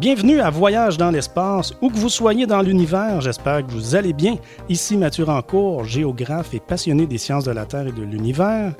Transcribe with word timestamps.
Bienvenue 0.00 0.40
à 0.40 0.48
Voyage 0.48 0.96
dans 0.96 1.10
l'espace, 1.10 1.74
où 1.82 1.90
que 1.90 1.96
vous 1.96 2.08
soyez 2.08 2.46
dans 2.46 2.62
l'univers, 2.62 3.20
j'espère 3.20 3.66
que 3.66 3.70
vous 3.70 3.94
allez 3.94 4.14
bien. 4.14 4.36
Ici 4.70 4.96
Mathieu 4.96 5.24
Rancourt, 5.24 5.84
géographe 5.84 6.54
et 6.54 6.58
passionné 6.58 7.06
des 7.06 7.18
sciences 7.18 7.44
de 7.44 7.50
la 7.50 7.66
Terre 7.66 7.86
et 7.86 7.92
de 7.92 8.02
l'univers. 8.02 8.72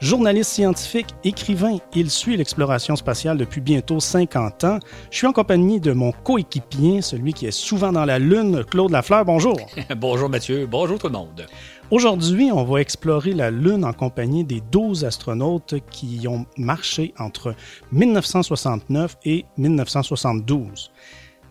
Journaliste 0.00 0.50
scientifique, 0.50 1.14
écrivain, 1.22 1.76
il 1.94 2.10
suit 2.10 2.36
l'exploration 2.36 2.96
spatiale 2.96 3.38
depuis 3.38 3.60
bientôt 3.60 4.00
50 4.00 4.64
ans. 4.64 4.78
Je 5.12 5.18
suis 5.18 5.26
en 5.28 5.32
compagnie 5.32 5.78
de 5.78 5.92
mon 5.92 6.10
coéquipier, 6.10 7.02
celui 7.02 7.34
qui 7.34 7.46
est 7.46 7.52
souvent 7.52 7.92
dans 7.92 8.04
la 8.04 8.18
Lune, 8.18 8.64
Claude 8.64 8.90
Lafleur. 8.90 9.24
Bonjour. 9.24 9.56
bonjour 9.96 10.28
Mathieu, 10.28 10.66
bonjour 10.66 10.98
tout 10.98 11.06
le 11.06 11.12
monde. 11.12 11.46
Aujourd'hui, 11.90 12.50
on 12.50 12.64
va 12.64 12.80
explorer 12.80 13.34
la 13.34 13.50
Lune 13.50 13.84
en 13.84 13.92
compagnie 13.92 14.42
des 14.42 14.62
12 14.72 15.04
astronautes 15.04 15.74
qui 15.90 16.16
y 16.16 16.28
ont 16.28 16.46
marché 16.56 17.12
entre 17.18 17.54
1969 17.92 19.18
et 19.26 19.44
1972. 19.58 20.90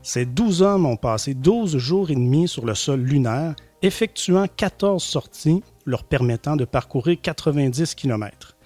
Ces 0.01 0.25
12 0.25 0.63
hommes 0.63 0.85
ont 0.87 0.97
passé 0.97 1.35
12 1.35 1.77
jours 1.77 2.09
et 2.09 2.15
demi 2.15 2.47
sur 2.47 2.65
le 2.65 2.73
sol 2.73 3.01
lunaire, 3.01 3.55
effectuant 3.83 4.47
14 4.47 5.03
sorties 5.03 5.61
leur 5.85 6.03
permettant 6.03 6.55
de 6.55 6.65
parcourir 6.65 7.17
90 7.21 7.93
km. 7.93 8.57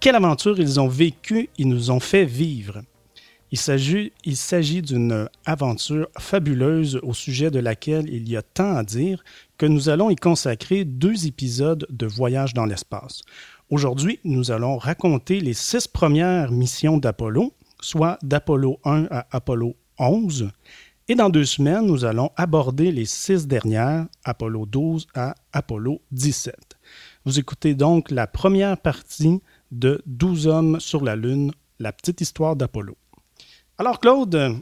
Quelle 0.00 0.16
aventure 0.16 0.58
ils 0.58 0.80
ont 0.80 0.88
vécue, 0.88 1.48
ils 1.56 1.68
nous 1.68 1.92
ont 1.92 2.00
fait 2.00 2.24
vivre. 2.24 2.82
Il 3.52 3.58
s'agit 3.58 4.82
d'une 4.82 5.28
aventure 5.44 6.08
fabuleuse 6.18 6.98
au 7.02 7.14
sujet 7.14 7.52
de 7.52 7.60
laquelle 7.60 8.08
il 8.12 8.28
y 8.28 8.36
a 8.36 8.42
tant 8.42 8.76
à 8.76 8.82
dire 8.82 9.22
que 9.58 9.66
nous 9.66 9.88
allons 9.88 10.10
y 10.10 10.16
consacrer 10.16 10.84
deux 10.84 11.26
épisodes 11.26 11.86
de 11.90 12.06
Voyage 12.06 12.54
dans 12.54 12.66
l'espace. 12.66 13.22
Aujourd'hui, 13.70 14.20
nous 14.24 14.50
allons 14.50 14.78
raconter 14.78 15.40
les 15.40 15.54
six 15.54 15.88
premières 15.88 16.52
missions 16.52 16.98
d'Apollo, 16.98 17.52
soit 17.80 18.18
d'Apollo 18.22 18.78
1 18.84 19.08
à 19.10 19.26
Apollo 19.30 19.74
11, 19.98 20.50
et 21.08 21.14
dans 21.14 21.30
deux 21.30 21.44
semaines, 21.44 21.86
nous 21.86 22.04
allons 22.04 22.30
aborder 22.34 22.90
les 22.90 23.04
six 23.04 23.46
dernières, 23.46 24.06
Apollo 24.24 24.66
12 24.66 25.06
à 25.14 25.36
Apollo 25.52 26.00
17. 26.10 26.56
Vous 27.24 27.38
écoutez 27.38 27.74
donc 27.74 28.10
la 28.10 28.26
première 28.26 28.76
partie 28.76 29.40
de 29.70 30.02
12 30.06 30.48
hommes 30.48 30.80
sur 30.80 31.04
la 31.04 31.14
Lune, 31.14 31.52
la 31.78 31.92
petite 31.92 32.20
histoire 32.22 32.56
d'Apollo. 32.56 32.96
Alors, 33.78 34.00
Claude, 34.00 34.56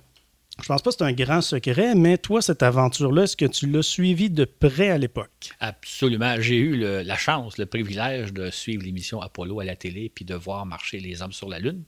je 0.62 0.69
pense 0.69 0.83
pas 0.83 0.91
que 0.91 0.97
c'est 0.98 1.05
un 1.05 1.12
grand 1.12 1.41
secret, 1.41 1.94
mais 1.94 2.16
toi, 2.16 2.41
cette 2.41 2.62
aventure-là, 2.62 3.24
est-ce 3.24 3.36
que 3.36 3.44
tu 3.44 3.66
l'as 3.66 3.83
suivie 3.83 4.30
de 4.30 4.44
près 4.44 4.91
à 4.91 4.98
l'époque? 4.98 5.50
Absolument. 5.58 6.36
J'ai 6.41 6.56
eu 6.56 6.77
la 6.77 7.16
chance, 7.16 7.58
le 7.58 7.66
privilège 7.66 8.33
de 8.33 8.50
suivre 8.50 8.84
l'émission 8.84 9.20
Apollo 9.20 9.61
à 9.61 9.64
la 9.64 9.74
télé 9.74 10.08
puis 10.14 10.24
de 10.24 10.34
voir 10.34 10.64
marcher 10.64 11.00
les 11.00 11.22
hommes 11.22 11.33
sur 11.33 11.48
la 11.48 11.58
Lune. 11.58 11.83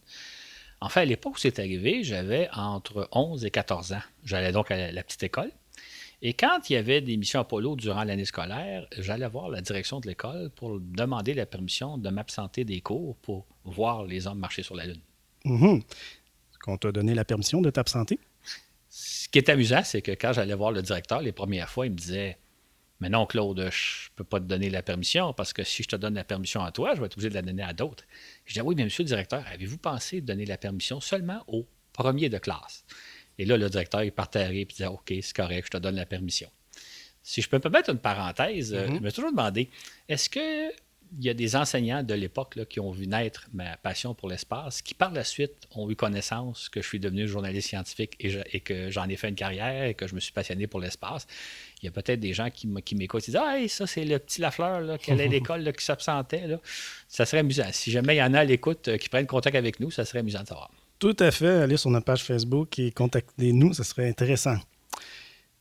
En 0.81 0.89
fait, 0.89 1.01
à 1.01 1.05
l'époque 1.05 1.37
où 1.37 1.39
c'est 1.39 1.59
arrivé, 1.59 2.03
j'avais 2.03 2.49
entre 2.55 3.09
11 3.13 3.45
et 3.45 3.51
14 3.51 3.93
ans. 3.93 4.03
J'allais 4.25 4.53
donc 4.53 4.71
à 4.71 4.91
la 4.91 5.03
petite 5.03 5.23
école. 5.23 5.51
Et 6.23 6.33
quand 6.35 6.69
il 6.69 6.73
y 6.73 6.77
avait 6.77 7.01
des 7.01 7.17
missions 7.17 7.41
Apollo 7.41 7.77
durant 7.77 8.03
l'année 8.03 8.25
scolaire, 8.25 8.87
j'allais 8.99 9.29
voir 9.29 9.49
la 9.49 9.61
direction 9.61 10.01
de 10.01 10.09
l'école 10.09 10.51
pour 10.51 10.81
demander 10.81 11.35
la 11.35 11.47
permission 11.47 11.99
de 11.99 12.09
m'absenter 12.11 12.65
des 12.65 12.81
cours 12.81 13.17
pour 13.17 13.47
voir 13.65 14.05
les 14.05 14.27
hommes 14.27 14.39
marcher 14.39 14.63
sur 14.63 14.75
la 14.75 14.87
Lune. 14.87 15.01
Mm 15.45 15.79
qu'on 16.67 16.77
t'a 16.77 16.93
donné 16.93 17.15
la 17.15 17.25
permission 17.25 17.63
de 17.63 17.71
t'absenter? 17.71 18.19
Ce 18.99 19.29
qui 19.29 19.37
est 19.37 19.51
amusant, 19.51 19.83
c'est 19.85 20.01
que 20.01 20.13
quand 20.13 20.33
j'allais 20.33 20.55
voir 20.55 20.73
le 20.73 20.81
directeur 20.81 21.21
les 21.21 21.33
premières 21.33 21.69
fois, 21.69 21.85
il 21.85 21.93
me 21.93 21.97
disait 21.99 22.39
Mais 22.99 23.11
non, 23.11 23.27
Claude, 23.27 23.59
je 23.59 24.09
ne 24.09 24.17
peux 24.17 24.25
pas 24.25 24.41
te 24.41 24.47
donner 24.47 24.71
la 24.71 24.83
permission 24.83 25.35
parce 25.35 25.53
que 25.53 25.63
si 25.65 25.83
je 25.83 25.89
te 25.89 25.97
donne 25.97 26.15
la 26.15 26.25
permission 26.25 26.63
à 26.63 26.73
toi, 26.73 26.95
je 26.95 27.01
vais 27.01 27.07
être 27.07 27.13
obligé 27.13 27.29
de 27.29 27.35
la 27.35 27.43
donner 27.43 27.63
à 27.63 27.75
d'autres. 27.75 28.05
Je 28.47 28.55
dis 28.55 28.63
Oui, 28.63 28.75
mais 28.75 28.85
monsieur 28.85 29.03
le 29.03 29.09
directeur, 29.09 29.45
avez-vous 29.53 29.77
pensé 29.77 30.23
de 30.23 30.27
donner 30.27 30.47
la 30.47 30.57
permission 30.57 31.03
seulement 31.03 31.45
aux 31.47 31.67
premiers 31.93 32.31
de 32.31 32.39
classe 32.39 32.87
Et 33.37 33.45
là, 33.45 33.59
le 33.59 33.69
directeur, 33.69 34.03
il 34.03 34.13
partait 34.13 34.41
à 34.41 34.47
rire 34.47 34.63
et 34.63 34.65
disait 34.65 34.87
OK, 34.87 35.13
c'est 35.21 35.37
correct, 35.37 35.67
je 35.67 35.73
te 35.73 35.77
donne 35.77 35.97
la 35.97 36.07
permission. 36.07 36.49
Si 37.23 37.43
je 37.43 37.51
peux 37.51 37.59
me 37.59 37.63
permettre 37.63 37.91
une 37.91 37.99
parenthèse, 37.99 38.73
mm-hmm. 38.73 38.95
je 38.95 39.01
me 39.01 39.11
suis 39.11 39.17
toujours 39.17 39.33
demandé 39.33 39.69
est-ce 40.09 40.31
que 40.31 40.73
il 41.19 41.25
y 41.25 41.31
a 41.31 41.35
des 41.35 41.57
enseignants 41.57 42.03
de 42.03 42.15
l'époque 42.15 42.59
qui 42.69 42.81
ont 42.81 42.91
vu 42.91 43.07
naître 43.07 43.49
ma 43.53 43.77
passion 43.77 44.15
pour 44.15 44.29
l'espace, 44.29 44.83
qui 44.83 44.95
par 44.95 45.13
la 45.13 45.25
suite 45.25 45.67
ont 45.75 45.91
eu 45.91 45.97
connaissance 45.97 46.69
que 46.69 46.83
je 46.83 46.87
suis 46.87 47.01
devenu 47.01 47.27
journaliste 47.29 47.69
scientifique 47.69 48.17
et, 48.21 48.61
que 48.61 48.91
j'en 48.91 49.09
ai 49.09 49.17
fait 49.17 49.29
une 49.29 49.35
carrière 49.35 49.85
et 49.85 49.95
que 49.95 50.07
je 50.07 50.15
me 50.15 50.21
suis 50.21 50.33
passionné 50.33 50.67
pour 50.67 50.81
l'espace. 50.81 51.27
Il 51.83 51.87
y 51.87 51.89
a 51.89 51.91
peut-être 51.91 52.21
des 52.21 52.33
gens 52.33 52.51
qui, 52.51 52.67
m'écoutent 52.67 53.23
et 53.23 53.33
disent 53.33 53.41
Ah, 53.43 53.57
ça, 53.69 53.87
c'est 53.87 54.05
le 54.05 54.19
petit 54.19 54.41
Lafleur 54.41 54.99
qui 54.99 55.13
allait 55.13 55.25
à 55.25 55.29
l'école, 55.29 55.73
qui 55.73 55.85
s'absentait. 55.85 56.45
Ça 57.09 57.25
serait 57.27 57.39
amusant. 57.39 57.69
Si 57.73 57.91
jamais 57.91 58.17
il 58.17 58.19
y 58.19 58.23
en 58.23 58.35
a 58.35 58.41
à 58.41 58.45
l'écoute 58.45 58.89
euh, 58.89 58.97
qui 58.97 59.09
prennent 59.09 59.27
contact 59.27 59.57
avec 59.57 59.81
nous, 59.81 59.91
ça 59.91 60.05
serait 60.05 60.21
amusant 60.21 60.43
de 60.43 60.49
savoir. 60.49 60.71
Tout 60.99 61.17
à 61.19 61.31
fait. 61.31 61.63
Allez 61.63 61.77
sur 61.77 61.91
notre 61.91 62.07
page 62.07 62.25
Facebook 62.25 62.79
et 62.79 62.91
contactez-nous, 62.91 63.75
ça 63.75 63.85
serait 63.85 64.09
intéressant. 64.09 64.57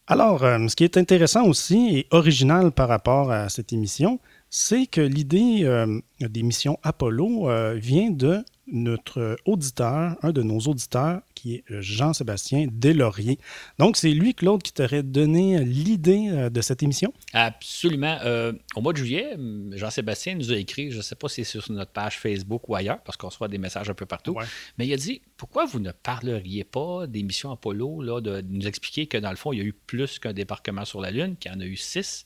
Alors, 0.08 0.44
euh, 0.44 0.68
ce 0.68 0.76
qui 0.76 0.84
est 0.84 0.98
intéressant 0.98 1.46
aussi 1.46 1.98
et 1.98 2.08
original 2.12 2.72
par 2.72 2.88
rapport 2.88 3.32
à 3.32 3.50
cette 3.50 3.74
émission, 3.74 4.20
c'est 4.58 4.88
que 4.88 5.02
l'idée 5.02 5.66
euh, 5.66 6.00
des 6.22 6.42
missions 6.42 6.80
Apollo 6.82 7.50
euh, 7.50 7.74
vient 7.74 8.10
de 8.10 8.42
notre 8.68 9.38
auditeur, 9.46 10.16
un 10.22 10.32
de 10.32 10.42
nos 10.42 10.60
auditeurs, 10.60 11.22
qui 11.36 11.56
est 11.56 11.64
euh, 11.72 11.82
Jean-Sébastien 11.82 12.68
Deslauriers. 12.72 13.38
Donc, 13.78 13.98
c'est 13.98 14.10
lui, 14.10 14.34
Claude, 14.34 14.64
qui 14.64 14.74
t'aurait 14.74 15.04
donné 15.04 15.64
l'idée 15.64 16.30
euh, 16.30 16.50
de 16.50 16.62
cette 16.62 16.82
émission? 16.82 17.14
Absolument. 17.34 18.18
Euh, 18.24 18.54
au 18.76 18.82
mois 18.82 18.94
de 18.94 18.98
juillet, 18.98 19.38
Jean-Sébastien 19.74 20.36
nous 20.36 20.52
a 20.52 20.58
écrit, 20.58 20.92
je 20.92 20.98
ne 20.98 21.02
sais 21.04 21.16
pas 21.16 21.28
si 21.28 21.46
c'est 21.46 21.60
sur 21.60 21.72
notre 21.72 21.92
page 21.92 22.18
Facebook 22.18 22.68
ou 22.68 22.76
ailleurs, 22.76 23.00
parce 23.04 23.18
qu'on 23.18 23.28
reçoit 23.28 23.48
des 23.48 23.60
messages 23.60 23.90
un 23.90 23.94
peu 23.94 24.06
partout, 24.06 24.36
mais 24.78 24.88
il 24.88 24.94
a 24.94 24.98
dit 24.98 25.22
pourquoi 25.38 25.66
vous 25.66 25.80
ne 25.80 25.92
parleriez 25.92 26.64
pas 26.64 27.08
des 27.08 27.22
missions 27.22 27.52
Apollo, 27.52 28.02
là, 28.02 28.22
de, 28.22 28.42
nous 28.50 28.68
expliquer 28.68 29.06
que 29.06 29.18
dans 29.18 29.30
le 29.30 29.36
fond, 29.36 29.54
il 29.54 29.60
y 29.60 29.62
a 29.62 29.66
eu 29.66 29.74
plus 29.74 30.18
qu'un 30.20 30.34
débarquement 30.34 30.86
sur 30.86 31.02
la 31.02 31.12
Lune, 31.12 31.36
qu'il 31.38 31.52
y 31.52 31.56
en 31.56 31.60
a 31.60 31.66
eu 31.66 31.76
six? 31.76 32.26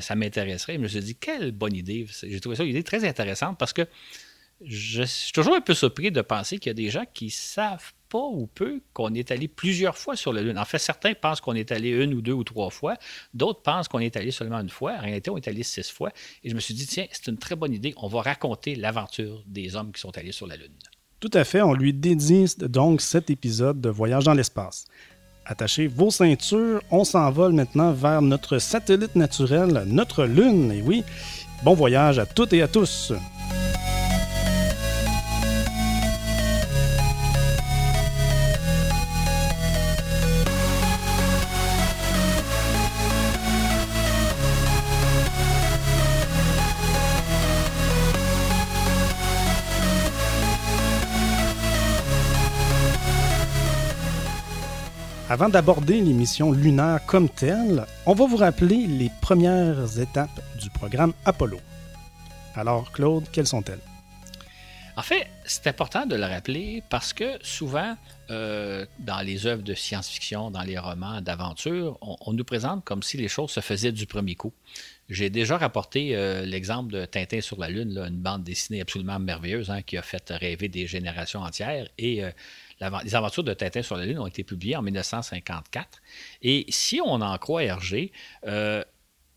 ça 0.00 0.14
m'intéresserait. 0.14 0.74
Je 0.74 0.78
me 0.78 0.88
suis 0.88 1.00
dit, 1.00 1.14
quelle 1.14 1.52
bonne 1.52 1.74
idée. 1.74 2.06
J'ai 2.22 2.40
trouvé 2.40 2.56
ça 2.56 2.64
une 2.64 2.70
idée 2.70 2.82
très 2.82 3.06
intéressante 3.06 3.58
parce 3.58 3.72
que 3.72 3.86
je 4.66 5.02
suis 5.02 5.32
toujours 5.32 5.54
un 5.54 5.60
peu 5.60 5.74
surpris 5.74 6.10
de 6.10 6.20
penser 6.20 6.58
qu'il 6.58 6.70
y 6.70 6.70
a 6.70 6.74
des 6.74 6.90
gens 6.90 7.04
qui 7.12 7.30
savent 7.30 7.92
pas 8.08 8.18
ou 8.18 8.46
peu 8.46 8.80
qu'on 8.92 9.12
est 9.14 9.30
allé 9.30 9.48
plusieurs 9.48 9.96
fois 9.96 10.16
sur 10.16 10.32
la 10.32 10.42
Lune. 10.42 10.58
En 10.58 10.64
fait, 10.64 10.78
certains 10.78 11.14
pensent 11.14 11.40
qu'on 11.40 11.54
est 11.54 11.72
allé 11.72 11.90
une 11.90 12.14
ou 12.14 12.22
deux 12.22 12.32
ou 12.32 12.44
trois 12.44 12.70
fois, 12.70 12.96
d'autres 13.32 13.62
pensent 13.62 13.88
qu'on 13.88 13.98
est 13.98 14.16
allé 14.16 14.30
seulement 14.30 14.60
une 14.60 14.70
fois. 14.70 14.92
En 14.92 15.00
réalité, 15.00 15.30
on 15.30 15.36
est 15.36 15.48
allé 15.48 15.62
six 15.62 15.90
fois. 15.90 16.10
Et 16.42 16.50
je 16.50 16.54
me 16.54 16.60
suis 16.60 16.74
dit, 16.74 16.86
tiens, 16.86 17.06
c'est 17.10 17.26
une 17.28 17.38
très 17.38 17.56
bonne 17.56 17.72
idée. 17.72 17.94
On 17.96 18.08
va 18.08 18.22
raconter 18.22 18.76
l'aventure 18.76 19.42
des 19.46 19.74
hommes 19.74 19.92
qui 19.92 20.00
sont 20.00 20.16
allés 20.16 20.32
sur 20.32 20.46
la 20.46 20.56
Lune. 20.56 20.72
Tout 21.20 21.30
à 21.32 21.44
fait. 21.44 21.62
On 21.62 21.72
lui 21.72 21.92
dédie 21.92 22.54
donc 22.58 23.00
cet 23.00 23.30
épisode 23.30 23.80
de 23.80 23.88
Voyage 23.88 24.24
dans 24.24 24.34
l'espace. 24.34 24.86
Attachez 25.46 25.88
vos 25.88 26.10
ceintures, 26.10 26.82
on 26.90 27.04
s'envole 27.04 27.52
maintenant 27.52 27.92
vers 27.92 28.22
notre 28.22 28.58
satellite 28.58 29.14
naturel, 29.14 29.84
notre 29.86 30.24
Lune. 30.24 30.72
Et 30.72 30.80
oui, 30.82 31.04
bon 31.62 31.74
voyage 31.74 32.18
à 32.18 32.26
toutes 32.26 32.52
et 32.54 32.62
à 32.62 32.68
tous. 32.68 33.12
Avant 55.34 55.48
d'aborder 55.48 56.00
les 56.00 56.12
missions 56.12 56.52
lunaires 56.52 57.04
comme 57.06 57.28
telles, 57.28 57.84
on 58.06 58.14
va 58.14 58.24
vous 58.24 58.36
rappeler 58.36 58.86
les 58.86 59.10
premières 59.20 59.98
étapes 59.98 60.40
du 60.60 60.70
programme 60.70 61.12
Apollo. 61.24 61.58
Alors, 62.54 62.92
Claude, 62.92 63.24
quelles 63.32 63.48
sont-elles? 63.48 63.80
En 64.96 65.02
fait, 65.02 65.26
c'est 65.44 65.66
important 65.66 66.06
de 66.06 66.14
le 66.14 66.24
rappeler 66.24 66.84
parce 66.88 67.12
que 67.12 67.36
souvent, 67.42 67.96
euh, 68.30 68.86
dans 69.00 69.26
les 69.26 69.44
œuvres 69.48 69.64
de 69.64 69.74
science-fiction, 69.74 70.52
dans 70.52 70.62
les 70.62 70.78
romans 70.78 71.20
d'aventure, 71.20 71.98
on, 72.00 72.32
nous 72.32 72.44
présente 72.44 72.84
comme 72.84 73.02
si 73.02 73.16
les 73.16 73.26
choses 73.26 73.50
se 73.50 73.58
faisaient 73.58 73.90
du 73.90 74.06
premier 74.06 74.36
coup. 74.36 74.52
J'ai 75.08 75.30
déjà 75.30 75.58
rapporté 75.58 76.14
euh, 76.14 76.46
l'exemple 76.46 76.92
de 76.92 77.04
Tintin 77.06 77.40
sur 77.40 77.58
la 77.58 77.68
Lune, 77.68 77.98
une 77.98 78.20
bande 78.20 78.44
dessinée 78.44 78.82
absolument 78.82 79.18
merveilleuse 79.18 79.68
hein, 79.68 79.82
qui 79.82 79.96
a 79.96 80.02
fait 80.02 80.30
rêver 80.30 80.68
des 80.68 80.86
générations 80.86 81.40
entières. 81.40 81.88
Et 81.98 82.22
euh, 82.22 82.30
les 82.80 83.14
aventures 83.14 83.44
de 83.44 83.54
Tintin 83.54 83.82
sur 83.82 83.96
la 83.96 84.04
Lune 84.04 84.18
ont 84.18 84.26
été 84.26 84.44
publiées 84.44 84.76
en 84.76 84.82
1954. 84.82 86.00
Et 86.42 86.66
si 86.68 87.00
on 87.04 87.20
en 87.20 87.36
croit 87.38 87.64
Hergé, 87.64 88.12
euh, 88.46 88.82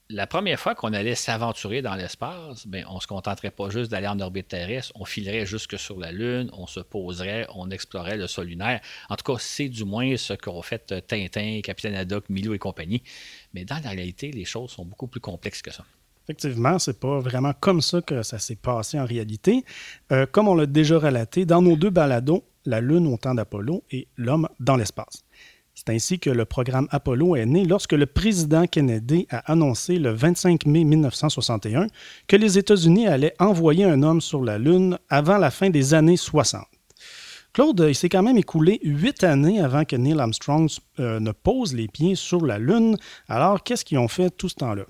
la 0.10 0.26
première 0.26 0.60
fois 0.60 0.74
qu'on 0.74 0.94
allait 0.94 1.16
s'aventurer 1.16 1.82
dans 1.82 1.96
l'espace, 1.96 2.66
ben, 2.66 2.86
on 2.90 2.96
ne 2.96 3.00
se 3.00 3.08
contenterait 3.08 3.52
pas 3.52 3.70
juste 3.70 3.92
d'aller 3.92 4.08
en 4.08 4.20
orbite 4.20 4.48
terrestre, 4.48 4.94
on 4.96 5.06
filerait 5.06 5.46
jusque 5.46 5.78
sur 5.78 6.00
la 6.00 6.12
Lune, 6.12 6.50
on 6.54 6.66
se 6.66 6.80
poserait, 6.80 7.46
on 7.54 7.70
explorerait 7.70 8.18
le 8.18 8.28
sol 8.28 8.48
lunaire. 8.48 8.80
En 9.10 9.16
tout 9.16 9.34
cas, 9.34 9.40
c'est 9.40 9.70
du 9.70 9.84
moins 9.84 10.16
ce 10.16 10.34
qu'ont 10.34 10.62
fait 10.62 10.94
Tintin, 11.08 11.60
Capitaine 11.62 11.96
Haddock, 11.96 12.30
Milou 12.30 12.54
et 12.54 12.60
compagnie. 12.60 13.04
Mais 13.54 13.66
dans 13.66 13.82
la 13.84 13.90
réalité, 13.90 14.32
les 14.32 14.46
choses 14.46 14.72
sont 14.72 14.86
beaucoup 14.86 15.08
plus 15.08 15.20
complexes 15.20 15.62
que 15.62 15.72
ça. 15.72 15.84
Effectivement, 16.30 16.78
c'est 16.78 17.00
pas 17.00 17.20
vraiment 17.20 17.54
comme 17.54 17.82
ça 17.82 18.02
que 18.02 18.22
ça 18.22 18.38
s'est 18.38 18.58
passé 18.58 19.00
en 19.00 19.06
réalité. 19.06 19.64
Euh, 20.12 20.26
comme 20.26 20.50
on 20.50 20.56
l'a 20.56 20.66
déjà 20.66 20.98
relaté, 21.00 21.46
dans 21.46 21.62
nos 21.62 21.78
deux 21.78 21.90
balados, 21.90 22.44
la 22.68 22.82
Lune 22.82 23.08
au 23.08 23.18
temps 23.18 23.34
d'Apollo 23.34 23.84
et 23.90 24.08
l'homme 24.18 24.48
dans 24.60 24.76
l'espace. 24.76 25.24
C'est 25.74 25.90
ainsi 25.90 26.20
que 26.20 26.30
le 26.30 26.46
programme 26.46 26.88
Apollo 26.90 27.36
est 27.36 27.46
né 27.46 27.64
lorsque 27.64 27.94
le 27.94 28.08
président 28.08 28.66
Kennedy 28.66 29.28
a 29.30 29.52
annoncé 29.52 30.00
le 30.00 30.12
25 30.12 30.66
mai 30.66 30.84
1961 30.84 31.88
que 32.28 32.36
les 32.36 32.58
États-Unis 32.58 33.08
allaient 33.08 33.36
envoyer 33.40 33.86
un 33.86 34.02
homme 34.02 34.20
sur 34.20 34.44
la 34.44 34.58
Lune 34.58 34.98
avant 35.10 35.38
la 35.38 35.52
fin 35.52 35.70
des 35.70 35.94
années 35.94 36.18
60. 36.18 36.66
Claude, 37.54 37.86
il 37.88 37.96
s'est 37.96 38.10
quand 38.10 38.24
même 38.24 38.38
écoulé 38.38 38.80
huit 38.84 39.24
années 39.24 39.62
avant 39.62 39.86
que 39.86 39.96
Neil 39.96 40.20
Armstrong 40.20 40.70
euh, 41.00 41.20
ne 41.20 41.32
pose 41.32 41.74
les 41.74 41.88
pieds 41.88 42.16
sur 42.16 42.46
la 42.46 42.60
Lune. 42.60 42.98
Alors, 43.30 43.64
qu'est-ce 43.64 43.86
qu'ils 43.86 43.98
ont 44.00 44.08
fait 44.08 44.30
tout 44.30 44.50
ce 44.50 44.56
temps-là? 44.56 44.84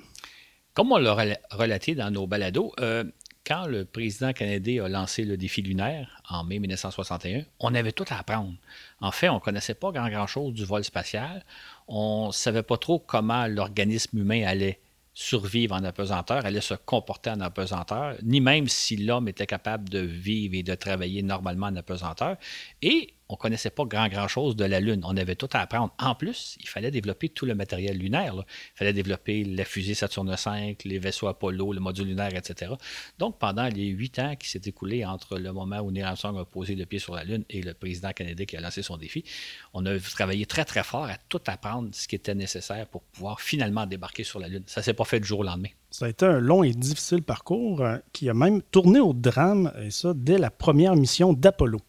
Comme 0.73 0.91
on 0.91 0.97
l'a 0.97 1.15
relaté 1.51 1.95
dans 1.95 2.11
nos 2.11 2.27
balados, 2.27 2.71
euh, 2.79 3.03
quand 3.47 3.65
le 3.65 3.85
président 3.85 4.33
canadien 4.33 4.83
a 4.83 4.89
lancé 4.89 5.23
le 5.23 5.37
défi 5.37 5.61
lunaire 5.61 6.21
en 6.29 6.43
mai 6.43 6.59
1961, 6.59 7.43
on 7.61 7.73
avait 7.73 7.93
tout 7.93 8.03
à 8.09 8.19
apprendre. 8.19 8.53
En 8.99 9.11
fait, 9.11 9.29
on 9.29 9.35
ne 9.35 9.39
connaissait 9.39 9.73
pas 9.73 9.91
grand-chose 9.91 10.53
du 10.53 10.65
vol 10.65 10.83
spatial. 10.83 11.45
On 11.87 12.27
ne 12.27 12.31
savait 12.33 12.63
pas 12.63 12.77
trop 12.77 12.99
comment 12.99 13.47
l'organisme 13.47 14.17
humain 14.17 14.43
allait 14.45 14.81
survivre 15.13 15.73
en 15.73 15.83
apesanteur, 15.83 16.45
allait 16.45 16.61
se 16.61 16.73
comporter 16.73 17.29
en 17.29 17.39
apesanteur, 17.39 18.17
ni 18.21 18.41
même 18.41 18.67
si 18.67 18.97
l'homme 18.97 19.29
était 19.29 19.47
capable 19.47 19.89
de 19.89 19.99
vivre 19.99 20.53
et 20.53 20.63
de 20.63 20.75
travailler 20.75 21.23
normalement 21.23 21.67
en 21.67 21.75
apesanteur. 21.77 22.35
Et 22.81 23.13
on 23.29 23.33
ne 23.33 23.37
connaissait 23.37 23.69
pas 23.69 23.85
grand, 23.85 24.07
grand 24.07 24.27
chose 24.27 24.55
de 24.55 24.65
la 24.65 24.79
Lune. 24.79 25.01
On 25.03 25.17
avait 25.17 25.35
tout 25.35 25.49
à 25.53 25.59
apprendre. 25.59 25.93
En 25.99 26.15
plus, 26.15 26.57
il 26.61 26.67
fallait 26.67 26.91
développer 26.91 27.29
tout 27.29 27.45
le 27.45 27.55
matériel 27.55 27.97
lunaire. 27.97 28.33
Il 28.35 28.77
fallait 28.77 28.93
développer 28.93 29.43
la 29.43 29.65
fusée 29.65 29.95
Saturne 29.95 30.33
V, 30.33 30.77
les 30.85 30.99
vaisseaux 30.99 31.27
Apollo, 31.27 31.73
le 31.73 31.79
module 31.79 32.07
lunaire, 32.07 32.33
etc. 32.35 32.73
Donc, 33.19 33.37
pendant 33.37 33.67
les 33.67 33.87
huit 33.87 34.19
ans 34.19 34.35
qui 34.35 34.49
s'est 34.49 34.61
écoulé 34.65 35.05
entre 35.05 35.37
le 35.37 35.51
moment 35.51 35.79
où 35.79 35.91
Neil 35.91 36.03
Armstrong 36.03 36.37
a 36.37 36.45
posé 36.45 36.75
le 36.75 36.85
pied 36.85 36.99
sur 36.99 37.15
la 37.15 37.23
Lune 37.23 37.43
et 37.49 37.61
le 37.61 37.73
président 37.73 38.11
canadien 38.11 38.45
qui 38.45 38.55
a 38.55 38.61
lancé 38.61 38.81
son 38.81 38.97
défi, 38.97 39.23
on 39.73 39.85
a 39.85 39.99
travaillé 39.99 40.45
très, 40.45 40.63
très 40.65 40.83
fort 40.83 41.05
à 41.05 41.17
tout 41.29 41.41
apprendre 41.47 41.89
ce 41.91 42.07
qui 42.07 42.15
était 42.15 42.35
nécessaire 42.35 42.87
pour 42.87 43.01
pouvoir 43.01 43.41
finalement 43.41 43.85
débarquer 43.85 44.23
sur 44.23 44.39
la 44.39 44.47
Lune. 44.47 44.63
Ça 44.67 44.81
ne 44.81 44.85
s'est 44.85 44.93
pas 44.93 45.05
fait 45.05 45.19
du 45.19 45.27
jour 45.27 45.39
au 45.39 45.43
lendemain. 45.43 45.69
Ça 45.89 46.05
a 46.05 46.09
été 46.09 46.25
un 46.25 46.39
long 46.39 46.63
et 46.63 46.71
difficile 46.71 47.23
parcours 47.23 47.81
euh, 47.81 47.97
qui 48.13 48.29
a 48.29 48.33
même 48.33 48.61
tourné 48.61 48.99
au 48.99 49.13
drame, 49.13 49.71
et 49.81 49.89
ça 49.89 50.13
dès 50.15 50.37
la 50.37 50.51
première 50.51 50.95
mission 50.95 51.33
d'Apollo. 51.33 51.79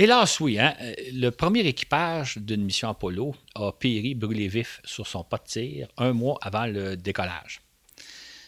Hélas, 0.00 0.38
oui. 0.38 0.60
Hein? 0.60 0.76
Euh, 0.80 0.94
le 1.12 1.30
premier 1.30 1.66
équipage 1.66 2.38
d'une 2.38 2.62
mission 2.62 2.88
Apollo 2.88 3.34
a 3.56 3.72
péri 3.72 4.14
brûlé 4.14 4.46
vif 4.46 4.80
sur 4.84 5.08
son 5.08 5.24
pas 5.24 5.38
de 5.38 5.42
tir 5.42 5.88
un 5.96 6.12
mois 6.12 6.38
avant 6.40 6.66
le 6.66 6.96
décollage. 6.96 7.62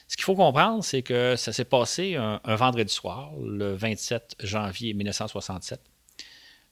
Ce 0.07 0.17
qu'il 0.17 0.23
faut 0.23 0.37
comprendre, 0.37 0.85
c'est 0.85 1.03
que 1.03 1.35
ça 1.35 1.53
s'est 1.53 1.65
passé 1.65 2.15
un, 2.15 2.41
vendredi 2.55 2.95
soir, 2.95 3.33
le 3.45 3.75
27 3.75 4.37
janvier 4.45 4.95
1967. 4.95 5.81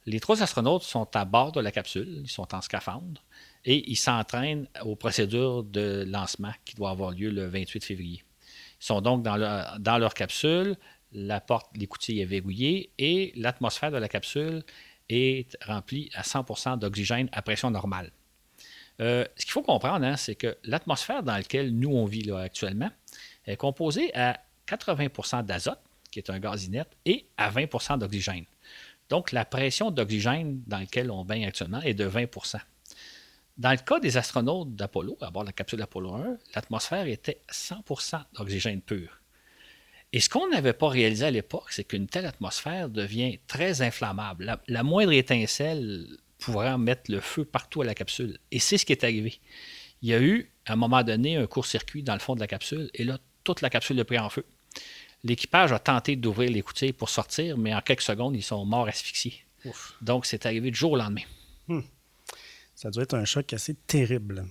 Les 0.06 0.20
trois 0.20 0.44
astronautes 0.44 0.84
sont 0.84 1.08
à 1.16 1.24
bord 1.24 1.50
de 1.50 1.60
la 1.60 1.72
capsule, 1.72 2.20
ils 2.22 2.30
sont 2.30 2.54
en 2.54 2.60
scaphandre 2.60 3.20
et 3.64 3.90
ils 3.90 3.96
s'entraînent 3.96 4.68
aux 4.84 4.94
procédures 4.94 5.64
de 5.64 6.04
lancement 6.06 6.52
qui 6.64 6.76
doit 6.76 6.90
avoir 6.90 7.10
lieu 7.10 7.30
le 7.30 7.48
28 7.48 7.84
février. 7.84 8.22
Ils 8.80 8.86
sont 8.86 9.00
donc 9.00 9.24
dans 9.24 9.98
leur 9.98 10.14
capsule, 10.14 10.76
la 11.12 11.40
porte, 11.40 11.76
l'écoutille 11.76 12.20
est 12.20 12.26
verrouillée 12.26 12.90
et 12.98 13.32
l'atmosphère 13.36 13.90
de 13.90 13.96
la 13.96 14.08
capsule 14.08 14.62
est 15.08 15.56
remplie 15.64 16.10
à 16.14 16.22
100% 16.22 16.78
d'oxygène 16.78 17.28
à 17.32 17.42
pression 17.42 17.70
normale. 17.70 18.12
Euh, 19.00 19.24
ce 19.36 19.44
qu'il 19.44 19.52
faut 19.52 19.62
comprendre, 19.62 20.04
hein, 20.04 20.16
c'est 20.16 20.34
que 20.34 20.56
l'atmosphère 20.64 21.22
dans 21.22 21.34
laquelle 21.34 21.74
nous 21.74 21.90
on 21.90 22.04
vit 22.04 22.22
là, 22.22 22.40
actuellement 22.40 22.90
est 23.46 23.56
composée 23.56 24.14
à 24.14 24.40
80% 24.66 25.44
d'azote, 25.44 25.80
qui 26.10 26.18
est 26.18 26.30
un 26.30 26.38
gaz 26.38 26.64
inerte, 26.64 26.90
et 27.04 27.26
à 27.36 27.50
20% 27.50 27.98
d'oxygène. 27.98 28.44
Donc, 29.08 29.32
la 29.32 29.44
pression 29.44 29.90
d'oxygène 29.90 30.62
dans 30.66 30.78
laquelle 30.78 31.10
on 31.10 31.24
baigne 31.24 31.46
actuellement 31.46 31.80
est 31.80 31.94
de 31.94 32.08
20% 32.08 32.58
Dans 33.56 33.70
le 33.70 33.76
cas 33.76 34.00
des 34.00 34.16
astronautes 34.16 34.74
d'Apollo, 34.74 35.16
à 35.20 35.30
bord 35.30 35.44
de 35.44 35.48
la 35.48 35.52
capsule 35.52 35.80
Apollo 35.80 36.14
1, 36.14 36.36
l'atmosphère 36.54 37.06
était 37.06 37.40
100% 37.50 38.22
d'oxygène 38.34 38.82
pur. 38.82 39.17
Et 40.12 40.20
ce 40.20 40.28
qu'on 40.28 40.48
n'avait 40.48 40.72
pas 40.72 40.88
réalisé 40.88 41.26
à 41.26 41.30
l'époque, 41.30 41.70
c'est 41.70 41.84
qu'une 41.84 42.06
telle 42.06 42.26
atmosphère 42.26 42.88
devient 42.88 43.38
très 43.46 43.82
inflammable. 43.82 44.58
La, 44.66 44.82
moindre 44.82 45.12
étincelle 45.12 46.06
pourrait 46.38 46.78
mettre 46.78 47.10
le 47.10 47.20
feu 47.20 47.44
partout 47.44 47.82
à 47.82 47.84
la 47.84 47.94
capsule. 47.94 48.38
Et 48.50 48.58
c'est 48.58 48.78
ce 48.78 48.86
qui 48.86 48.92
est 48.92 49.04
arrivé. 49.04 49.38
Il 50.00 50.08
y 50.08 50.14
a 50.14 50.20
eu, 50.20 50.50
à 50.64 50.72
un 50.72 50.76
moment 50.76 51.02
donné, 51.02 51.36
un 51.36 51.46
court-circuit 51.46 52.02
dans 52.02 52.14
le 52.14 52.20
fond 52.20 52.34
de 52.34 52.40
la 52.40 52.46
capsule, 52.46 52.90
et 52.94 53.04
là, 53.04 53.18
toute 53.44 53.60
la 53.60 53.68
capsule 53.68 54.00
a 54.00 54.04
pris 54.04 54.18
en 54.18 54.30
feu. 54.30 54.46
L'équipage 55.24 55.72
a 55.72 55.78
tenté 55.78 56.16
d'ouvrir 56.16 56.50
les 56.50 56.62
coutilles 56.62 56.92
pour 56.92 57.10
sortir, 57.10 57.58
mais 57.58 57.74
en 57.74 57.80
quelques 57.80 58.02
secondes, 58.02 58.36
ils 58.36 58.42
sont 58.42 58.64
morts 58.64 58.88
asphyxiés. 58.88 59.44
Donc, 60.00 60.24
c'est 60.24 60.46
arrivé 60.46 60.70
du 60.70 60.78
jour 60.78 60.92
au 60.92 60.96
lendemain. 60.96 61.22
Hmm. 61.66 61.80
Ça 62.74 62.90
doit 62.90 63.02
être 63.02 63.14
un 63.14 63.24
choc 63.24 63.52
assez 63.52 63.74
terrible. 63.74 64.46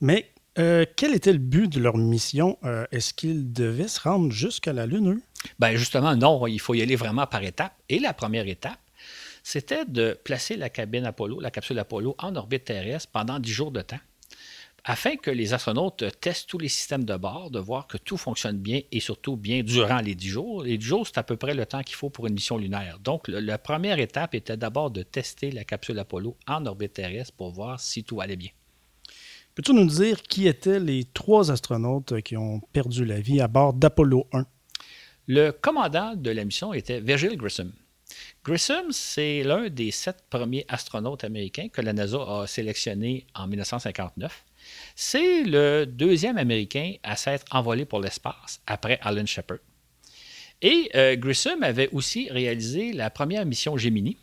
Mais 0.00 0.32
euh, 0.58 0.84
quel 0.96 1.14
était 1.14 1.32
le 1.32 1.38
but 1.38 1.68
de 1.68 1.80
leur 1.80 1.96
mission? 1.96 2.58
Euh, 2.64 2.86
est-ce 2.92 3.12
qu'ils 3.12 3.52
devaient 3.52 3.88
se 3.88 4.00
rendre 4.00 4.30
jusqu'à 4.30 4.72
la 4.72 4.86
Lune, 4.86 5.10
eux? 5.14 5.22
Ben 5.58 5.76
justement, 5.76 6.14
non, 6.16 6.46
il 6.46 6.60
faut 6.60 6.74
y 6.74 6.82
aller 6.82 6.96
vraiment 6.96 7.26
par 7.26 7.42
étapes. 7.42 7.74
Et 7.88 7.98
la 7.98 8.14
première 8.14 8.46
étape, 8.46 8.78
c'était 9.42 9.84
de 9.84 10.18
placer 10.24 10.56
la 10.56 10.70
cabine 10.70 11.04
Apollo, 11.04 11.40
la 11.40 11.50
capsule 11.50 11.78
Apollo, 11.78 12.14
en 12.18 12.36
orbite 12.36 12.64
terrestre 12.64 13.10
pendant 13.12 13.38
10 13.38 13.50
jours 13.50 13.72
de 13.72 13.82
temps, 13.82 13.98
afin 14.84 15.16
que 15.16 15.30
les 15.30 15.54
astronautes 15.54 16.04
testent 16.20 16.48
tous 16.48 16.58
les 16.58 16.68
systèmes 16.68 17.04
de 17.04 17.16
bord, 17.16 17.50
de 17.50 17.58
voir 17.58 17.88
que 17.88 17.98
tout 17.98 18.16
fonctionne 18.16 18.58
bien 18.58 18.80
et 18.92 19.00
surtout 19.00 19.36
bien 19.36 19.62
durant 19.62 20.00
les 20.00 20.14
10 20.14 20.28
jours. 20.28 20.62
Les 20.62 20.78
10 20.78 20.86
jours, 20.86 21.06
c'est 21.06 21.18
à 21.18 21.24
peu 21.24 21.36
près 21.36 21.54
le 21.54 21.66
temps 21.66 21.82
qu'il 21.82 21.96
faut 21.96 22.10
pour 22.10 22.28
une 22.28 22.34
mission 22.34 22.56
lunaire. 22.56 23.00
Donc, 23.00 23.26
la 23.26 23.58
première 23.58 23.98
étape 23.98 24.34
était 24.34 24.56
d'abord 24.56 24.92
de 24.92 25.02
tester 25.02 25.50
la 25.50 25.64
capsule 25.64 25.98
Apollo 25.98 26.36
en 26.46 26.64
orbite 26.64 26.92
terrestre 26.92 27.34
pour 27.36 27.50
voir 27.50 27.80
si 27.80 28.04
tout 28.04 28.20
allait 28.20 28.36
bien. 28.36 28.50
Peux-tu 29.54 29.72
nous 29.72 29.86
dire 29.86 30.20
qui 30.20 30.48
étaient 30.48 30.80
les 30.80 31.04
trois 31.04 31.52
astronautes 31.52 32.20
qui 32.22 32.36
ont 32.36 32.60
perdu 32.72 33.04
la 33.04 33.20
vie 33.20 33.40
à 33.40 33.46
bord 33.46 33.72
d'Apollo 33.72 34.26
1? 34.32 34.44
Le 35.28 35.52
commandant 35.52 36.16
de 36.16 36.30
la 36.30 36.44
mission 36.44 36.74
était 36.74 36.98
Virgil 36.98 37.36
Grissom. 37.36 37.70
Grissom, 38.44 38.90
c'est 38.90 39.44
l'un 39.44 39.68
des 39.68 39.92
sept 39.92 40.24
premiers 40.28 40.64
astronautes 40.66 41.22
américains 41.22 41.68
que 41.68 41.80
la 41.82 41.92
NASA 41.92 42.18
a 42.18 42.46
sélectionné 42.48 43.28
en 43.36 43.46
1959. 43.46 44.44
C'est 44.96 45.44
le 45.44 45.84
deuxième 45.86 46.36
Américain 46.36 46.94
à 47.04 47.14
s'être 47.14 47.44
envolé 47.52 47.84
pour 47.84 48.00
l'espace 48.00 48.60
après 48.66 48.98
Alan 49.02 49.24
Shepard. 49.24 49.58
Et 50.62 50.90
euh, 50.96 51.14
Grissom 51.14 51.62
avait 51.62 51.90
aussi 51.92 52.28
réalisé 52.28 52.92
la 52.92 53.08
première 53.08 53.46
mission 53.46 53.76
Gemini, 53.76 54.16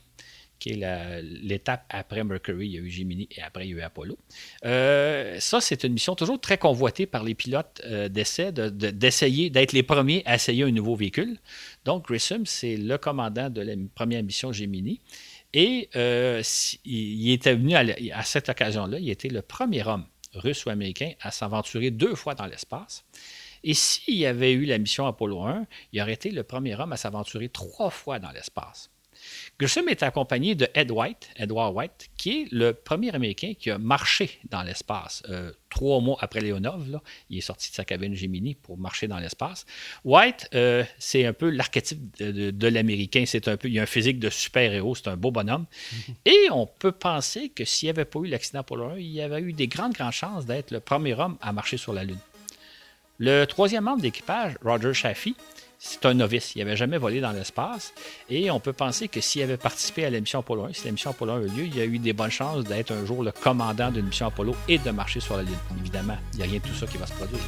qui 0.62 0.70
est 0.70 1.22
l'étape 1.24 1.84
après 1.90 2.24
Mercury. 2.24 2.68
Il 2.68 2.72
y 2.74 2.78
a 2.78 2.82
eu 2.82 2.90
Gemini 2.90 3.28
et 3.36 3.42
après 3.42 3.68
il 3.68 3.72
y 3.72 3.74
a 3.74 3.78
eu 3.78 3.82
Apollo. 3.82 4.16
Euh, 4.64 5.40
ça, 5.40 5.60
c'est 5.60 5.84
une 5.84 5.94
mission 5.94 6.14
toujours 6.16 6.40
très 6.40 6.60
convoitée 6.60 7.08
par 7.08 7.24
les 7.24 7.34
pilotes 7.34 7.82
euh, 7.86 8.10
d'essai, 8.10 8.52
d'essayer 8.52 9.50
d'être 9.50 9.74
les 9.74 9.82
premiers 9.82 10.22
à 10.26 10.36
essayer 10.36 10.64
un 10.64 10.72
nouveau 10.72 10.96
véhicule. 10.96 11.40
Donc, 11.84 12.06
Grissom, 12.06 12.46
c'est 12.46 12.78
le 12.78 12.98
commandant 13.00 13.50
de 13.50 13.62
la 13.62 13.74
première 13.96 14.24
mission 14.24 14.54
Gemini. 14.54 15.02
Et 15.54 15.90
euh, 15.96 16.44
il 16.86 17.32
était 17.32 17.56
venu 17.56 17.74
à, 17.74 17.84
à 18.14 18.24
cette 18.24 18.48
occasion-là, 18.48 19.00
il 19.00 19.10
était 19.10 19.30
le 19.30 19.42
premier 19.42 19.86
homme 19.86 20.06
russe 20.36 20.64
ou 20.66 20.70
américain 20.70 21.12
à 21.22 21.32
s'aventurer 21.32 21.90
deux 21.90 22.14
fois 22.14 22.36
dans 22.36 22.46
l'espace. 22.46 23.04
Et 23.64 23.74
s'il 23.74 24.16
y 24.16 24.28
avait 24.28 24.54
eu 24.54 24.66
la 24.66 24.78
mission 24.78 25.08
Apollo 25.08 25.42
1, 25.42 25.66
il 25.92 26.02
aurait 26.02 26.14
été 26.14 26.30
le 26.30 26.44
premier 26.44 26.80
homme 26.80 26.94
à 26.94 26.98
s'aventurer 26.98 27.50
trois 27.50 27.90
fois 27.90 28.20
dans 28.20 28.32
l'espace. 28.32 28.91
Grissom 29.60 29.88
est 29.88 30.04
accompagné 30.04 30.56
de 30.56 30.68
Ed 30.74 30.92
White, 30.92 31.30
Edward 31.36 31.76
White, 31.76 32.10
qui 32.18 32.42
est 32.42 32.48
le 32.52 32.74
premier 32.74 33.14
Américain 33.14 33.54
qui 33.58 33.70
a 33.70 33.78
marché 33.78 34.40
dans 34.50 34.64
l'espace. 34.64 35.24
Euh, 35.30 35.52
trois 35.70 36.02
mois 36.02 36.18
après 36.20 36.42
Leonov, 36.42 37.00
il 37.30 37.38
est 37.38 37.42
sorti 37.42 37.70
de 37.70 37.76
sa 37.76 37.86
cabine 37.86 38.16
Gemini 38.16 38.56
pour 38.56 38.78
marcher 38.78 39.08
dans 39.08 39.20
l'espace. 39.20 39.66
White, 40.04 40.50
euh, 40.54 40.84
c'est 41.00 41.26
un 41.26 41.34
peu 41.34 41.50
l'archétype 41.50 42.18
de, 42.20 42.68
l'Américain. 42.68 43.24
C'est 43.26 43.48
un 43.48 43.58
peu, 43.58 43.70
il 43.70 43.80
a 43.80 43.84
un 43.84 43.88
physique 43.88 44.20
de 44.20 44.30
super-héros, 44.30 44.96
c'est 44.96 45.08
un 45.08 45.18
beau 45.18 45.32
bonhomme. 45.32 45.66
Et 46.26 46.50
on 46.52 46.68
peut 46.68 46.92
penser 46.92 47.50
que 47.50 47.66
s'il 47.66 47.88
n'y 47.88 47.92
avait 47.92 48.06
pas 48.06 48.20
eu 48.20 48.28
l'accident 48.28 48.60
Apollo 48.60 48.92
1, 48.92 48.98
il 48.98 49.12
y 49.12 49.22
avait 49.22 49.42
eu 49.42 49.54
des 49.54 49.68
grandes, 49.68 49.94
grandes 49.94 50.12
chances 50.12 50.46
d'être 50.46 50.72
le 50.72 50.80
premier 50.80 51.14
homme 51.14 51.38
à 51.42 51.54
marcher 51.54 51.78
sur 51.78 51.94
la 51.94 52.04
Lune. 52.04 52.20
Le 53.18 53.46
troisième 53.46 53.84
membre 53.84 54.02
d'équipage, 54.02 54.56
Roger 54.64 54.94
Chaffee, 54.94 55.36
c'est 55.84 56.06
un 56.06 56.14
novice. 56.14 56.54
Il 56.56 56.60
n'avait 56.60 56.78
jamais 56.78 57.00
volé 57.00 57.22
dans 57.22 57.32
l'espace. 57.32 57.94
Et 58.30 58.52
on 58.52 58.60
peut 58.60 58.72
penser 58.72 59.08
que 59.08 59.20
s'il 59.20 59.42
avait 59.42 59.58
participé 59.58 60.06
à 60.06 60.12
la 60.12 60.20
mission 60.20 60.40
Apollo 60.40 60.66
1, 60.66 60.74
si 60.74 60.86
la 60.86 60.92
mission 60.92 61.10
Apollo 61.10 61.34
1 61.34 61.36
a 61.36 61.42
eu 61.42 61.48
lieu, 61.48 61.66
il 61.66 61.80
a 61.80 61.86
eu 61.86 61.98
des 61.98 62.14
bonnes 62.14 62.30
chances 62.30 62.64
d'être 62.64 62.92
un 62.92 63.04
jour 63.04 63.24
le 63.24 63.32
commandant 63.32 63.90
d'une 63.90 64.06
mission 64.06 64.28
Apollo 64.28 64.56
et 64.68 64.78
de 64.78 64.92
marcher 64.92 65.20
sur 65.20 65.38
la 65.38 65.44
Lune. 65.44 65.58
Évidemment, 65.80 66.18
il 66.34 66.38
n'y 66.38 66.44
a 66.44 66.46
rien 66.46 66.60
de 66.60 66.68
tout 66.68 66.76
ça 66.76 66.86
qui 66.86 66.98
va 66.98 67.08
se 67.08 67.14
produire. 67.14 67.42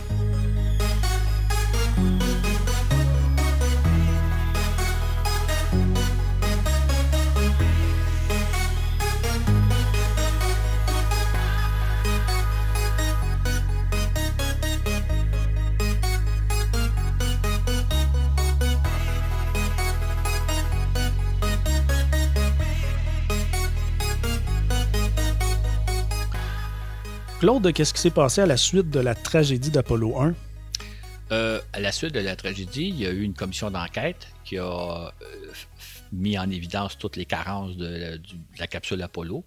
Claude, 27.44 27.74
qu'est-ce 27.74 27.94
qui 27.94 28.00
s'est 28.00 28.10
passé 28.10 28.40
à 28.40 28.46
la 28.46 28.56
suite 28.56 28.90
de 28.90 29.02
la 29.02 29.16
tragédie 29.16 29.70
d'Apollo 29.70 30.18
1? 30.18 30.34
Euh, 31.34 31.60
à 31.74 31.82
la 31.82 31.92
suite 31.92 32.14
de 32.14 32.22
la 32.22 32.38
tragédie, 32.38 32.88
il 32.88 32.98
y 32.98 33.06
a 33.06 33.10
eu 33.10 33.22
une 33.22 33.34
commission 33.34 33.70
d'enquête 33.70 34.30
qui 34.46 34.58
a 34.58 35.14
mis 36.14 36.40
en 36.40 36.50
évidence 36.50 36.98
toutes 36.98 37.18
les 37.18 37.26
carences 37.26 37.76
de 37.76 38.18
la 38.58 38.68
capsule 38.68 39.02
Apollo 39.02 39.44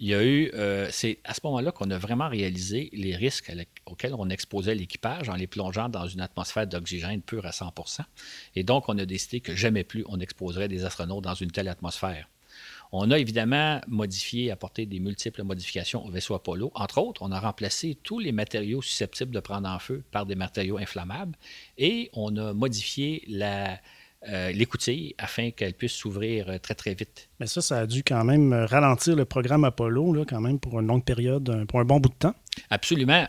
il 0.00 0.08
y 0.08 0.14
a 0.14 0.22
eu, 0.22 0.50
euh, 0.54 0.88
c'est 0.92 1.18
à 1.24 1.34
ce 1.34 1.40
moment-là 1.44 1.72
qu'on 1.72 1.90
a 1.90 1.98
vraiment 1.98 2.28
réalisé 2.28 2.88
les 2.92 3.16
risques 3.16 3.52
auxquels 3.86 4.14
on 4.16 4.30
exposait 4.30 4.74
l'équipage 4.74 5.28
en 5.28 5.34
les 5.34 5.48
plongeant 5.48 5.88
dans 5.88 6.06
une 6.06 6.20
atmosphère 6.20 6.66
d'oxygène 6.66 7.20
pur 7.20 7.44
à 7.46 7.50
100% 7.50 8.02
Et 8.54 8.62
donc, 8.62 8.88
on 8.88 8.96
a 8.98 9.04
décidé 9.04 9.40
que 9.40 9.56
jamais 9.56 9.84
plus 9.84 10.04
on 10.08 10.20
exposerait 10.20 10.68
des 10.68 10.84
astronautes 10.84 11.24
dans 11.24 11.34
une 11.34 11.50
telle 11.50 11.68
atmosphère. 11.68 12.28
On 12.92 13.10
a 13.10 13.18
évidemment 13.18 13.80
modifié, 13.86 14.50
apporté 14.50 14.86
des 14.86 15.00
multiples 15.00 15.42
modifications 15.42 16.04
au 16.04 16.10
vaisseau 16.10 16.34
Apollo. 16.34 16.72
Entre 16.74 16.98
autres, 16.98 17.22
on 17.22 17.32
a 17.32 17.40
remplacé 17.40 17.98
tous 18.02 18.18
les 18.18 18.32
matériaux 18.32 18.82
susceptibles 18.82 19.30
de 19.30 19.40
prendre 19.40 19.68
en 19.68 19.78
feu 19.78 20.04
par 20.10 20.26
des 20.26 20.34
matériaux 20.34 20.78
inflammables 20.78 21.36
et 21.76 22.10
on 22.12 22.36
a 22.36 22.52
modifié 22.54 23.24
la, 23.28 23.78
euh, 24.26 24.50
l'écoutille 24.50 25.14
afin 25.16 25.52
qu'elle 25.52 25.74
puisse 25.74 25.92
s'ouvrir 25.92 26.48
euh, 26.48 26.58
très, 26.58 26.74
très 26.74 26.92
vite. 26.92 27.28
Mais 27.38 27.46
ça, 27.46 27.60
ça 27.60 27.78
a 27.78 27.86
dû 27.86 28.02
quand 28.02 28.24
même 28.24 28.52
euh, 28.52 28.66
ralentir 28.66 29.14
le 29.14 29.24
programme 29.24 29.62
Apollo, 29.62 30.12
là, 30.12 30.24
quand 30.28 30.40
même, 30.40 30.58
pour 30.58 30.80
une 30.80 30.88
longue 30.88 31.04
période, 31.04 31.64
pour 31.68 31.78
un 31.78 31.84
bon 31.84 32.00
bout 32.00 32.08
de 32.08 32.14
temps. 32.14 32.34
Absolument. 32.68 33.26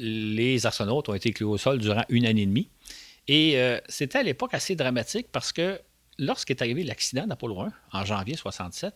les 0.00 0.66
astronautes 0.66 1.08
ont 1.08 1.14
été 1.14 1.32
cloués 1.32 1.52
au 1.52 1.56
sol 1.56 1.78
durant 1.78 2.02
une 2.08 2.26
année 2.26 2.42
et 2.42 2.46
demie. 2.46 2.68
Et 3.28 3.56
c'était 3.88 4.18
à 4.18 4.22
l'époque 4.24 4.52
assez 4.52 4.74
dramatique 4.74 5.28
parce 5.30 5.52
que 5.52 5.78
lorsqu'est 6.18 6.60
arrivé 6.62 6.84
l'accident 6.84 7.26
d'Apollo 7.26 7.60
1, 7.60 7.72
en 7.92 8.04
janvier 8.04 8.36
67, 8.36 8.94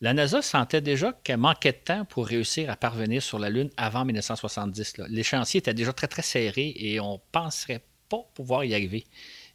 la 0.00 0.14
NASA 0.14 0.42
sentait 0.42 0.80
déjà 0.80 1.12
qu'elle 1.24 1.38
manquait 1.38 1.72
de 1.72 1.78
temps 1.78 2.04
pour 2.04 2.26
réussir 2.26 2.70
à 2.70 2.76
parvenir 2.76 3.20
sur 3.20 3.38
la 3.38 3.50
Lune 3.50 3.70
avant 3.76 4.04
1970. 4.04 4.98
L'échéancier 5.08 5.58
était 5.58 5.74
déjà 5.74 5.92
très, 5.92 6.06
très 6.06 6.22
serré 6.22 6.72
et 6.76 7.00
on 7.00 7.14
ne 7.14 7.18
penserait 7.32 7.82
pas 8.08 8.24
pouvoir 8.34 8.64
y 8.64 8.74
arriver. 8.74 9.04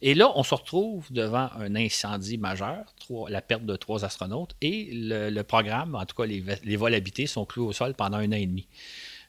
Et 0.02 0.14
là, 0.14 0.30
on 0.36 0.42
se 0.42 0.54
retrouve 0.54 1.10
devant 1.10 1.50
un 1.58 1.74
incendie 1.74 2.36
majeur, 2.36 2.94
la 3.28 3.40
perte 3.40 3.64
de 3.64 3.74
trois 3.76 4.04
astronautes, 4.04 4.54
et 4.60 4.90
le, 4.92 5.42
programme, 5.42 5.94
en 5.94 6.04
tout 6.04 6.14
cas 6.14 6.26
les, 6.26 6.76
vols 6.76 6.94
habités, 6.94 7.26
sont 7.26 7.46
cloués 7.46 7.68
au 7.68 7.72
sol 7.72 7.94
pendant 7.94 8.18
un 8.18 8.28
an 8.28 8.32
et 8.32 8.46
demi. 8.46 8.68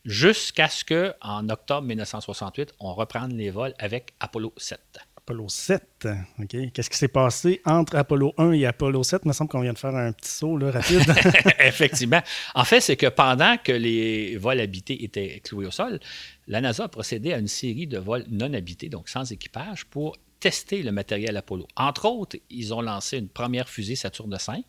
Jusqu'à 0.04 0.68
ce 0.68 0.84
qu'en 0.84 1.50
octobre 1.50 1.88
1968, 1.88 2.76
on 2.80 2.94
reprenne 2.94 3.36
les 3.36 3.50
vols 3.50 3.74
avec 3.80 4.14
Apollo 4.20 4.54
7. 4.58 4.80
Apollo 5.26 5.50
7, 5.50 6.08
OK? 6.40 6.72
Qu'est-ce 6.72 6.88
qui 6.88 6.98
s'est 6.98 7.08
passé 7.08 7.60
entre 7.66 7.96
Apollo 7.96 8.36
1 8.38 8.52
et 8.52 8.68
Apollo 8.68 9.02
7? 9.02 9.22
Il 9.26 9.30
me 9.30 9.34
semble 9.34 9.50
qu'on 9.50 9.62
vient 9.62 9.74
de 9.74 9.78
faire 9.80 9.96
un 9.96 10.12
petit 10.12 10.30
saut 10.30 10.56
rapide. 10.62 11.02
Effectivement. 11.60 12.22
En 12.54 12.64
fait, 12.64 12.80
c'est 12.80 12.96
que 12.96 13.08
pendant 13.08 13.58
que 13.58 13.72
les 13.72 14.38
vols 14.38 14.60
habités 14.60 15.04
étaient 15.04 15.40
cloués 15.40 15.66
au 15.66 15.72
sol, 15.72 16.00
la 16.48 16.62
NASA 16.62 16.84
a 16.84 16.90
procédé 16.90 17.34
à 17.34 17.40
une 17.40 17.48
série 17.48 17.88
de 17.88 17.98
vols 17.98 18.26
non 18.30 18.54
habités, 18.54 18.88
donc 18.88 19.10
sans 19.10 19.32
équipage, 19.32 19.86
pour 19.86 20.16
tester 20.40 20.84
le 20.84 20.92
matériel 20.92 21.36
Apollo. 21.38 21.68
Entre 21.76 22.06
autres, 22.06 22.38
ils 22.52 22.72
ont 22.72 22.82
lancé 22.82 23.18
une 23.18 23.30
première 23.30 23.68
fusée 23.68 23.96
Saturne 23.96 24.30
V 24.30 24.62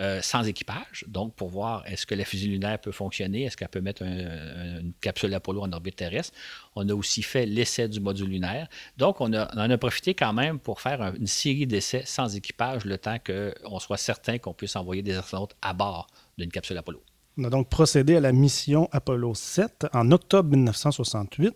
euh, 0.00 0.22
sans 0.22 0.46
équipage, 0.46 1.04
donc 1.08 1.34
pour 1.34 1.48
voir 1.48 1.84
est-ce 1.86 2.06
que 2.06 2.14
la 2.14 2.24
fusée 2.24 2.48
lunaire 2.48 2.80
peut 2.80 2.92
fonctionner, 2.92 3.44
est-ce 3.44 3.56
qu'elle 3.56 3.68
peut 3.68 3.80
mettre 3.80 4.02
une 4.02 4.92
capsule 5.00 5.34
Apollo 5.34 5.62
en 5.62 5.72
orbite 5.72 5.96
terrestre. 5.96 6.32
On 6.76 6.88
a 6.88 6.94
aussi 6.94 7.22
fait 7.22 7.46
l'essai 7.46 7.88
du 7.88 8.00
module 8.00 8.28
lunaire. 8.28 8.68
Donc, 8.96 9.20
on, 9.20 9.32
a, 9.32 9.54
en 9.54 9.70
a 9.70 9.78
profité 9.78 10.14
quand 10.14 10.32
même 10.32 10.58
pour 10.58 10.80
faire 10.80 11.14
une 11.18 11.26
série 11.26 11.66
d'essais 11.66 12.04
sans 12.06 12.34
équipage 12.34 12.84
le 12.84 12.96
temps 12.98 13.18
qu'on 13.24 13.78
soit 13.78 13.98
certain 13.98 14.38
qu'on 14.38 14.54
puisse 14.54 14.76
envoyer 14.76 15.02
des 15.02 15.14
astronautes 15.14 15.54
à 15.60 15.72
bord 15.72 16.06
d'une 16.38 16.50
capsule 16.50 16.78
Apollo. 16.78 17.02
On 17.38 17.44
a 17.44 17.50
donc 17.50 17.68
procédé 17.68 18.16
à 18.16 18.20
la 18.20 18.32
mission 18.32 18.88
Apollo 18.92 19.34
7 19.34 19.86
en 19.92 20.10
octobre 20.10 20.50
1968. 20.50 21.54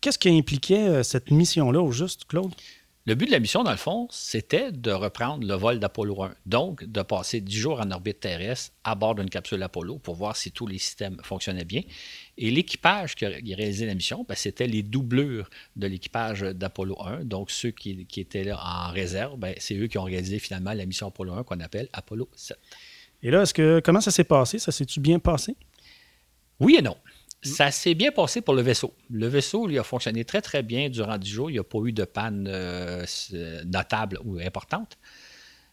Qu'est-ce 0.00 0.18
qui 0.18 0.28
impliquait 0.28 0.88
euh, 0.88 1.02
cette 1.02 1.30
mission-là 1.30 1.80
au 1.80 1.90
juste, 1.90 2.24
Claude? 2.26 2.52
Le 3.08 3.14
but 3.14 3.24
de 3.24 3.30
la 3.30 3.40
mission, 3.40 3.64
dans 3.64 3.70
le 3.70 3.78
fond, 3.78 4.06
c'était 4.10 4.70
de 4.70 4.90
reprendre 4.90 5.48
le 5.48 5.54
vol 5.54 5.78
d'Apollo 5.78 6.24
1, 6.24 6.34
donc 6.44 6.84
de 6.84 7.00
passer 7.00 7.40
10 7.40 7.56
jours 7.56 7.80
en 7.80 7.90
orbite 7.90 8.20
terrestre 8.20 8.74
à 8.84 8.94
bord 8.96 9.14
d'une 9.14 9.30
capsule 9.30 9.62
Apollo 9.62 9.96
pour 9.96 10.14
voir 10.14 10.36
si 10.36 10.52
tous 10.52 10.66
les 10.66 10.76
systèmes 10.76 11.16
fonctionnaient 11.22 11.64
bien. 11.64 11.80
Et 12.36 12.50
l'équipage 12.50 13.14
qui 13.14 13.24
a 13.24 13.30
réalisé 13.30 13.86
la 13.86 13.94
mission, 13.94 14.26
ben, 14.28 14.34
c'était 14.34 14.66
les 14.66 14.82
doublures 14.82 15.48
de 15.74 15.86
l'équipage 15.86 16.42
d'Apollo 16.42 17.00
1, 17.00 17.24
donc 17.24 17.50
ceux 17.50 17.70
qui, 17.70 18.06
étaient 18.18 18.44
là 18.44 18.60
en 18.62 18.92
réserve, 18.92 19.38
ben, 19.38 19.54
c'est 19.56 19.78
eux 19.78 19.86
qui 19.86 19.96
ont 19.96 20.04
réalisé 20.04 20.38
finalement 20.38 20.74
la 20.74 20.84
mission 20.84 21.08
Apollo 21.08 21.32
1 21.32 21.44
qu'on 21.44 21.60
appelle 21.60 21.88
Apollo 21.94 22.28
7. 22.34 22.58
Et 23.22 23.30
là, 23.30 23.40
est-ce 23.40 23.54
que 23.54 23.80
comment 23.82 24.02
ça 24.02 24.10
s'est 24.10 24.24
passé? 24.24 24.58
Ça 24.58 24.70
s'est-tu 24.70 25.00
bien 25.00 25.18
passé? 25.18 25.56
Oui 26.60 26.76
et 26.78 26.82
non. 26.82 26.98
Mm. 27.44 27.48
Ça 27.48 27.70
s'est 27.70 27.94
bien 27.94 28.10
passé 28.10 28.40
pour 28.40 28.54
le 28.54 28.62
vaisseau. 28.62 28.94
Le 29.10 29.26
vaisseau, 29.26 29.66
lui, 29.66 29.78
a 29.78 29.84
fonctionné 29.84 30.24
très, 30.24 30.42
très 30.42 30.62
bien 30.62 30.88
durant 30.88 31.18
10 31.18 31.28
jours. 31.28 31.50
Il 31.50 31.54
n'y 31.54 31.58
a 31.58 31.64
pas 31.64 31.78
eu 31.84 31.92
de 31.92 32.04
panne 32.04 32.48
euh, 32.48 33.04
notable 33.66 34.18
ou 34.24 34.38
importante. 34.38 34.98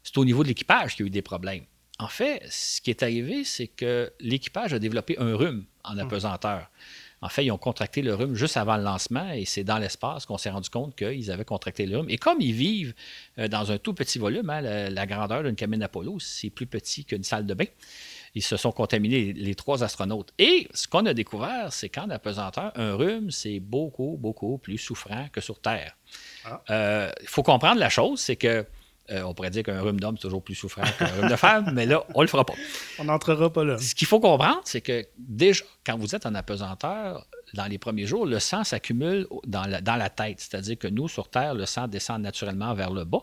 C'est 0.03 0.17
au 0.17 0.25
niveau 0.25 0.43
de 0.43 0.50
l'équipage 0.50 0.95
qu'il 0.95 1.05
y 1.05 1.07
a 1.07 1.10
eu 1.10 1.12
des 1.12 1.22
problèmes. 1.22 1.63
En 1.98 2.07
fait, 2.07 2.43
ce 2.50 2.81
qui 2.81 2.89
est 2.89 3.03
arrivé, 3.03 3.43
c'est 3.45 3.67
que 3.67 4.12
l'équipage 4.19 4.74
a 4.74 4.79
développé 4.79 5.17
un 5.17 5.36
rhume 5.36 5.65
en 5.84 5.98
apesanteur. 5.98 6.69
En 7.22 7.29
fait, 7.29 7.45
ils 7.45 7.51
ont 7.51 7.57
contracté 7.57 8.01
le 8.01 8.13
rhume 8.13 8.36
juste 8.36 8.57
avant 8.57 8.75
le 8.75 8.84
lancement 8.84 9.31
et 9.31 9.45
c'est 9.45 9.63
dans 9.63 9.77
l'espace 9.77 10.25
qu'on 10.25 10.38
s'est 10.38 10.50
rendu 10.50 10.69
compte 10.69 10.95
qu'ils 10.95 11.31
avaient 11.31 11.45
contracté 11.45 11.86
le 11.86 11.98
rhume. 11.98 12.10
Et 12.10 12.17
comme 12.17 12.41
ils 12.41 12.53
vivent 12.53 12.93
euh, 13.39 13.48
dans 13.48 13.72
un 13.72 13.77
tout 13.77 13.93
petit 13.93 14.19
volume, 14.19 14.50
hein, 14.50 14.62
la, 14.62 15.05
grandeur 15.07 15.41
d'une 15.41 15.55
cabine 15.55 15.81
Apollo, 15.81 16.19
c'est 16.19 16.50
plus 16.50 16.67
petit 16.67 17.05
qu'une 17.05 17.24
salle 17.24 17.45
de 17.45 17.53
bain, 17.53 17.65
ils 18.36 18.44
se 18.44 18.58
sont 18.58 18.72
contaminés, 18.72 19.34
les 19.34 19.56
trois 19.56 19.84
astronautes. 19.84 20.34
Et 20.38 20.68
ce 20.74 20.88
qu'on 20.88 21.06
a 21.06 21.13
découvert, 21.13 21.72
c'est 21.72 21.89
qu'en 21.89 22.10
apesanteur, 22.10 22.74
un 22.75 22.96
rhume, 22.96 23.32
c'est 23.32 23.62
beaucoup, 23.62 24.18
beaucoup 24.20 24.58
plus 24.58 24.77
souffrant 24.77 25.27
que 25.32 25.39
sur 25.39 25.60
Terre. 25.62 25.96
Ah. 26.44 26.62
Euh, 26.70 27.12
il 27.22 27.30
faut 27.30 27.44
comprendre 27.44 27.80
la 27.80 27.89
chose, 27.89 28.20
c'est 28.20 28.36
que 28.36 28.65
euh, 29.12 29.22
on 29.22 29.34
pourrait 29.34 29.51
dire 29.51 29.63
qu'un 29.63 29.82
rhume 29.82 30.00
d'homme 30.00 30.15
est 30.15 30.22
toujours 30.22 30.44
plus 30.44 30.56
souffrant 30.56 30.82
qu'un 30.98 31.06
rhume 31.06 31.30
de 31.30 31.36
femme, 31.36 31.72
mais 31.74 31.86
là, 31.86 32.04
on 32.13 32.20
ne 32.20 32.25
le 32.25 32.30
fera 32.30 32.46
pas. 32.46 32.56
On 33.00 33.06
n'entrera 33.06 33.54
pas 33.54 33.63
là. 33.63 33.77
Ce 33.77 33.96
qu'il 33.96 34.08
faut 34.08 34.20
comprendre, 34.20 34.62
c'est 34.65 34.82
que 34.82 35.06
déjà, 35.18 35.63
quand 35.86 35.98
vous 35.98 36.13
êtes 36.13 36.25
en 36.25 36.36
apesanteur, 36.36 37.25
dans 37.56 37.66
les 37.66 37.78
premiers 37.78 38.06
jours, 38.06 38.26
le 38.26 38.40
sang 38.40 38.64
s'accumule 38.64 39.28
dans 39.48 39.66
la, 39.66 40.10
tête. 40.10 40.40
C'est-à-dire 40.40 40.78
que 40.78 40.88
nous, 40.88 41.08
sur 41.08 41.30
Terre, 41.30 41.56
le 41.56 41.66
sang 41.66 41.88
descend 41.88 42.22
naturellement 42.22 42.74
vers 42.74 42.92
le 42.92 43.06
bas. 43.06 43.22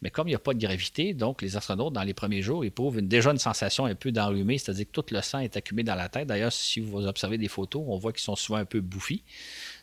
Mais 0.00 0.10
comme 0.10 0.28
il 0.28 0.30
n'y 0.30 0.36
a 0.36 0.40
pas 0.40 0.54
de 0.54 0.60
gravité, 0.60 1.12
donc 1.14 1.42
les 1.42 1.56
astronautes, 1.56 1.92
dans 1.92 2.02
les 2.02 2.14
premiers 2.14 2.42
jours, 2.42 2.64
éprouvent 2.64 3.02
déjà 3.02 3.30
une 3.30 3.38
sensation 3.38 3.84
un 3.84 3.94
peu 3.94 4.12
d'enrhumé, 4.12 4.56
c'est-à-dire 4.58 4.86
que 4.86 4.92
tout 4.92 5.04
le 5.10 5.20
sang 5.20 5.40
est 5.40 5.56
accumulé 5.56 5.84
dans 5.84 5.94
la 5.94 6.08
tête. 6.08 6.28
D'ailleurs, 6.28 6.52
si 6.52 6.80
vous 6.80 7.06
observez 7.06 7.38
des 7.38 7.48
photos, 7.48 7.82
on 7.86 7.98
voit 7.98 8.12
qu'ils 8.12 8.22
sont 8.22 8.36
souvent 8.36 8.58
un 8.58 8.64
peu 8.64 8.80
bouffis. 8.80 9.24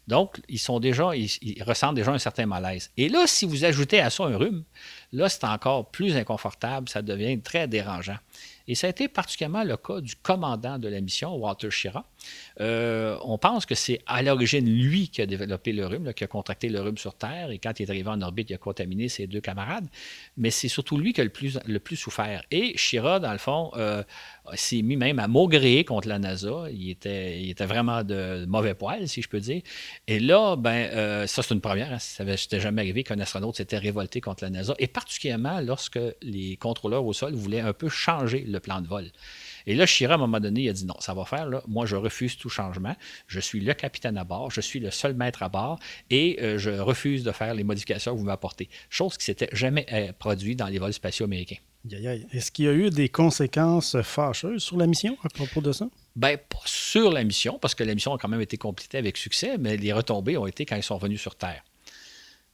Donc, 0.08 0.42
ils 0.50 0.58
sont 0.58 0.80
déjà, 0.80 1.12
ils, 1.16 1.64
ressentent 1.64 1.94
déjà 1.94 2.12
un 2.12 2.18
certain 2.18 2.48
malaise. 2.48 2.90
Et 2.98 3.10
là, 3.10 3.28
si 3.28 3.46
vous 3.46 3.64
ajoutez 3.64 4.00
à 4.00 4.10
ça 4.10 4.24
un 4.24 4.38
rhume, 4.38 4.64
là, 5.12 5.30
c'est 5.30 5.44
encore 5.44 5.92
plus 5.92 6.16
inconfortable, 6.16 6.90
ça 6.90 7.04
devient 7.04 7.40
très 7.42 7.68
dérangeant. 7.68 8.18
Et 8.68 8.74
ça 8.74 8.88
a 8.88 8.90
été 8.90 9.08
particulièrement 9.08 9.64
le 9.64 9.78
cas 9.78 10.02
du 10.02 10.16
commandant 10.16 10.80
de 10.80 10.88
la 10.88 11.00
mission, 11.02 11.36
Walter 11.36 11.70
Schirra. 11.70 12.06
Euh, 12.62 13.18
on 13.24 13.38
pense 13.38 13.66
que 13.66 13.76
c'est 13.76 14.02
à 14.06 14.22
l'origine 14.22 14.70
lui 14.70 15.08
qui 15.10 15.22
a 15.22 15.26
développé 15.26 15.72
le 15.72 15.86
rhume, 15.86 16.14
qui 16.14 16.24
a 16.24 16.28
contracté 16.28 16.70
le 16.70 16.82
rhume 16.82 16.98
sur 16.98 17.16
Terre, 17.16 17.52
et 17.52 17.60
quand 17.60 17.80
il 17.80 17.84
est 17.84 17.90
arrivé 17.90 18.10
en 18.10 18.22
orbite, 18.22 18.50
il 18.50 18.54
a 18.54 18.58
contaminé 18.58 19.08
ses 19.08 19.28
deux 19.28 19.40
camarades. 19.40 19.88
Mais 20.38 20.52
c'est 20.52 20.68
surtout 20.68 20.98
lui 20.98 21.14
qui 21.14 21.22
a 21.22 21.24
le 21.24 21.80
plus, 21.80 21.96
souffert. 21.96 22.44
Et 22.52 22.78
Schirra, 22.78 23.20
dans 23.20 23.32
le 23.32 23.38
fond, 23.38 23.72
euh, 23.76 24.04
s'est 24.56 24.82
mis 24.82 24.98
même 24.98 25.20
à 25.20 25.28
maugréer 25.28 25.84
contre 25.86 26.08
la 26.08 26.20
NASA. 26.20 26.66
Il 26.72 26.90
était, 26.90 27.42
il 27.42 27.50
était 27.50 27.66
vraiment 27.66 28.04
de 28.04 28.46
mauvais 28.46 28.74
poil, 28.74 29.08
si 29.08 29.22
je 29.22 29.30
peux 29.30 29.40
dire. 29.40 29.62
Et 30.08 30.20
là, 30.20 30.56
ben, 30.56 30.90
euh, 30.94 31.28
ça, 31.28 31.42
c'est 31.42 31.54
une 31.54 31.62
première. 31.62 31.94
Hein. 31.94 32.00
Ça 32.00 32.24
n'était 32.24 32.60
jamais 32.60 32.82
arrivé 32.82 33.04
qu'un 33.04 33.20
astronaute 33.20 33.56
s'était 33.56 33.78
révolté 33.78 34.22
contre 34.22 34.44
la 34.44 34.50
NASA. 34.50 34.76
Et 34.80 34.88
particulièrement 34.88 35.62
lorsque 35.62 36.00
les 36.22 36.58
contrôleurs 36.58 37.06
au 37.06 37.14
sol 37.14 37.34
voulaient 37.34 37.62
un 37.62 37.74
peu 37.74 37.90
changer 37.90 38.42
le 38.42 38.60
plan 38.60 38.82
de 38.82 38.88
vol. 38.88 39.06
Et 39.70 39.76
là, 39.76 39.86
Chira, 39.86 40.14
à 40.14 40.16
un 40.16 40.20
moment 40.20 40.40
donné, 40.40 40.64
il 40.64 40.70
a 40.70 40.74
dit 40.74 40.84
non, 40.84 40.96
ça 41.00 41.14
va 41.14 41.26
faire, 41.26 41.48
là. 41.48 41.62
moi 41.68 41.86
je 41.86 41.96
refuse 41.96 42.36
tout 42.36 42.50
changement. 42.50 42.96
Je 43.28 43.40
suis 43.40 43.60
le 43.60 43.76
capitaine 43.76 44.18
à 44.18 44.24
bord, 44.24 44.50
je 44.50 44.62
suis 44.62 44.80
le 44.80 44.90
seul 44.90 45.14
maître 45.14 45.44
à 45.44 45.50
bord 45.50 45.80
et 46.10 46.40
euh, 46.42 46.58
je 46.58 46.72
refuse 46.72 47.24
de 47.24 47.32
faire 47.32 47.54
les 47.54 47.64
modifications 47.64 48.14
que 48.14 48.18
vous 48.18 48.26
m'apportez. 48.26 48.68
Chose 48.90 49.16
qui 49.16 49.26
s'était 49.26 49.50
jamais 49.52 49.86
euh, 49.94 50.12
produite 50.18 50.58
dans 50.58 50.66
les 50.66 50.80
vols 50.80 50.92
spatiaux 50.92 51.26
américains. 51.26 51.58
Est-ce 51.88 52.52
qu'il 52.52 52.66
y 52.66 52.68
a 52.68 52.74
eu 52.74 52.90
des 52.90 53.10
conséquences 53.10 54.02
fâcheuses 54.02 54.64
sur 54.64 54.76
la 54.76 54.88
mission 54.88 55.16
à 55.24 55.30
propos 55.30 55.62
de 55.62 55.72
ça? 55.72 55.88
Bien, 56.16 56.38
pas 56.38 56.58
sur 56.66 57.12
la 57.12 57.24
mission, 57.24 57.60
parce 57.62 57.76
que 57.76 57.84
la 57.84 57.94
mission 57.94 58.16
a 58.16 58.18
quand 58.18 58.28
même 58.28 58.42
été 58.42 58.58
complétée 58.58 58.98
avec 58.98 59.18
succès, 59.18 59.60
mais 59.60 59.78
les 59.78 59.94
retombées 59.94 60.36
ont 60.36 60.48
été 60.48 60.66
quand 60.66 60.78
ils 60.78 60.84
sont 60.84 60.98
venus 60.98 61.22
sur 61.22 61.36
Terre. 61.36 61.64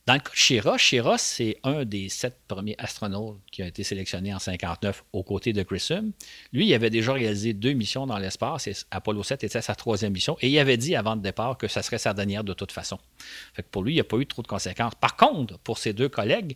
Dans 0.07 0.13
le 0.13 0.19
cas 0.19 0.29
de 0.29 0.35
Shira, 0.35 0.77
Shira, 0.77 1.17
c'est 1.17 1.57
un 1.63 1.83
des 1.83 2.09
sept 2.09 2.37
premiers 2.47 2.75
astronautes 2.77 3.39
qui 3.51 3.63
a 3.63 3.67
été 3.67 3.83
sélectionné 3.83 4.35
en 4.35 4.37
59 4.37 5.03
aux 5.13 5.23
côtés 5.23 5.51
de 5.51 5.63
Grissom. 5.63 6.11
Lui, 6.53 6.67
il 6.67 6.73
avait 6.75 6.91
déjà 6.91 7.13
réalisé 7.13 7.53
deux 7.53 7.73
missions 7.73 8.05
dans 8.05 8.19
l'espace 8.19 8.67
et 8.67 8.73
Apollo 8.91 9.23
7 9.23 9.43
était 9.45 9.61
sa 9.61 9.73
troisième 9.73 10.13
mission 10.13 10.37
et 10.41 10.49
il 10.49 10.59
avait 10.59 10.77
dit 10.77 10.95
avant 10.95 11.15
le 11.15 11.21
départ 11.21 11.57
que 11.57 11.67
ça 11.67 11.81
serait 11.81 11.97
sa 11.97 12.13
dernière 12.13 12.43
de 12.43 12.53
toute 12.53 12.71
façon. 12.71 12.99
Fait 13.55 13.65
pour 13.65 13.81
lui, 13.81 13.93
il 13.93 13.95
n'y 13.95 14.01
a 14.01 14.03
pas 14.03 14.17
eu 14.17 14.27
trop 14.27 14.43
de 14.43 14.47
conséquences. 14.47 14.93
Par 14.93 15.15
contre, 15.15 15.57
pour 15.57 15.79
ses 15.79 15.93
deux 15.93 16.09
collègues, 16.09 16.55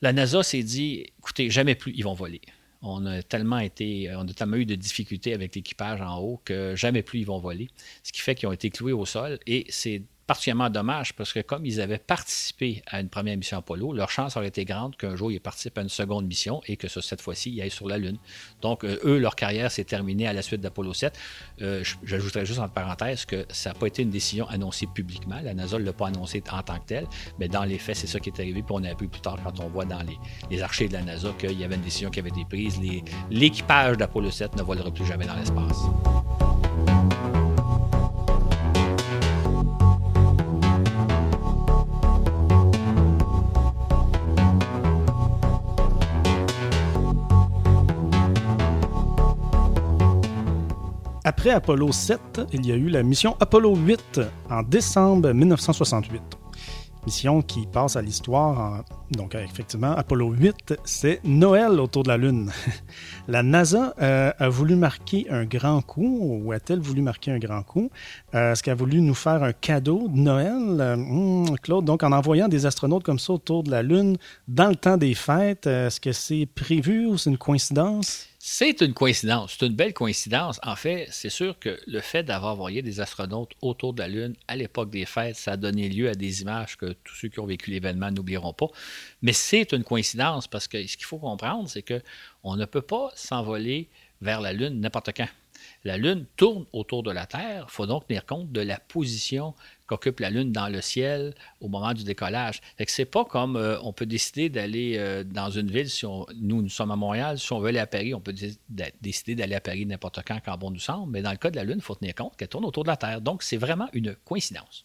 la 0.00 0.14
NASA 0.14 0.42
s'est 0.42 0.62
dit 0.62 1.04
écoutez, 1.18 1.50
jamais 1.50 1.74
plus 1.74 1.92
ils 1.94 2.04
vont 2.04 2.14
voler. 2.14 2.40
on 2.80 3.04
a 3.04 3.22
tellement 3.22 3.58
été, 3.58 4.10
on 4.16 4.26
a 4.26 4.32
tellement 4.32 4.56
eu 4.56 4.64
de 4.64 4.76
difficultés 4.76 5.34
avec 5.34 5.54
l'équipage 5.54 6.00
en 6.00 6.16
haut 6.20 6.40
que 6.46 6.74
jamais 6.74 7.02
plus 7.02 7.18
ils 7.18 7.26
vont 7.26 7.38
voler. 7.38 7.68
Ce 8.02 8.12
qui 8.12 8.22
fait 8.22 8.34
qu'ils 8.34 8.48
ont 8.48 8.52
été 8.52 8.70
cloués 8.70 8.94
au 8.94 9.04
sol 9.04 9.38
et 9.46 9.66
c'est 9.68 10.00
particulièrement 10.26 10.70
dommage 10.70 11.14
parce 11.14 11.32
que 11.32 11.40
comme 11.40 11.66
ils 11.66 11.80
avaient 11.80 11.98
participé 11.98 12.82
à 12.86 13.00
une 13.00 13.08
première 13.08 13.36
mission 13.36 13.58
Apollo, 13.58 13.92
leur 13.92 14.10
chance 14.10 14.36
aurait 14.36 14.48
été 14.48 14.64
grande 14.64 14.96
qu'un 14.96 15.16
jour 15.16 15.30
ils 15.30 15.40
participent 15.40 15.78
à 15.78 15.82
une 15.82 15.88
seconde 15.88 16.26
mission 16.26 16.62
et 16.66 16.76
que 16.76 16.88
cette 16.88 17.20
fois-ci, 17.20 17.50
ils 17.50 17.62
aillent 17.62 17.70
sur 17.70 17.88
la 17.88 17.98
Lune. 17.98 18.18
Donc, 18.62 18.84
euh, 18.84 18.98
eux, 19.04 19.18
leur 19.18 19.36
carrière 19.36 19.70
s'est 19.70 19.84
terminée 19.84 20.26
à 20.26 20.32
la 20.32 20.42
suite 20.42 20.60
d'Apollo 20.60 20.94
7. 20.94 21.18
Euh, 21.62 21.84
J'ajouterais 22.04 22.46
juste 22.46 22.60
en 22.60 22.68
parenthèse 22.68 23.24
que 23.24 23.46
ça 23.50 23.70
n'a 23.70 23.74
pas 23.74 23.86
été 23.86 24.02
une 24.02 24.10
décision 24.10 24.48
annoncée 24.48 24.86
publiquement. 24.86 25.40
La 25.42 25.54
NASA 25.54 25.78
ne 25.78 25.84
l'a 25.84 25.92
pas 25.92 26.08
annoncé 26.08 26.42
en 26.50 26.62
tant 26.62 26.78
que 26.78 26.86
telle, 26.86 27.06
mais 27.38 27.48
dans 27.48 27.64
les 27.64 27.78
faits, 27.78 27.96
c'est 27.96 28.06
ça 28.06 28.20
qui 28.20 28.30
est 28.30 28.40
arrivé. 28.40 28.62
Puis 28.62 28.74
on 28.74 28.84
a 28.84 28.90
appris 28.90 29.08
plus 29.08 29.20
tard 29.20 29.38
quand 29.42 29.60
on 29.60 29.68
voit 29.68 29.84
dans 29.84 30.02
les, 30.02 30.18
les 30.50 30.62
archives 30.62 30.88
de 30.88 30.94
la 30.94 31.02
NASA 31.02 31.32
qu'il 31.38 31.58
y 31.58 31.64
avait 31.64 31.76
une 31.76 31.82
décision 31.82 32.10
qui 32.10 32.20
avait 32.20 32.30
été 32.30 32.44
prise. 32.44 32.80
L'équipage 33.30 33.96
d'Apollo 33.96 34.30
7 34.30 34.56
ne 34.56 34.62
volera 34.62 34.90
plus 34.90 35.06
jamais 35.06 35.26
dans 35.26 35.36
l'espace. 35.36 35.78
Après 51.44 51.56
Apollo 51.56 51.92
7, 51.92 52.40
il 52.54 52.64
y 52.64 52.72
a 52.72 52.74
eu 52.74 52.88
la 52.88 53.02
mission 53.02 53.36
Apollo 53.38 53.76
8 53.76 54.20
en 54.48 54.62
décembre 54.62 55.30
1968. 55.30 56.22
Mission 57.04 57.42
qui 57.42 57.66
passe 57.66 57.96
à 57.96 58.00
l'histoire. 58.00 58.82
Donc, 59.10 59.34
effectivement, 59.34 59.92
Apollo 59.92 60.30
8, 60.30 60.76
c'est 60.86 61.20
Noël 61.22 61.80
autour 61.80 62.02
de 62.02 62.08
la 62.08 62.16
Lune. 62.16 62.50
la 63.28 63.42
NASA 63.42 63.92
euh, 64.00 64.32
a 64.38 64.48
voulu 64.48 64.74
marquer 64.74 65.26
un 65.28 65.44
grand 65.44 65.82
coup, 65.82 66.18
ou 66.22 66.50
a-t-elle 66.52 66.80
voulu 66.80 67.02
marquer 67.02 67.32
un 67.32 67.38
grand 67.38 67.62
coup? 67.62 67.90
Euh, 68.34 68.52
est-ce 68.52 68.62
qu'elle 68.62 68.72
a 68.72 68.76
voulu 68.76 69.02
nous 69.02 69.12
faire 69.12 69.42
un 69.42 69.52
cadeau 69.52 70.08
de 70.08 70.16
Noël, 70.16 70.80
euh, 70.80 70.96
hmm, 70.96 71.56
Claude? 71.62 71.84
Donc, 71.84 72.04
en 72.04 72.12
envoyant 72.12 72.48
des 72.48 72.64
astronautes 72.64 73.02
comme 73.02 73.18
ça 73.18 73.34
autour 73.34 73.64
de 73.64 73.70
la 73.70 73.82
Lune 73.82 74.16
dans 74.48 74.70
le 74.70 74.76
temps 74.76 74.96
des 74.96 75.12
fêtes, 75.12 75.66
est-ce 75.66 76.00
que 76.00 76.12
c'est 76.12 76.48
prévu 76.54 77.04
ou 77.04 77.18
c'est 77.18 77.28
une 77.28 77.36
coïncidence? 77.36 78.30
C'est 78.46 78.82
une 78.82 78.92
coïncidence, 78.92 79.56
c'est 79.58 79.64
une 79.64 79.72
belle 79.72 79.94
coïncidence. 79.94 80.60
En 80.62 80.76
fait, 80.76 81.08
c'est 81.10 81.30
sûr 81.30 81.58
que 81.58 81.80
le 81.86 82.00
fait 82.00 82.24
d'avoir 82.24 82.52
envoyé 82.52 82.82
des 82.82 83.00
astronautes 83.00 83.52
autour 83.62 83.94
de 83.94 84.02
la 84.02 84.08
Lune 84.08 84.36
à 84.48 84.54
l'époque 84.54 84.90
des 84.90 85.06
fêtes, 85.06 85.36
ça 85.36 85.52
a 85.52 85.56
donné 85.56 85.88
lieu 85.88 86.10
à 86.10 86.14
des 86.14 86.42
images 86.42 86.76
que 86.76 86.92
tous 87.04 87.14
ceux 87.14 87.28
qui 87.28 87.40
ont 87.40 87.46
vécu 87.46 87.70
l'événement 87.70 88.10
n'oublieront 88.10 88.52
pas. 88.52 88.66
Mais 89.22 89.32
c'est 89.32 89.72
une 89.72 89.82
coïncidence 89.82 90.46
parce 90.46 90.68
que 90.68 90.86
ce 90.86 90.98
qu'il 90.98 91.06
faut 91.06 91.16
comprendre, 91.16 91.70
c'est 91.70 91.82
qu'on 91.82 92.56
ne 92.56 92.66
peut 92.66 92.82
pas 92.82 93.10
s'envoler 93.14 93.88
vers 94.20 94.42
la 94.42 94.52
Lune 94.52 94.78
n'importe 94.78 95.16
quand. 95.16 95.28
La 95.84 95.96
Lune 95.96 96.26
tourne 96.36 96.66
autour 96.74 97.02
de 97.02 97.12
la 97.12 97.24
Terre. 97.24 97.64
Il 97.66 97.72
faut 97.72 97.86
donc 97.86 98.06
tenir 98.06 98.26
compte 98.26 98.52
de 98.52 98.60
la 98.60 98.78
position 98.78 99.54
qu'occupe 99.86 100.20
la 100.20 100.30
Lune 100.30 100.52
dans 100.52 100.68
le 100.68 100.80
ciel 100.80 101.34
au 101.60 101.68
moment 101.68 101.92
du 101.92 102.04
décollage. 102.04 102.60
Ce 102.78 102.84
c'est 102.86 103.04
pas 103.04 103.24
comme 103.24 103.56
euh, 103.56 103.78
on 103.82 103.92
peut 103.92 104.06
décider 104.06 104.48
d'aller 104.48 104.94
euh, 104.96 105.24
dans 105.24 105.50
une 105.50 105.70
ville, 105.70 105.90
si 105.90 106.06
nous, 106.06 106.62
nous 106.62 106.68
sommes 106.68 106.90
à 106.90 106.96
Montréal, 106.96 107.38
si 107.38 107.52
on 107.52 107.60
veut 107.60 107.68
aller 107.68 107.78
à 107.78 107.86
Paris, 107.86 108.14
on 108.14 108.20
peut 108.20 108.34
décider 109.00 109.34
d'aller 109.34 109.54
à 109.54 109.60
Paris 109.60 109.84
n'importe 109.86 110.20
quand, 110.26 110.38
quand 110.44 110.56
bon 110.56 110.70
nous 110.70 110.78
semble, 110.78 111.12
mais 111.12 111.22
dans 111.22 111.32
le 111.32 111.36
cas 111.36 111.50
de 111.50 111.56
la 111.56 111.64
Lune, 111.64 111.76
il 111.76 111.82
faut 111.82 111.94
tenir 111.94 112.14
compte 112.14 112.36
qu'elle 112.36 112.48
tourne 112.48 112.64
autour 112.64 112.84
de 112.84 112.88
la 112.88 112.96
Terre. 112.96 113.20
Donc, 113.20 113.42
c'est 113.42 113.56
vraiment 113.56 113.88
une 113.92 114.14
coïncidence. 114.24 114.84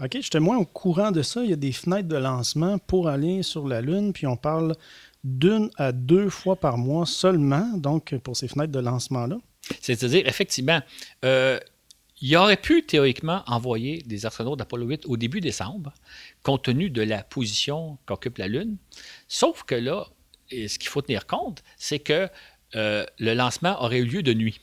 OK, 0.00 0.16
j'étais 0.20 0.38
moins 0.38 0.58
au 0.58 0.64
courant 0.64 1.10
de 1.10 1.22
ça. 1.22 1.42
Il 1.42 1.50
y 1.50 1.52
a 1.52 1.56
des 1.56 1.72
fenêtres 1.72 2.08
de 2.08 2.16
lancement 2.16 2.78
pour 2.78 3.08
aller 3.08 3.42
sur 3.42 3.66
la 3.66 3.80
Lune, 3.80 4.12
puis 4.12 4.28
on 4.28 4.36
parle 4.36 4.76
d'une 5.24 5.70
à 5.76 5.90
deux 5.90 6.30
fois 6.30 6.54
par 6.54 6.78
mois 6.78 7.04
seulement, 7.04 7.66
donc 7.76 8.16
pour 8.18 8.36
ces 8.36 8.46
fenêtres 8.46 8.72
de 8.72 8.78
lancement-là. 8.78 9.38
C'est-à-dire, 9.80 10.26
effectivement, 10.26 10.80
euh, 11.24 11.58
il 12.20 12.36
aurait 12.36 12.56
pu 12.56 12.84
théoriquement 12.84 13.42
envoyer 13.46 14.02
des 14.02 14.26
astronautes 14.26 14.58
d'Apollo 14.58 14.86
8 14.86 15.06
au 15.06 15.16
début 15.16 15.40
décembre, 15.40 15.92
compte 16.42 16.64
tenu 16.64 16.90
de 16.90 17.02
la 17.02 17.22
position 17.22 17.98
qu'occupe 18.06 18.38
la 18.38 18.48
Lune. 18.48 18.76
Sauf 19.28 19.62
que 19.62 19.74
là, 19.74 20.06
ce 20.50 20.78
qu'il 20.78 20.88
faut 20.88 21.02
tenir 21.02 21.26
compte, 21.26 21.62
c'est 21.76 21.98
que 21.98 22.28
euh, 22.74 23.04
le 23.18 23.34
lancement 23.34 23.82
aurait 23.82 23.98
eu 23.98 24.04
lieu 24.04 24.22
de 24.22 24.34
nuit. 24.34 24.60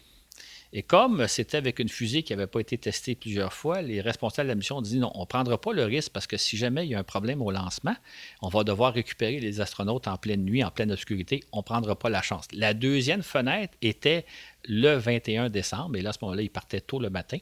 Et 0.78 0.84
comme 0.84 1.26
c'était 1.30 1.56
avec 1.56 1.80
une 1.80 1.88
fusée 1.88 2.22
qui 2.22 2.34
n'avait 2.34 2.48
pas 2.48 2.60
été 2.60 2.78
testée 2.78 3.16
plusieurs 3.16 3.54
fois, 3.54 3.82
les 3.82 4.02
responsables 4.02 4.48
de 4.48 4.52
la 4.52 4.56
mission 4.56 4.76
ont 4.76 4.82
dit 4.82 4.98
non, 4.98 5.10
on 5.16 5.22
ne 5.22 5.26
prendra 5.26 5.60
pas 5.60 5.72
le 5.72 5.86
risque 5.86 6.12
parce 6.12 6.28
que 6.28 6.36
si 6.36 6.58
jamais 6.58 6.86
il 6.86 6.90
y 6.90 6.96
a 6.96 7.00
un 7.00 7.04
problème 7.06 7.42
au 7.42 7.50
lancement, 7.50 7.96
on 8.42 8.50
va 8.50 8.66
devoir 8.66 8.94
récupérer 8.94 9.40
les 9.40 9.62
astronautes 9.62 10.10
en 10.10 10.18
pleine 10.18 10.44
nuit, 10.44 10.66
en 10.66 10.72
pleine 10.72 10.92
obscurité, 10.92 11.46
on 11.54 11.60
ne 11.60 11.64
prendra 11.64 11.98
pas 11.98 12.10
la 12.10 12.22
chance. 12.22 12.48
La 12.52 12.74
deuxième 12.74 13.24
fenêtre 13.24 13.74
était 13.82 14.26
le 14.66 14.96
21 14.98 15.50
décembre, 15.50 15.96
et 15.96 16.02
là, 16.02 16.10
à 16.10 16.14
ce 16.14 16.18
moment-là, 16.24 16.42
ils 16.42 16.50
partaient 16.50 16.82
tôt 16.82 17.00
le 17.00 17.10
matin. 17.10 17.38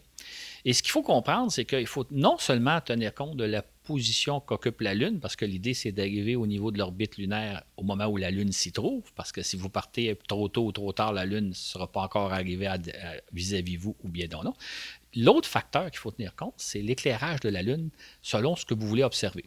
Et 0.66 0.74
ce 0.74 0.82
qu'il 0.82 0.92
faut 0.92 1.04
comprendre, 1.04 1.52
c'est 1.52 1.66
qu'il 1.66 1.88
faut 1.88 2.06
non 2.12 2.38
seulement 2.38 2.80
tenir 2.80 3.14
compte 3.14 3.36
de 3.36 3.44
la 3.44 3.62
position 3.62 4.40
qu'occupe 4.40 4.80
la 4.80 4.94
Lune, 4.94 5.20
parce 5.20 5.36
que 5.36 5.44
l'idée, 5.44 5.74
c'est 5.74 5.92
d'arriver 5.92 6.38
au 6.38 6.48
niveau 6.48 6.72
de 6.72 6.78
l'orbite 6.78 7.18
lunaire 7.18 7.64
au 7.76 7.84
moment 7.84 8.06
où 8.06 8.16
la 8.16 8.32
Lune 8.32 8.54
s'y 8.54 8.72
trouve, 8.72 9.12
parce 9.14 9.34
que 9.34 9.42
si 9.42 9.58
vous 9.58 9.70
partez 9.70 10.18
trop 10.28 10.48
tôt 10.48 10.66
ou 10.66 10.72
trop 10.72 10.94
tard, 10.94 11.12
la 11.12 11.26
Lune 11.26 11.50
ne 11.50 11.54
sera 11.54 11.92
pas 11.92 12.02
encore 12.02 12.32
arrivée 12.32 12.70
vis-à-vis 13.34 13.76
vous, 13.76 13.96
ou 14.04 14.10
bien 14.10 14.28
non. 14.32 14.54
L'autre 15.16 15.50
facteur 15.50 15.92
qu'il 15.92 16.00
faut 16.00 16.12
tenir 16.12 16.36
compte, 16.36 16.56
c'est 16.58 16.82
l'éclairage 16.82 17.42
de 17.42 17.50
la 17.50 17.62
Lune 17.62 17.90
selon 18.22 18.56
ce 18.56 18.66
que 18.66 18.74
vous 18.74 18.88
voulez 18.88 19.04
observer. 19.04 19.44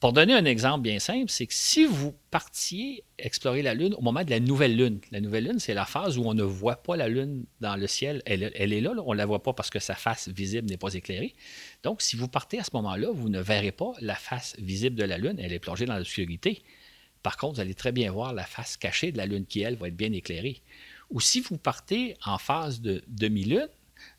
Pour 0.00 0.12
donner 0.12 0.32
un 0.32 0.44
exemple 0.44 0.82
bien 0.82 1.00
simple, 1.00 1.28
c'est 1.28 1.48
que 1.48 1.54
si 1.54 1.84
vous 1.84 2.14
partiez 2.30 3.02
explorer 3.18 3.62
la 3.62 3.74
Lune 3.74 3.94
au 3.94 4.00
moment 4.00 4.22
de 4.22 4.30
la 4.30 4.38
nouvelle 4.38 4.76
Lune, 4.76 5.00
la 5.10 5.20
nouvelle 5.20 5.44
Lune, 5.44 5.58
c'est 5.58 5.74
la 5.74 5.86
phase 5.86 6.18
où 6.18 6.22
on 6.22 6.34
ne 6.34 6.44
voit 6.44 6.84
pas 6.84 6.96
la 6.96 7.08
Lune 7.08 7.46
dans 7.60 7.74
le 7.74 7.88
ciel. 7.88 8.22
Elle, 8.24 8.44
est 8.44 8.80
là, 8.80 8.92
on 9.04 9.12
ne 9.12 9.18
la 9.18 9.26
voit 9.26 9.42
pas 9.42 9.54
parce 9.54 9.70
que 9.70 9.80
sa 9.80 9.96
face 9.96 10.28
visible 10.28 10.68
n'est 10.68 10.76
pas 10.76 10.94
éclairée. 10.94 11.34
Donc, 11.82 12.00
si 12.00 12.14
vous 12.14 12.28
partez 12.28 12.60
à 12.60 12.64
ce 12.64 12.70
moment-là, 12.74 13.08
vous 13.12 13.28
ne 13.28 13.40
verrez 13.40 13.72
pas 13.72 13.90
la 14.00 14.14
face 14.14 14.54
visible 14.60 14.94
de 14.94 15.02
la 15.02 15.18
Lune, 15.18 15.36
elle 15.40 15.52
est 15.52 15.58
plongée 15.58 15.84
dans 15.84 15.96
l'obscurité. 15.96 16.62
Par 17.24 17.36
contre, 17.36 17.56
vous 17.56 17.60
allez 17.60 17.74
très 17.74 17.90
bien 17.90 18.12
voir 18.12 18.32
la 18.32 18.44
face 18.44 18.76
cachée 18.76 19.10
de 19.10 19.18
la 19.18 19.26
Lune 19.26 19.46
qui, 19.46 19.62
elle, 19.62 19.74
va 19.74 19.88
être 19.88 19.96
bien 19.96 20.12
éclairée. 20.12 20.62
Ou 21.10 21.20
si 21.20 21.40
vous 21.40 21.58
partez 21.58 22.16
en 22.24 22.38
phase 22.38 22.80
de 22.80 23.02
demi-lune, 23.08 23.68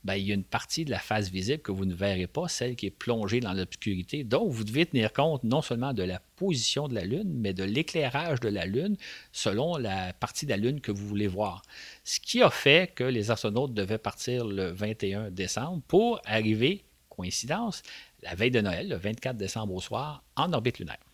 ben, 0.04 0.16
il 0.16 0.28
y 0.28 0.32
a 0.32 0.36
une 0.36 0.44
partie 0.44 0.86
de 0.86 0.92
la 0.92 1.00
face 1.00 1.30
visible 1.30 1.62
que 1.62 1.72
vous 1.72 1.86
ne 1.86 1.94
verrez 1.94 2.28
pas, 2.28 2.48
celle 2.48 2.76
qui 2.76 2.86
est 2.86 2.92
plongée 2.92 3.40
dans 3.40 3.54
l'obscurité. 3.54 4.24
Donc, 4.24 4.52
vous 4.52 4.64
devez 4.64 4.86
tenir 4.86 5.12
compte 5.12 5.44
non 5.44 5.62
seulement 5.62 5.94
de 5.94 6.04
la 6.04 6.20
position 6.38 6.88
de 6.88 6.96
la 6.96 7.04
Lune, 7.04 7.32
mais 7.34 7.54
de 7.54 7.64
l'éclairage 7.64 8.40
de 8.40 8.50
la 8.50 8.66
Lune 8.66 8.96
selon 9.32 9.78
la 9.78 10.14
partie 10.14 10.46
de 10.46 10.52
la 10.52 10.58
Lune 10.58 10.80
que 10.80 10.92
vous 10.92 11.08
voulez 11.08 11.28
voir. 11.28 11.64
Ce 12.04 12.20
qui 12.20 12.42
a 12.42 12.50
fait 12.50 12.94
que 12.94 13.04
les 13.04 13.32
astronautes 13.32 13.74
devaient 13.74 13.98
partir 13.98 14.46
le 14.46 14.72
21 14.72 15.32
décembre 15.32 15.82
pour 15.88 16.22
arriver, 16.26 16.86
coïncidence, 17.10 17.82
la 18.22 18.36
veille 18.36 18.52
de 18.52 18.62
Noël, 18.62 18.88
le 18.88 18.96
24 18.96 19.36
décembre 19.38 19.74
au 19.74 19.82
soir, 19.82 20.24
en 20.36 20.54
orbite 20.54 20.80
lunaire. 20.80 21.09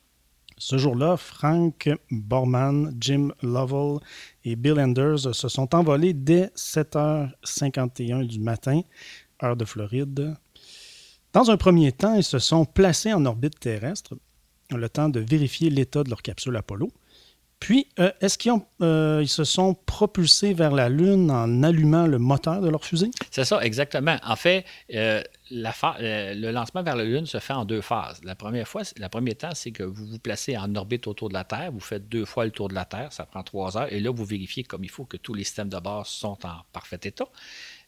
Ce 0.57 0.77
jour-là, 0.77 1.17
Frank 1.17 1.89
Borman, 2.11 2.95
Jim 2.99 3.29
Lovell 3.41 3.99
et 4.45 4.55
Bill 4.55 4.79
Anders 4.79 5.33
se 5.33 5.49
sont 5.49 5.75
envolés 5.75 6.13
dès 6.13 6.45
7h51 6.55 8.25
du 8.25 8.39
matin, 8.39 8.81
heure 9.43 9.57
de 9.57 9.65
Floride. 9.65 10.35
Dans 11.33 11.51
un 11.51 11.57
premier 11.57 11.91
temps, 11.91 12.15
ils 12.15 12.23
se 12.23 12.39
sont 12.39 12.63
placés 12.63 13.11
en 13.11 13.25
orbite 13.25 13.59
terrestre, 13.59 14.13
le 14.71 14.87
temps 14.87 15.09
de 15.09 15.19
vérifier 15.19 15.69
l'état 15.69 16.03
de 16.03 16.09
leur 16.09 16.21
capsule 16.21 16.55
Apollo. 16.55 16.89
Puis, 17.59 17.87
euh, 17.99 18.11
est-ce 18.21 18.37
qu'ils 18.37 18.53
euh, 18.81 19.25
se 19.25 19.43
sont 19.43 19.73
propulsés 19.73 20.53
vers 20.53 20.71
la 20.71 20.87
Lune 20.87 21.31
en 21.31 21.63
allumant 21.63 22.05
le 22.05 22.19
moteur 22.19 22.61
de 22.61 22.69
leur 22.69 22.85
fusée? 22.85 23.11
C'est 23.31 23.45
ça, 23.45 23.61
exactement. 23.61 24.17
En 24.23 24.35
fait, 24.35 24.65
euh, 24.93 25.21
le 25.51 26.51
lancement 26.51 26.83
vers 26.83 26.95
la 26.95 27.03
Lune 27.03 27.25
se 27.25 27.39
fait 27.39 27.53
en 27.53 27.65
deux 27.65 27.81
phases. 27.81 28.23
La 28.23 28.35
première 28.35 28.67
fois, 28.67 28.81
le 28.97 29.07
premier 29.07 29.35
temps, 29.35 29.53
c'est 29.53 29.71
que 29.71 29.83
vous 29.83 30.05
vous 30.05 30.19
placez 30.19 30.57
en 30.57 30.73
orbite 30.75 31.07
autour 31.07 31.29
de 31.29 31.33
la 31.33 31.43
Terre. 31.43 31.71
Vous 31.71 31.79
faites 31.79 32.09
deux 32.09 32.25
fois 32.25 32.45
le 32.45 32.51
tour 32.51 32.67
de 32.67 32.73
la 32.73 32.85
Terre. 32.85 33.13
Ça 33.13 33.25
prend 33.25 33.43
trois 33.43 33.77
heures. 33.77 33.91
Et 33.91 33.99
là, 33.99 34.11
vous 34.11 34.25
vérifiez 34.25 34.63
comme 34.63 34.83
il 34.83 34.89
faut 34.89 35.05
que 35.05 35.17
tous 35.17 35.33
les 35.33 35.43
systèmes 35.43 35.69
de 35.69 35.79
base 35.79 36.07
sont 36.07 36.37
en 36.45 36.63
parfait 36.73 36.99
état. 37.03 37.27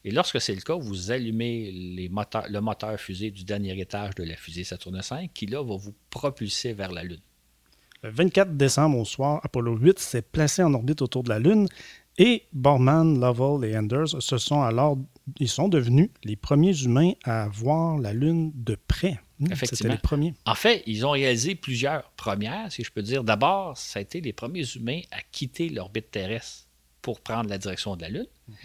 Et 0.04 0.10
lorsque 0.10 0.40
c'est 0.40 0.54
le 0.54 0.60
cas, 0.60 0.74
vous 0.74 1.10
allumez 1.10 1.72
le 1.72 2.60
moteur 2.60 2.98
fusée 2.98 3.30
du 3.30 3.44
dernier 3.44 3.78
étage 3.80 4.14
de 4.14 4.24
la 4.24 4.36
fusée 4.36 4.64
Saturne 4.64 5.00
V 5.00 5.30
qui, 5.34 5.46
là, 5.46 5.62
va 5.62 5.76
vous 5.76 5.94
propulser 6.10 6.72
vers 6.72 6.92
la 6.92 7.02
Lune. 7.02 7.20
Le 8.02 8.10
24 8.10 8.56
décembre 8.56 8.98
au 8.98 9.04
soir, 9.04 9.40
Apollo 9.42 9.76
8 9.76 9.98
s'est 9.98 10.22
placé 10.22 10.62
en 10.62 10.72
orbite 10.74 11.02
autour 11.02 11.24
de 11.24 11.30
la 11.30 11.40
Lune 11.40 11.66
et 12.18 12.42
Borman, 12.52 13.20
Lovell 13.20 13.68
et 13.68 13.78
Anders 13.78 14.20
se 14.20 14.38
sont 14.38 14.62
alors 14.62 14.98
ils 15.38 15.48
sont 15.48 15.68
devenus 15.68 16.10
les 16.24 16.36
premiers 16.36 16.82
humains 16.82 17.12
à 17.24 17.48
voir 17.48 17.98
la 17.98 18.12
Lune 18.12 18.52
de 18.54 18.76
près. 18.76 19.20
Hmm, 19.38 19.52
Effectivement. 19.52 19.92
les 19.92 19.98
premiers. 19.98 20.34
En 20.46 20.54
fait, 20.54 20.82
ils 20.86 21.06
ont 21.06 21.10
réalisé 21.12 21.54
plusieurs 21.54 22.10
premières, 22.12 22.72
si 22.72 22.82
je 22.82 22.90
peux 22.90 23.02
dire. 23.02 23.22
D'abord, 23.22 23.76
ça 23.76 23.98
a 24.00 24.02
été 24.02 24.20
les 24.20 24.32
premiers 24.32 24.64
humains 24.74 25.00
à 25.12 25.18
quitter 25.30 25.68
l'orbite 25.68 26.10
terrestre 26.10 26.66
pour 27.02 27.20
prendre 27.20 27.48
la 27.48 27.58
direction 27.58 27.94
de 27.96 28.02
la 28.02 28.08
Lune. 28.08 28.26
Mhm. 28.48 28.56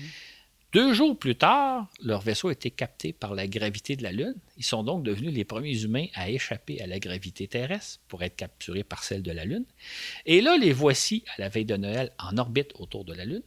Deux 0.73 0.91
jours 0.91 1.15
plus 1.15 1.35
tard, 1.35 1.87
leur 2.01 2.21
vaisseau 2.21 2.47
a 2.47 2.51
été 2.51 2.71
capté 2.71 3.13
par 3.13 3.35
la 3.35 3.45
gravité 3.45 3.95
de 3.95 4.01
la 4.01 4.11
Lune. 4.11 4.33
Ils 4.57 4.63
sont 4.63 4.81
donc 4.81 5.03
devenus 5.03 5.31
les 5.31 5.45
premiers 5.45 5.83
humains 5.83 6.07
à 6.15 6.31
échapper 6.31 6.81
à 6.81 6.87
la 6.87 6.97
gravité 6.97 7.47
terrestre 7.47 7.99
pour 8.07 8.23
être 8.23 8.35
capturés 8.35 8.83
par 8.83 9.03
celle 9.03 9.21
de 9.21 9.31
la 9.31 9.45
Lune. 9.45 9.65
Et 10.25 10.41
là, 10.41 10.57
les 10.57 10.73
voici 10.73 11.23
à 11.37 11.41
la 11.41 11.49
veille 11.49 11.65
de 11.65 11.77
Noël 11.77 12.11
en 12.17 12.39
orbite 12.39 12.71
autour 12.79 13.05
de 13.05 13.13
la 13.13 13.23
Lune. 13.23 13.43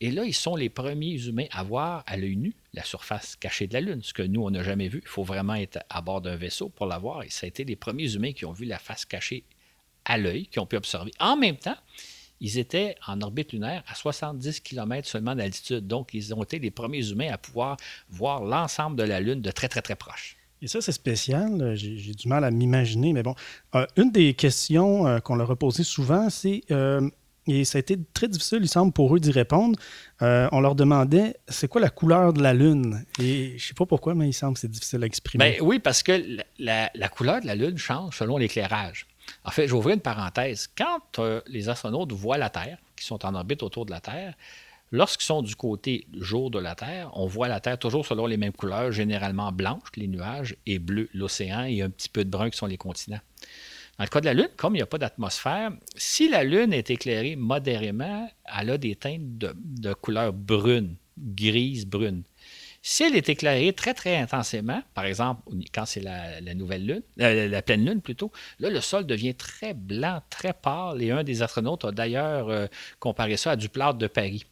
Et 0.00 0.10
là, 0.10 0.24
ils 0.24 0.32
sont 0.32 0.56
les 0.56 0.70
premiers 0.70 1.22
humains 1.22 1.48
à 1.50 1.62
voir 1.64 2.02
à 2.06 2.16
l'œil 2.16 2.36
nu 2.36 2.54
la 2.72 2.82
surface 2.82 3.36
cachée 3.36 3.66
de 3.66 3.74
la 3.74 3.82
Lune, 3.82 4.02
ce 4.02 4.14
que 4.14 4.22
nous, 4.22 4.42
on 4.42 4.50
n'a 4.50 4.62
jamais 4.62 4.88
vu. 4.88 5.00
Il 5.02 5.08
faut 5.08 5.22
vraiment 5.22 5.56
être 5.56 5.80
à 5.90 6.00
bord 6.00 6.22
d'un 6.22 6.36
vaisseau 6.36 6.70
pour 6.70 6.86
la 6.86 6.96
voir. 6.96 7.24
Et 7.24 7.28
ça 7.28 7.44
a 7.44 7.48
été 7.48 7.62
les 7.64 7.76
premiers 7.76 8.14
humains 8.14 8.32
qui 8.32 8.46
ont 8.46 8.52
vu 8.52 8.64
la 8.64 8.78
face 8.78 9.04
cachée 9.04 9.44
à 10.06 10.16
l'œil, 10.16 10.46
qui 10.46 10.58
ont 10.58 10.66
pu 10.66 10.76
observer. 10.76 11.12
En 11.20 11.36
même 11.36 11.58
temps, 11.58 11.76
ils 12.40 12.58
étaient 12.58 12.94
en 13.06 13.20
orbite 13.20 13.52
lunaire 13.52 13.82
à 13.86 13.94
70 13.94 14.60
km 14.60 15.06
seulement 15.06 15.34
d'altitude. 15.34 15.86
Donc, 15.86 16.14
ils 16.14 16.34
ont 16.34 16.42
été 16.42 16.58
les 16.58 16.70
premiers 16.70 17.08
humains 17.10 17.30
à 17.32 17.38
pouvoir 17.38 17.76
voir 18.08 18.42
l'ensemble 18.42 18.96
de 18.96 19.02
la 19.02 19.20
Lune 19.20 19.40
de 19.40 19.50
très, 19.50 19.68
très, 19.68 19.82
très 19.82 19.96
proche. 19.96 20.36
Et 20.62 20.68
ça, 20.68 20.80
c'est 20.80 20.92
spécial. 20.92 21.74
J'ai 21.74 22.12
du 22.12 22.28
mal 22.28 22.44
à 22.44 22.50
m'imaginer. 22.50 23.12
Mais 23.12 23.22
bon, 23.22 23.34
euh, 23.74 23.86
une 23.96 24.10
des 24.10 24.34
questions 24.34 25.06
euh, 25.06 25.18
qu'on 25.18 25.34
leur 25.34 25.50
a 25.50 25.56
posées 25.56 25.84
souvent, 25.84 26.28
c'est, 26.28 26.62
euh, 26.70 27.08
et 27.46 27.64
ça 27.64 27.78
a 27.78 27.80
été 27.80 27.98
très 28.12 28.28
difficile, 28.28 28.58
il 28.60 28.68
semble, 28.68 28.92
pour 28.92 29.14
eux 29.14 29.20
d'y 29.20 29.32
répondre, 29.32 29.78
on 30.20 30.60
leur 30.60 30.74
demandait, 30.74 31.36
c'est 31.48 31.68
quoi 31.68 31.80
la 31.80 31.88
couleur 31.88 32.34
de 32.34 32.42
la 32.42 32.52
Lune? 32.52 33.04
Et 33.18 33.48
je 33.48 33.54
ne 33.54 33.58
sais 33.58 33.74
pas 33.74 33.86
pourquoi, 33.86 34.14
mais 34.14 34.28
il 34.28 34.34
semble 34.34 34.54
que 34.54 34.60
c'est 34.60 34.70
difficile 34.70 35.02
à 35.02 35.06
exprimer. 35.06 35.56
Ben, 35.56 35.62
oui, 35.62 35.78
parce 35.78 36.02
que 36.02 36.22
la, 36.58 36.90
la 36.94 37.08
couleur 37.08 37.40
de 37.40 37.46
la 37.46 37.54
Lune 37.54 37.78
change 37.78 38.18
selon 38.18 38.36
l'éclairage. 38.36 39.06
En 39.44 39.50
fait, 39.50 39.66
j'ouvre 39.66 39.90
une 39.90 40.00
parenthèse. 40.00 40.68
Quand 40.76 41.18
euh, 41.18 41.40
les 41.46 41.68
astronautes 41.68 42.12
voient 42.12 42.38
la 42.38 42.50
Terre, 42.50 42.78
qui 42.96 43.04
sont 43.04 43.24
en 43.24 43.34
orbite 43.34 43.62
autour 43.62 43.86
de 43.86 43.90
la 43.90 44.00
Terre, 44.00 44.34
lorsqu'ils 44.92 45.26
sont 45.26 45.42
du 45.42 45.56
côté 45.56 46.06
jour 46.18 46.50
de 46.50 46.58
la 46.58 46.74
Terre, 46.74 47.10
on 47.14 47.26
voit 47.26 47.48
la 47.48 47.60
Terre 47.60 47.78
toujours 47.78 48.06
selon 48.06 48.26
les 48.26 48.36
mêmes 48.36 48.52
couleurs, 48.52 48.92
généralement 48.92 49.52
blanche, 49.52 49.88
les 49.96 50.08
nuages, 50.08 50.56
et 50.66 50.78
bleu, 50.78 51.08
l'océan, 51.14 51.64
et 51.64 51.82
un 51.82 51.90
petit 51.90 52.08
peu 52.08 52.24
de 52.24 52.30
brun 52.30 52.50
qui 52.50 52.58
sont 52.58 52.66
les 52.66 52.76
continents. 52.76 53.20
Dans 53.98 54.04
le 54.04 54.08
cas 54.08 54.20
de 54.20 54.26
la 54.26 54.34
Lune, 54.34 54.48
comme 54.56 54.74
il 54.74 54.78
n'y 54.78 54.82
a 54.82 54.86
pas 54.86 54.98
d'atmosphère, 54.98 55.72
si 55.94 56.28
la 56.28 56.42
Lune 56.42 56.72
est 56.72 56.90
éclairée 56.90 57.36
modérément, 57.36 58.30
elle 58.58 58.70
a 58.70 58.78
des 58.78 58.96
teintes 58.96 59.38
de, 59.38 59.54
de 59.56 59.92
couleur 59.92 60.32
brune, 60.32 60.96
grise, 61.18 61.86
brune. 61.86 62.22
Si 62.82 63.02
est 63.02 63.28
éclairée 63.28 63.74
très, 63.74 63.92
très 63.92 64.16
intensément, 64.16 64.82
par 64.94 65.04
exemple, 65.04 65.42
quand 65.74 65.84
c'est 65.84 66.00
la, 66.00 66.40
nouvelle 66.54 66.86
lune, 66.86 67.02
euh, 67.20 67.46
la 67.46 67.60
pleine 67.60 67.84
lune 67.84 68.00
plutôt, 68.00 68.32
là, 68.58 68.70
le 68.70 68.80
sol 68.80 69.04
devient 69.04 69.34
très 69.34 69.74
blanc, 69.74 70.22
très 70.30 70.54
pâle. 70.54 71.02
Et 71.02 71.10
un 71.10 71.22
des 71.22 71.42
astronautes 71.42 71.84
a 71.84 71.92
d'ailleurs 71.92 72.48
euh, 72.48 72.66
comparé 72.98 73.36
ça 73.36 73.52
à 73.52 73.56
du 73.56 73.68
plâtre 73.68 73.98
de 73.98 74.06
Paris. 74.06 74.46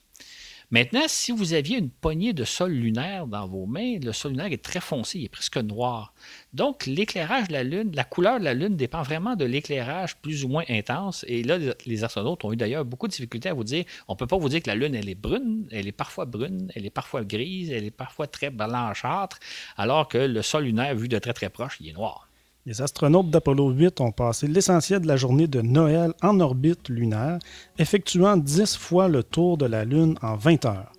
Maintenant, 0.71 1.05
si 1.07 1.33
vous 1.33 1.55
aviez 1.55 1.79
une 1.79 1.89
poignée 1.89 2.35
de 2.35 2.45
sol 2.45 2.73
lunaire 2.73 3.27
dans 3.27 3.47
vos 3.49 3.65
mains, 3.65 3.99
le 4.03 4.13
sol 4.13 4.33
lunaire 4.33 4.53
est 4.53 4.63
très 4.63 4.81
foncé, 4.81 5.19
il 5.19 5.25
est 5.25 5.31
presque 5.31 5.57
noir. 5.57 6.13
Donc, 6.53 6.85
l'éclairage 6.85 7.49
de 7.49 7.55
la 7.55 7.65
Lune, 7.65 7.91
la 7.95 8.05
couleur 8.05 8.39
de 8.39 8.45
la 8.45 8.53
Lune 8.53 8.77
dépend 8.77 9.03
vraiment 9.03 9.35
de 9.35 9.47
l'éclairage 9.47 10.19
plus 10.19 10.45
ou 10.45 10.49
moins 10.49 10.65
intense. 10.69 11.25
Et 11.27 11.43
là, 11.43 11.57
les 11.87 12.05
astronautes 12.05 12.45
ont 12.45 12.53
eu 12.53 12.57
d'ailleurs 12.57 12.85
beaucoup 12.85 13.07
de 13.07 13.13
difficultés 13.13 13.49
à 13.49 13.55
vous 13.55 13.65
dire, 13.65 13.87
on 14.09 14.13
ne 14.13 14.19
peut 14.19 14.27
pas 14.27 14.37
vous 14.37 14.51
dire 14.51 14.63
que 14.63 14.69
la 14.69 14.75
Lune, 14.77 14.95
elle 14.95 15.09
est 15.09 15.15
brune, 15.15 15.67
elle 15.71 15.89
est 15.89 15.93
parfois 15.93 16.27
brune, 16.27 16.71
elle 16.75 16.85
est 16.85 16.91
parfois 16.91 17.25
grise, 17.25 17.71
elle 17.71 17.85
est 17.85 17.91
parfois 17.91 18.27
très 18.27 18.51
blanchâtre, 18.51 19.39
alors 19.79 20.07
que 20.07 20.19
le 20.19 20.43
sol 20.43 20.65
lunaire, 20.65 20.95
vu 20.95 21.09
de 21.09 21.19
très 21.19 21.33
très 21.33 21.49
proche, 21.49 21.79
il 21.81 21.89
est 21.89 21.95
noir. 21.95 22.28
Les 22.69 22.83
astronautes 22.83 23.31
d'Apollo 23.31 23.71
8 23.71 24.03
ont 24.03 24.13
passé 24.13 24.47
l'essentiel 24.47 25.01
de 25.01 25.07
la 25.07 25.17
journée 25.17 25.47
de 25.47 25.63
Noël 25.63 26.13
en 26.21 26.39
orbite 26.39 26.91
lunaire, 26.91 27.39
effectuant 27.79 28.37
10 28.37 28.77
fois 28.77 29.09
le 29.09 29.23
tour 29.23 29.57
de 29.57 29.65
la 29.65 29.87
Lune 29.87 30.19
en 30.21 30.37
20 30.37 30.67
heures. 30.67 30.93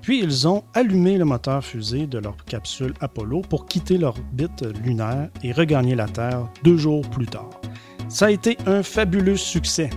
Puis 0.00 0.22
ils 0.22 0.48
ont 0.48 0.64
allumé 0.72 1.18
le 1.18 1.26
moteur 1.26 1.62
fusée 1.62 2.06
de 2.06 2.16
leur 2.16 2.42
capsule 2.46 2.94
Apollo 3.00 3.42
pour 3.42 3.66
quitter 3.66 3.98
l'orbite 3.98 4.64
lunaire 4.82 5.28
et 5.42 5.52
regagner 5.52 5.94
la 5.94 6.08
Terre 6.08 6.48
deux 6.62 6.78
jours 6.78 7.06
plus 7.10 7.26
tard. 7.26 7.50
Ça 8.08 8.26
a 8.26 8.30
été 8.30 8.56
un 8.64 8.82
fabuleux 8.82 9.36
succès. 9.36 9.90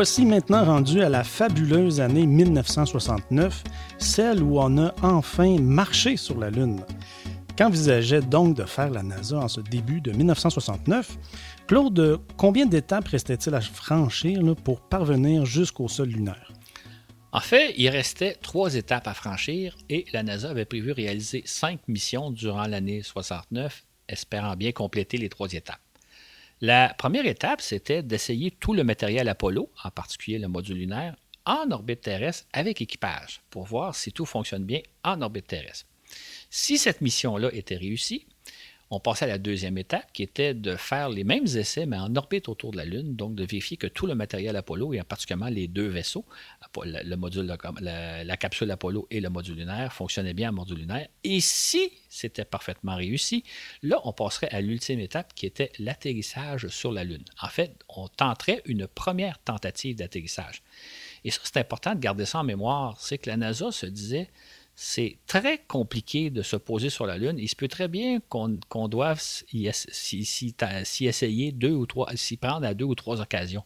Voici 0.00 0.24
maintenant 0.24 0.64
rendu 0.64 1.02
à 1.02 1.10
la 1.10 1.22
fabuleuse 1.22 2.00
année 2.00 2.24
1969, 2.26 3.62
celle 3.98 4.42
où 4.42 4.58
on 4.58 4.78
a 4.78 4.94
enfin 5.02 5.58
marché 5.58 6.16
sur 6.16 6.38
la 6.38 6.48
Lune. 6.48 6.80
Qu'envisageait 7.54 8.22
donc 8.22 8.56
de 8.56 8.64
faire 8.64 8.88
la 8.88 9.02
NASA 9.02 9.36
en 9.36 9.48
ce 9.48 9.60
début 9.60 10.00
de 10.00 10.12
1969? 10.12 11.18
Claude, 11.66 12.18
combien 12.38 12.64
d'étapes 12.64 13.08
restait-il 13.08 13.54
à 13.54 13.60
franchir 13.60 14.40
pour 14.64 14.80
parvenir 14.80 15.44
jusqu'au 15.44 15.86
sol 15.86 16.08
lunaire? 16.08 16.50
En 17.32 17.40
fait, 17.40 17.74
il 17.76 17.90
restait 17.90 18.38
trois 18.40 18.76
étapes 18.76 19.06
à 19.06 19.12
franchir 19.12 19.76
et 19.90 20.06
la 20.14 20.22
NASA 20.22 20.48
avait 20.48 20.64
prévu 20.64 20.92
réaliser 20.92 21.42
cinq 21.44 21.78
missions 21.88 22.30
durant 22.30 22.66
l'année 22.66 23.02
69, 23.02 23.84
espérant 24.08 24.56
bien 24.56 24.72
compléter 24.72 25.18
les 25.18 25.28
trois 25.28 25.52
étapes. 25.52 25.89
La 26.62 26.92
première 26.92 27.24
étape, 27.24 27.62
c'était 27.62 28.02
d'essayer 28.02 28.50
tout 28.50 28.74
le 28.74 28.84
matériel 28.84 29.28
Apollo, 29.28 29.70
en 29.82 29.90
particulier 29.90 30.38
le 30.38 30.48
module 30.48 30.76
lunaire, 30.76 31.16
en 31.46 31.70
orbite 31.70 32.02
terrestre 32.02 32.46
avec 32.52 32.82
équipage, 32.82 33.40
pour 33.48 33.64
voir 33.64 33.94
si 33.94 34.12
tout 34.12 34.26
fonctionne 34.26 34.64
bien 34.64 34.80
en 35.02 35.22
orbite 35.22 35.46
terrestre. 35.46 35.86
Si 36.50 36.76
cette 36.76 37.00
mission-là 37.00 37.48
était 37.54 37.76
réussie, 37.76 38.26
on 38.92 38.98
passait 38.98 39.24
à 39.24 39.28
la 39.28 39.38
deuxième 39.38 39.78
étape 39.78 40.12
qui 40.12 40.24
était 40.24 40.52
de 40.52 40.74
faire 40.74 41.08
les 41.08 41.22
mêmes 41.22 41.46
essais, 41.46 41.86
mais 41.86 41.96
en 41.96 42.14
orbite 42.16 42.48
autour 42.48 42.72
de 42.72 42.76
la 42.76 42.84
Lune, 42.84 43.14
donc 43.14 43.36
de 43.36 43.44
vérifier 43.44 43.76
que 43.76 43.86
tout 43.86 44.06
le 44.06 44.16
matériel 44.16 44.56
Apollo, 44.56 44.94
et 44.94 45.02
particulièrement 45.04 45.48
les 45.48 45.68
deux 45.68 45.86
vaisseaux, 45.86 46.24
le 46.84 47.14
module, 47.14 47.56
la, 47.80 48.36
capsule 48.36 48.68
Apollo 48.70 49.06
et 49.12 49.20
le 49.20 49.30
module 49.30 49.56
lunaire, 49.56 49.92
fonctionnaient 49.92 50.34
bien 50.34 50.50
en 50.50 50.52
module 50.52 50.78
lunaire. 50.78 51.06
Et 51.22 51.40
si 51.40 51.92
c'était 52.08 52.44
parfaitement 52.44 52.96
réussi, 52.96 53.44
là, 53.82 54.00
on 54.04 54.12
passerait 54.12 54.48
à 54.50 54.60
l'ultime 54.60 54.98
étape 54.98 55.34
qui 55.34 55.46
était 55.46 55.70
l'atterrissage 55.78 56.66
sur 56.66 56.90
la 56.90 57.04
Lune. 57.04 57.24
En 57.40 57.48
fait, 57.48 57.76
on 57.88 58.08
tenterait 58.08 58.60
une 58.64 58.88
première 58.88 59.38
tentative 59.38 59.96
d'atterrissage. 59.96 60.62
Et 61.24 61.30
ça, 61.30 61.40
c'est 61.44 61.58
important 61.58 61.94
de 61.94 62.00
garder 62.00 62.24
ça 62.26 62.40
en 62.40 62.44
mémoire, 62.44 63.00
c'est 63.00 63.18
que 63.18 63.30
la 63.30 63.36
NASA 63.36 63.70
se 63.70 63.86
disait, 63.86 64.28
c'est 64.82 65.18
très 65.26 65.58
compliqué 65.58 66.30
de 66.30 66.40
se 66.40 66.56
poser 66.56 66.88
sur 66.88 67.04
la 67.04 67.18
Lune. 67.18 67.36
Il 67.38 67.48
se 67.48 67.54
peut 67.54 67.68
très 67.68 67.86
bien 67.86 68.18
qu'on 68.30 68.88
doive 68.88 69.20
s'y 69.20 70.54
essayer 71.06 71.52
deux 71.52 71.72
ou 71.72 71.84
trois, 71.84 72.08
s'y 72.16 72.38
prendre 72.38 72.66
à 72.66 72.72
deux 72.72 72.86
ou 72.86 72.94
trois 72.94 73.20
occasions. 73.20 73.62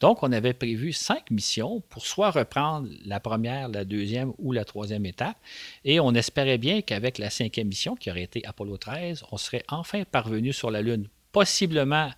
Donc, 0.00 0.22
on 0.22 0.32
avait 0.32 0.54
prévu 0.54 0.94
cinq 0.94 1.30
missions 1.30 1.82
pour 1.90 2.06
soit 2.06 2.30
reprendre 2.30 2.88
la 3.04 3.20
première, 3.20 3.68
la 3.68 3.84
deuxième 3.84 4.32
ou 4.38 4.52
la 4.52 4.64
troisième 4.64 5.04
étape. 5.04 5.36
Et 5.84 6.00
on 6.00 6.14
espérait 6.14 6.56
bien 6.56 6.80
qu'avec 6.80 7.18
la 7.18 7.28
cinquième 7.28 7.68
mission, 7.68 7.94
qui 7.94 8.10
aurait 8.10 8.22
été 8.22 8.42
Apollo 8.46 8.78
13, 8.78 9.24
on 9.32 9.36
serait 9.36 9.62
enfin 9.68 10.04
parvenu 10.04 10.54
sur 10.54 10.70
la 10.70 10.80
Lune, 10.80 11.06
possiblement 11.32 12.10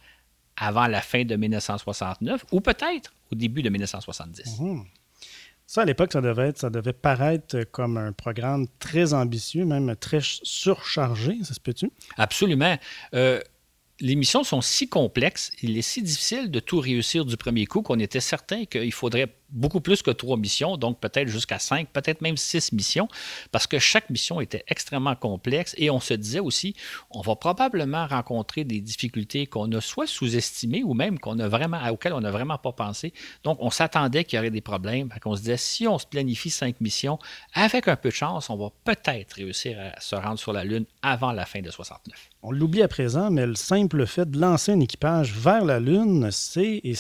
avant 0.57 0.87
la 0.87 1.01
fin 1.01 1.24
de 1.24 1.35
1969 1.35 2.44
ou 2.53 2.61
peut-être 2.61 3.12
au 3.33 3.35
début 3.35 3.62
de 3.62 3.68
1970. 3.68 4.61
Ça, 5.68 5.83
à 5.83 5.85
l'époque, 5.85 6.14
ça 6.14 6.22
devait, 6.22 6.52
ça 6.57 6.70
devait 6.70 6.94
paraître 6.94 7.62
comme 7.64 7.98
un 7.98 8.12
programme 8.12 8.68
très 8.78 9.12
ambitieux, 9.12 9.66
même 9.66 9.94
très 9.96 10.20
surchargé, 10.22 11.37
ça 11.44 11.52
se 11.52 11.61
peut-tu? 11.61 11.90
Absolument. 12.16 12.78
Euh, 13.12 13.38
les 14.00 14.14
missions 14.14 14.44
sont 14.44 14.62
si 14.62 14.88
complexes, 14.88 15.52
il 15.61 15.76
est 15.76 15.83
si 15.83 16.00
difficile 16.00 16.50
de 16.50 16.59
tout 16.59 16.81
réussir 16.81 17.26
du 17.26 17.37
premier 17.37 17.66
coup 17.66 17.83
qu'on 17.83 17.98
était 17.98 18.20
certain 18.20 18.64
qu'il 18.64 18.92
faudrait 18.94 19.35
beaucoup 19.50 19.80
plus 19.80 20.02
que 20.02 20.11
trois 20.11 20.37
missions, 20.37 20.76
donc 20.76 21.00
peut-être 21.00 21.28
jusqu'à 21.28 21.58
cinq, 21.58 21.88
peut-être 21.92 22.20
même 22.20 22.37
six 22.37 22.72
missions, 22.72 23.08
parce 23.50 23.66
que 23.66 23.78
chaque 23.78 24.11
mission 24.11 24.40
était 24.40 24.64
extrêmement 24.68 25.16
complexe 25.16 25.74
et 25.78 25.90
on 25.90 26.00
se 26.00 26.14
disait 26.14 26.40
aussi, 26.40 26.74
on 27.11 27.20
va 27.20 27.37
probablement 27.37 28.06
rencontrer 28.06 28.64
des 28.64 28.80
difficultés 28.80 29.46
qu'on 29.46 29.70
a 29.72 29.80
soit 29.80 30.06
sous-estimées 30.06 30.82
ou 30.84 30.94
même 30.94 31.18
qu'on 31.18 31.38
a 31.38 31.48
vraiment, 31.48 31.87
auxquelles 31.88 32.12
on 32.12 32.20
n'a 32.20 32.30
vraiment 32.30 32.58
pas 32.58 32.72
pensé. 32.72 33.12
Donc, 33.44 33.58
on 33.61 33.70
s'attendait 33.70 34.24
qu'il 34.24 34.37
y 34.37 34.40
aurait 34.40 34.50
des 34.50 34.61
problèmes. 34.61 35.08
On 35.24 35.37
se 35.37 35.40
disait, 35.40 35.56
si 35.56 35.87
on 35.87 35.98
se 35.98 36.06
planifie 36.06 36.50
cinq 36.50 36.80
missions, 36.80 37.18
avec 37.52 37.87
un 37.88 37.96
peu 37.96 38.08
de 38.08 38.14
chance, 38.14 38.48
on 38.50 38.56
va 38.56 38.70
peut-être 38.84 39.34
réussir 39.34 39.78
à 39.78 40.00
se 40.00 40.14
rendre 40.16 40.38
sur 40.38 40.52
la 40.52 40.64
Lune 40.64 40.87
avant 41.02 41.32
la 41.32 41.44
fin 41.44 41.61
de 41.61 41.70
69. 41.70 42.30
On 42.42 42.52
l'oublie 42.52 42.82
à 42.82 42.88
présent, 42.88 43.30
mais 43.30 43.46
le 43.46 43.56
simple 43.56 44.06
fait 44.06 44.30
de 44.30 44.38
lancer 44.38 44.72
un 44.72 44.80
équipage 44.80 45.32
vers 45.32 45.64
la 45.64 45.80
Lune, 45.80 46.30
c'est, 46.30 46.80
et 46.84 46.94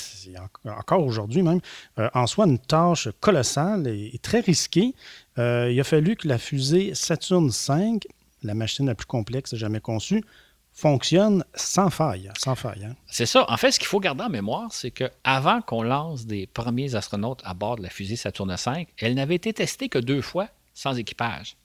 encore 0.64 1.04
aujourd'hui 1.04 1.42
même, 1.42 1.60
euh, 1.98 2.10
en 2.12 2.26
soi, 2.26 2.37
une 2.46 2.58
tâche 2.58 3.08
colossale 3.20 3.86
et, 3.86 4.18
très 4.22 4.40
risquée. 4.40 4.94
Euh, 5.38 5.70
il 5.72 5.80
a 5.80 5.84
fallu 5.84 6.16
que 6.16 6.28
la 6.28 6.38
fusée 6.38 6.94
Saturne 6.94 7.48
V, 7.48 8.00
la 8.42 8.54
machine 8.54 8.86
la 8.86 8.94
plus 8.94 9.06
complexe 9.06 9.54
jamais 9.54 9.80
conçue, 9.80 10.24
fonctionne 10.72 11.44
sans 11.54 11.90
faille. 11.90 12.30
Sans 12.38 12.54
faille 12.54 12.84
hein. 12.84 12.96
C'est 13.08 13.26
ça. 13.26 13.50
En 13.50 13.56
fait, 13.56 13.72
ce 13.72 13.80
qu'il 13.80 13.88
faut 13.88 13.98
garder 13.98 14.22
en 14.22 14.28
mémoire, 14.28 14.68
c'est 14.72 14.92
qu'avant 14.92 15.60
qu'on 15.60 15.82
lance 15.82 16.26
des 16.26 16.46
premiers 16.46 16.94
astronautes 16.94 17.42
à 17.44 17.54
bord 17.54 17.76
de 17.76 17.82
la 17.82 17.90
fusée 17.90 18.16
Saturne 18.16 18.54
V, 18.54 18.86
elle 18.98 19.14
n'avait 19.14 19.34
été 19.34 19.52
testée 19.52 19.88
que 19.88 19.98
deux 19.98 20.22
fois 20.22 20.48
sans 20.74 20.96
équipage. 20.96 21.56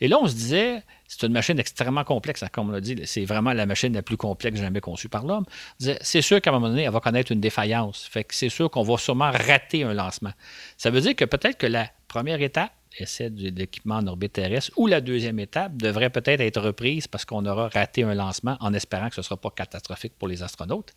Et 0.00 0.08
là, 0.08 0.18
on 0.20 0.26
se 0.26 0.34
disait, 0.34 0.82
c'est 1.06 1.26
une 1.26 1.32
machine 1.32 1.58
extrêmement 1.58 2.04
complexe, 2.04 2.42
hein, 2.42 2.48
comme 2.50 2.68
on 2.68 2.72
l'a 2.72 2.80
dit, 2.80 2.96
c'est 3.04 3.24
vraiment 3.24 3.52
la 3.52 3.66
machine 3.66 3.92
la 3.92 4.02
plus 4.02 4.16
complexe 4.16 4.60
jamais 4.60 4.80
conçue 4.80 5.08
par 5.08 5.24
l'homme. 5.24 5.44
C'est 5.78 6.22
sûr 6.22 6.40
qu'à 6.40 6.50
un 6.50 6.54
moment 6.54 6.68
donné, 6.68 6.82
elle 6.84 6.92
va 6.92 7.00
connaître 7.00 7.32
une 7.32 7.40
défaillance. 7.40 8.06
Fait 8.10 8.24
que 8.24 8.34
c'est 8.34 8.48
sûr 8.48 8.70
qu'on 8.70 8.82
va 8.82 8.96
sûrement 8.98 9.30
rater 9.30 9.84
un 9.84 9.94
lancement. 9.94 10.32
Ça 10.76 10.90
veut 10.90 11.00
dire 11.00 11.16
que 11.16 11.24
peut-être 11.24 11.58
que 11.58 11.66
la 11.66 11.90
première 12.08 12.40
étape, 12.42 12.72
essai 12.98 13.30
de 13.30 13.50
l'équipement 13.50 13.96
en 13.96 14.06
orbite 14.06 14.32
terrestre, 14.32 14.72
ou 14.76 14.86
la 14.86 15.00
deuxième 15.00 15.38
étape 15.38 15.76
devrait 15.76 16.10
peut-être 16.10 16.40
être 16.40 16.60
reprise 16.60 17.06
parce 17.06 17.24
qu'on 17.24 17.44
aura 17.46 17.68
raté 17.68 18.02
un 18.02 18.14
lancement 18.14 18.56
en 18.60 18.72
espérant 18.74 19.08
que 19.08 19.14
ce 19.14 19.20
ne 19.20 19.24
sera 19.24 19.36
pas 19.36 19.50
catastrophique 19.50 20.12
pour 20.18 20.28
les 20.28 20.42
astronautes. 20.42 20.94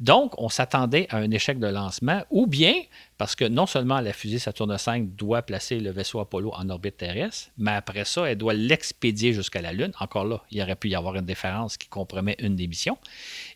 Donc, 0.00 0.34
on 0.38 0.48
s'attendait 0.48 1.06
à 1.10 1.18
un 1.18 1.30
échec 1.30 1.58
de 1.58 1.66
lancement, 1.66 2.22
ou 2.30 2.46
bien 2.46 2.74
parce 3.16 3.36
que 3.36 3.44
non 3.44 3.66
seulement 3.66 4.00
la 4.00 4.12
fusée 4.12 4.38
Saturne 4.38 4.76
V 4.76 5.00
doit 5.02 5.42
placer 5.42 5.78
le 5.78 5.90
vaisseau 5.90 6.20
Apollo 6.20 6.52
en 6.54 6.68
orbite 6.68 6.96
terrestre, 6.96 7.50
mais 7.56 7.70
après 7.70 8.04
ça, 8.04 8.28
elle 8.28 8.38
doit 8.38 8.54
l'expédier 8.54 9.32
jusqu'à 9.32 9.62
la 9.62 9.72
Lune. 9.72 9.92
Encore 10.00 10.24
là, 10.24 10.42
il 10.50 10.60
aurait 10.60 10.74
pu 10.74 10.88
y 10.88 10.94
avoir 10.94 11.14
une 11.14 11.26
différence 11.26 11.76
qui 11.76 11.88
compromet 11.88 12.36
une 12.40 12.56
des 12.56 12.66
missions. 12.66 12.98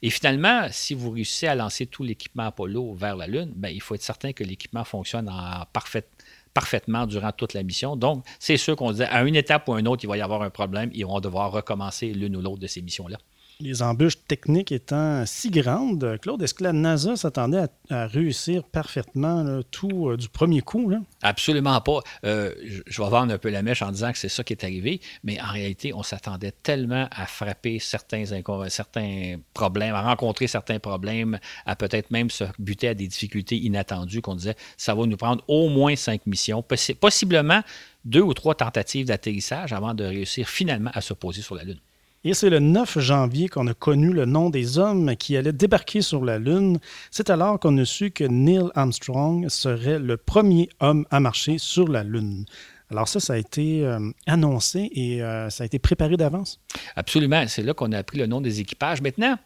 Et 0.03 0.11
finalement, 0.11 0.69
si 0.71 0.95
vous 0.95 1.11
réussissez 1.11 1.49
à 1.49 1.55
lancer 1.55 1.87
tout 1.87 2.05
l'équipement 2.05 2.45
Apollo 2.45 2.95
vers 2.95 3.17
la 3.17 3.27
Lune, 3.27 3.53
bien, 3.55 3.71
il 3.71 3.83
faut 3.83 3.95
être 3.95 4.03
certain 4.03 4.33
que 4.33 4.45
l'équipement 4.45 4.85
fonctionne 4.85 5.29
en 5.29 5.65
parfaite 5.73 6.09
parfaitement 6.59 7.07
durant 7.07 7.31
toute 7.31 7.55
la 7.55 7.63
mission. 7.63 7.95
Donc, 7.95 8.25
c'est 8.41 8.57
sûr 8.57 8.75
qu'on 8.75 8.91
disait 8.91 9.07
à 9.07 9.23
une 9.23 9.37
étape 9.37 9.69
ou 9.69 9.75
à 9.75 9.79
une 9.79 9.87
autre, 9.87 10.03
il 10.03 10.09
va 10.09 10.17
y 10.17 10.21
avoir 10.21 10.43
un 10.43 10.51
problème. 10.51 10.91
Ils 10.93 11.07
vont 11.07 11.21
devoir 11.21 11.53
recommencer 11.53 12.13
l'une 12.13 12.35
ou 12.35 12.41
l'autre 12.41 12.59
de 12.59 12.67
ces 12.67 12.83
missions-là 12.83 13.19
les 13.61 13.83
embûches 13.83 14.25
techniques 14.29 14.71
étant 14.71 15.27
si 15.27 15.51
grandes, 15.51 16.19
Claude, 16.23 16.41
est-ce 16.43 16.55
que 16.55 16.63
la 16.63 16.73
NASA 16.73 17.17
s'attendait 17.17 17.65
à, 17.91 18.07
réussir 18.07 18.63
parfaitement 18.63 19.63
tout 19.73 20.11
euh, 20.11 20.17
du 20.17 20.29
premier 20.29 20.61
coup? 20.61 20.93
Absolument 21.23 21.81
pas. 21.81 22.01
Euh, 22.25 22.55
je 22.87 23.03
vais 23.03 23.09
vendre 23.09 23.35
un 23.35 23.39
peu 23.39 23.51
la 23.51 23.63
mèche 23.63 23.83
en 23.83 23.91
disant 23.91 24.13
que 24.13 24.19
c'est 24.19 24.29
ça 24.29 24.45
qui 24.45 24.53
est 24.53 24.63
arrivé, 24.63 25.01
mais 25.25 25.41
en 25.41 25.49
réalité, 25.49 25.93
on 25.93 26.05
s'attendait 26.05 26.53
tellement 26.63 27.09
à 27.11 27.27
frapper 27.27 27.81
certains, 27.81 28.25
certains 28.69 29.37
problèmes, 29.55 29.95
à 29.95 30.03
rencontrer 30.03 30.47
certains 30.47 30.79
problèmes, 30.79 31.41
à 31.67 31.75
peut-être 31.75 32.13
même 32.13 32.31
se 32.31 32.45
buter 32.61 32.89
à 32.89 32.95
des 32.95 33.09
difficultés 33.09 33.57
inattendues 33.57 34.23
qu'on 34.23 34.37
disait 34.37 34.57
ça 34.77 34.95
va 34.95 35.05
nous 35.05 35.17
prendre 35.17 35.43
au 35.49 35.69
moins 35.69 35.97
cinq 35.97 36.27
missions, 36.27 36.63
possiblement 37.01 37.63
deux 38.05 38.23
ou 38.23 38.35
trois 38.35 38.55
tentatives 38.55 39.07
d'atterrissage 39.07 39.73
avant 39.73 39.95
de 39.95 40.05
réussir 40.05 40.49
finalement 40.49 40.91
à 40.95 41.01
se 41.01 41.13
poser 41.13 41.43
sur 41.43 41.57
la 41.57 41.65
Lune. 41.65 41.81
Et 42.25 42.35
c'est 42.35 42.51
le 42.51 42.59
9 42.59 42.99
janvier 42.99 43.49
qu'on 43.49 43.69
a 43.69 43.75
connu 43.75 44.13
le 44.13 44.25
nom 44.25 44.51
des 44.51 44.79
hommes 44.79 45.15
qui 45.15 45.37
allaient 45.37 45.53
débarquer 45.53 46.03
sur 46.03 46.25
la 46.25 46.39
Lune. 46.39 46.79
C'est 47.13 47.31
alors 47.31 47.61
qu'on 47.61 47.79
a 47.79 47.85
su 47.85 48.11
que 48.11 48.25
Neil 48.25 48.65
Armstrong 48.75 49.49
serait 49.49 50.01
le 50.01 50.17
premier 50.17 50.69
homme 50.81 51.07
à 51.11 51.21
marcher 51.21 51.59
sur 51.59 51.87
la 51.87 52.03
Lune. 52.03 52.45
Alors 52.91 53.07
ça, 53.07 53.21
ça 53.21 53.35
a 53.35 53.37
été 53.37 53.85
euh, 53.85 54.01
annoncé 54.27 54.91
et 54.95 55.23
euh, 55.23 55.49
ça 55.51 55.63
a 55.63 55.67
été 55.67 55.79
préparé 55.79 56.17
d'avance. 56.17 56.59
Absolument. 56.97 57.45
C'est 57.47 57.63
là 57.63 57.73
qu'on 57.73 57.93
a 57.93 57.99
appris 57.99 58.19
le 58.19 58.27
nom 58.27 58.41
des 58.41 58.61
équipages. 58.61 59.01
Maintenant, 59.01 59.37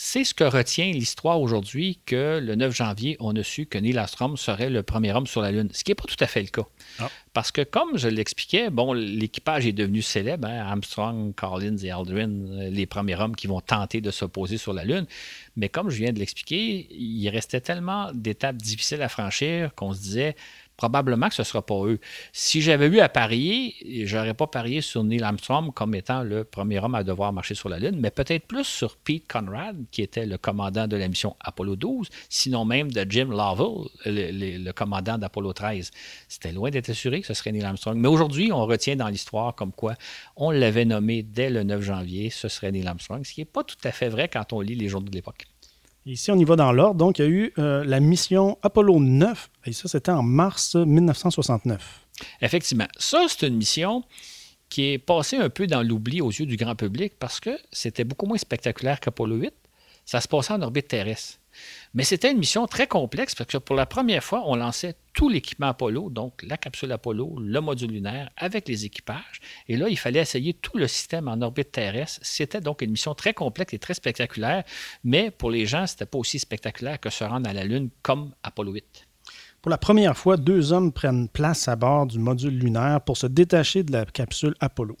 c'est 0.00 0.22
ce 0.22 0.32
que 0.32 0.44
retient 0.44 0.92
l'histoire 0.92 1.40
aujourd'hui 1.40 1.98
que 2.06 2.38
le 2.38 2.54
9 2.54 2.72
janvier, 2.72 3.16
on 3.18 3.34
a 3.34 3.42
su 3.42 3.66
que 3.66 3.78
Neil 3.78 3.98
Armstrong 3.98 4.36
serait 4.36 4.70
le 4.70 4.84
premier 4.84 5.12
homme 5.12 5.26
sur 5.26 5.42
la 5.42 5.50
Lune, 5.50 5.70
ce 5.72 5.82
qui 5.82 5.90
n'est 5.90 5.96
pas 5.96 6.04
tout 6.04 6.16
à 6.20 6.28
fait 6.28 6.40
le 6.40 6.46
cas. 6.46 6.62
Ah. 7.00 7.10
Parce 7.32 7.50
que, 7.50 7.62
comme 7.62 7.98
je 7.98 8.06
l'expliquais, 8.06 8.70
bon, 8.70 8.92
l'équipage 8.92 9.66
est 9.66 9.72
devenu 9.72 10.00
célèbre. 10.00 10.46
Hein, 10.46 10.60
Armstrong, 10.60 11.34
Collins 11.34 11.78
et 11.82 11.90
Aldrin, 11.90 12.30
euh, 12.30 12.70
les 12.70 12.86
premiers 12.86 13.16
hommes 13.16 13.34
qui 13.34 13.48
vont 13.48 13.60
tenter 13.60 14.00
de 14.00 14.12
s'opposer 14.12 14.56
sur 14.56 14.72
la 14.72 14.84
Lune. 14.84 15.06
Mais 15.56 15.68
comme 15.68 15.90
je 15.90 15.96
viens 15.96 16.12
de 16.12 16.20
l'expliquer, 16.20 16.86
il 16.92 17.28
restait 17.30 17.60
tellement 17.60 18.12
d'étapes 18.14 18.56
difficiles 18.56 19.02
à 19.02 19.08
franchir 19.08 19.74
qu'on 19.74 19.94
se 19.94 20.00
disait 20.00 20.36
probablement 20.78 21.28
que 21.28 21.34
ce 21.34 21.42
ne 21.42 21.46
sera 21.46 21.60
pas 21.60 21.84
eux. 21.84 21.98
Si 22.32 22.62
j'avais 22.62 22.86
eu 22.86 23.00
à 23.00 23.08
parier, 23.10 23.74
je 24.06 24.16
n'aurais 24.16 24.32
pas 24.32 24.46
parié 24.46 24.80
sur 24.80 25.02
Neil 25.04 25.22
Armstrong 25.22 25.74
comme 25.74 25.94
étant 25.94 26.22
le 26.22 26.44
premier 26.44 26.78
homme 26.78 26.94
à 26.94 27.02
devoir 27.02 27.32
marcher 27.32 27.54
sur 27.54 27.68
la 27.68 27.78
Lune, 27.78 27.98
mais 28.00 28.10
peut-être 28.10 28.46
plus 28.46 28.64
sur 28.64 28.96
Pete 28.96 29.30
Conrad, 29.30 29.76
qui 29.90 30.02
était 30.02 30.24
le 30.24 30.38
commandant 30.38 30.86
de 30.86 30.96
la 30.96 31.08
mission 31.08 31.36
Apollo 31.40 31.76
12, 31.76 32.08
sinon 32.30 32.64
même 32.64 32.92
de 32.92 33.04
Jim 33.10 33.28
Lovell, 33.30 33.88
le, 34.06 34.70
commandant 34.72 35.18
d'Apollo 35.18 35.52
13. 35.52 35.90
C'était 36.28 36.52
loin 36.52 36.70
d'être 36.70 36.90
assuré 36.90 37.20
que 37.20 37.26
ce 37.26 37.34
serait 37.34 37.50
Neil 37.50 37.64
Armstrong. 37.64 37.98
Mais 37.98 38.08
aujourd'hui, 38.08 38.52
on 38.52 38.64
retient 38.64 38.94
dans 38.94 39.08
l'histoire 39.08 39.56
comme 39.56 39.72
quoi 39.72 39.96
on 40.36 40.52
l'avait 40.52 40.84
nommé 40.84 41.24
dès 41.24 41.50
le 41.50 41.64
9 41.64 41.82
janvier, 41.82 42.30
ce 42.30 42.46
serait 42.46 42.70
Neil 42.70 42.86
Armstrong, 42.86 43.24
ce 43.24 43.32
qui 43.32 43.40
n'est 43.40 43.46
pas 43.46 43.64
tout 43.64 43.76
à 43.82 43.90
fait 43.90 44.08
vrai 44.08 44.28
quand 44.28 44.52
on 44.52 44.60
lit 44.60 44.76
les 44.76 44.88
journaux 44.88 45.08
de 45.08 45.16
l'époque. 45.16 45.46
Ici, 46.06 46.30
on 46.30 46.38
y 46.38 46.44
va 46.44 46.56
dans 46.56 46.72
l'ordre. 46.72 46.96
Donc, 46.96 47.18
il 47.18 47.24
y 47.24 47.24
a 47.24 47.28
eu 47.28 47.52
euh, 47.58 47.84
la 47.84 48.00
mission 48.00 48.58
Apollo 48.62 49.00
9, 49.00 49.50
et 49.66 49.72
ça, 49.72 49.88
c'était 49.88 50.10
en 50.10 50.22
mars 50.22 50.74
1969. 50.74 52.06
Effectivement. 52.40 52.88
Ça, 52.98 53.26
c'est 53.28 53.46
une 53.46 53.56
mission 53.56 54.04
qui 54.68 54.92
est 54.92 54.98
passée 54.98 55.36
un 55.36 55.50
peu 55.50 55.66
dans 55.66 55.82
l'oubli 55.82 56.20
aux 56.20 56.30
yeux 56.30 56.46
du 56.46 56.56
grand 56.56 56.76
public 56.76 57.14
parce 57.18 57.40
que 57.40 57.58
c'était 57.72 58.04
beaucoup 58.04 58.26
moins 58.26 58.38
spectaculaire 58.38 59.00
qu'Apollo 59.00 59.36
8. 59.36 59.52
Ça 60.08 60.22
se 60.22 60.28
passait 60.28 60.54
en 60.54 60.62
orbite 60.62 60.88
terrestre. 60.88 61.38
Mais 61.92 62.02
c'était 62.02 62.32
une 62.32 62.38
mission 62.38 62.66
très 62.66 62.86
complexe 62.86 63.34
parce 63.34 63.50
que 63.50 63.58
pour 63.58 63.76
la 63.76 63.84
première 63.84 64.24
fois, 64.24 64.42
on 64.46 64.56
lançait 64.56 64.94
tout 65.12 65.28
l'équipement 65.28 65.66
Apollo, 65.66 66.08
donc 66.08 66.42
la 66.44 66.56
capsule 66.56 66.90
Apollo, 66.92 67.36
le 67.38 67.60
module 67.60 67.90
lunaire, 67.90 68.30
avec 68.38 68.68
les 68.68 68.86
équipages. 68.86 69.42
Et 69.68 69.76
là, 69.76 69.90
il 69.90 69.98
fallait 69.98 70.20
essayer 70.20 70.54
tout 70.54 70.78
le 70.78 70.88
système 70.88 71.28
en 71.28 71.42
orbite 71.42 71.72
terrestre. 71.72 72.20
C'était 72.22 72.62
donc 72.62 72.80
une 72.80 72.92
mission 72.92 73.14
très 73.14 73.34
complexe 73.34 73.74
et 73.74 73.78
très 73.78 73.92
spectaculaire, 73.92 74.64
mais 75.04 75.30
pour 75.30 75.50
les 75.50 75.66
gens, 75.66 75.86
ce 75.86 75.92
n'était 75.92 76.06
pas 76.06 76.16
aussi 76.16 76.38
spectaculaire 76.38 76.98
que 76.98 77.10
se 77.10 77.24
rendre 77.24 77.46
à 77.46 77.52
la 77.52 77.64
Lune 77.64 77.90
comme 78.00 78.32
Apollo 78.42 78.72
8. 78.72 79.07
Pour 79.60 79.70
la 79.70 79.78
première 79.78 80.16
fois, 80.16 80.36
deux 80.36 80.72
hommes 80.72 80.92
prennent 80.92 81.28
place 81.28 81.66
à 81.66 81.74
bord 81.74 82.06
du 82.06 82.20
module 82.20 82.56
lunaire 82.56 83.00
pour 83.00 83.16
se 83.16 83.26
détacher 83.26 83.82
de 83.82 83.90
la 83.90 84.04
capsule 84.04 84.54
Apollo. 84.60 84.96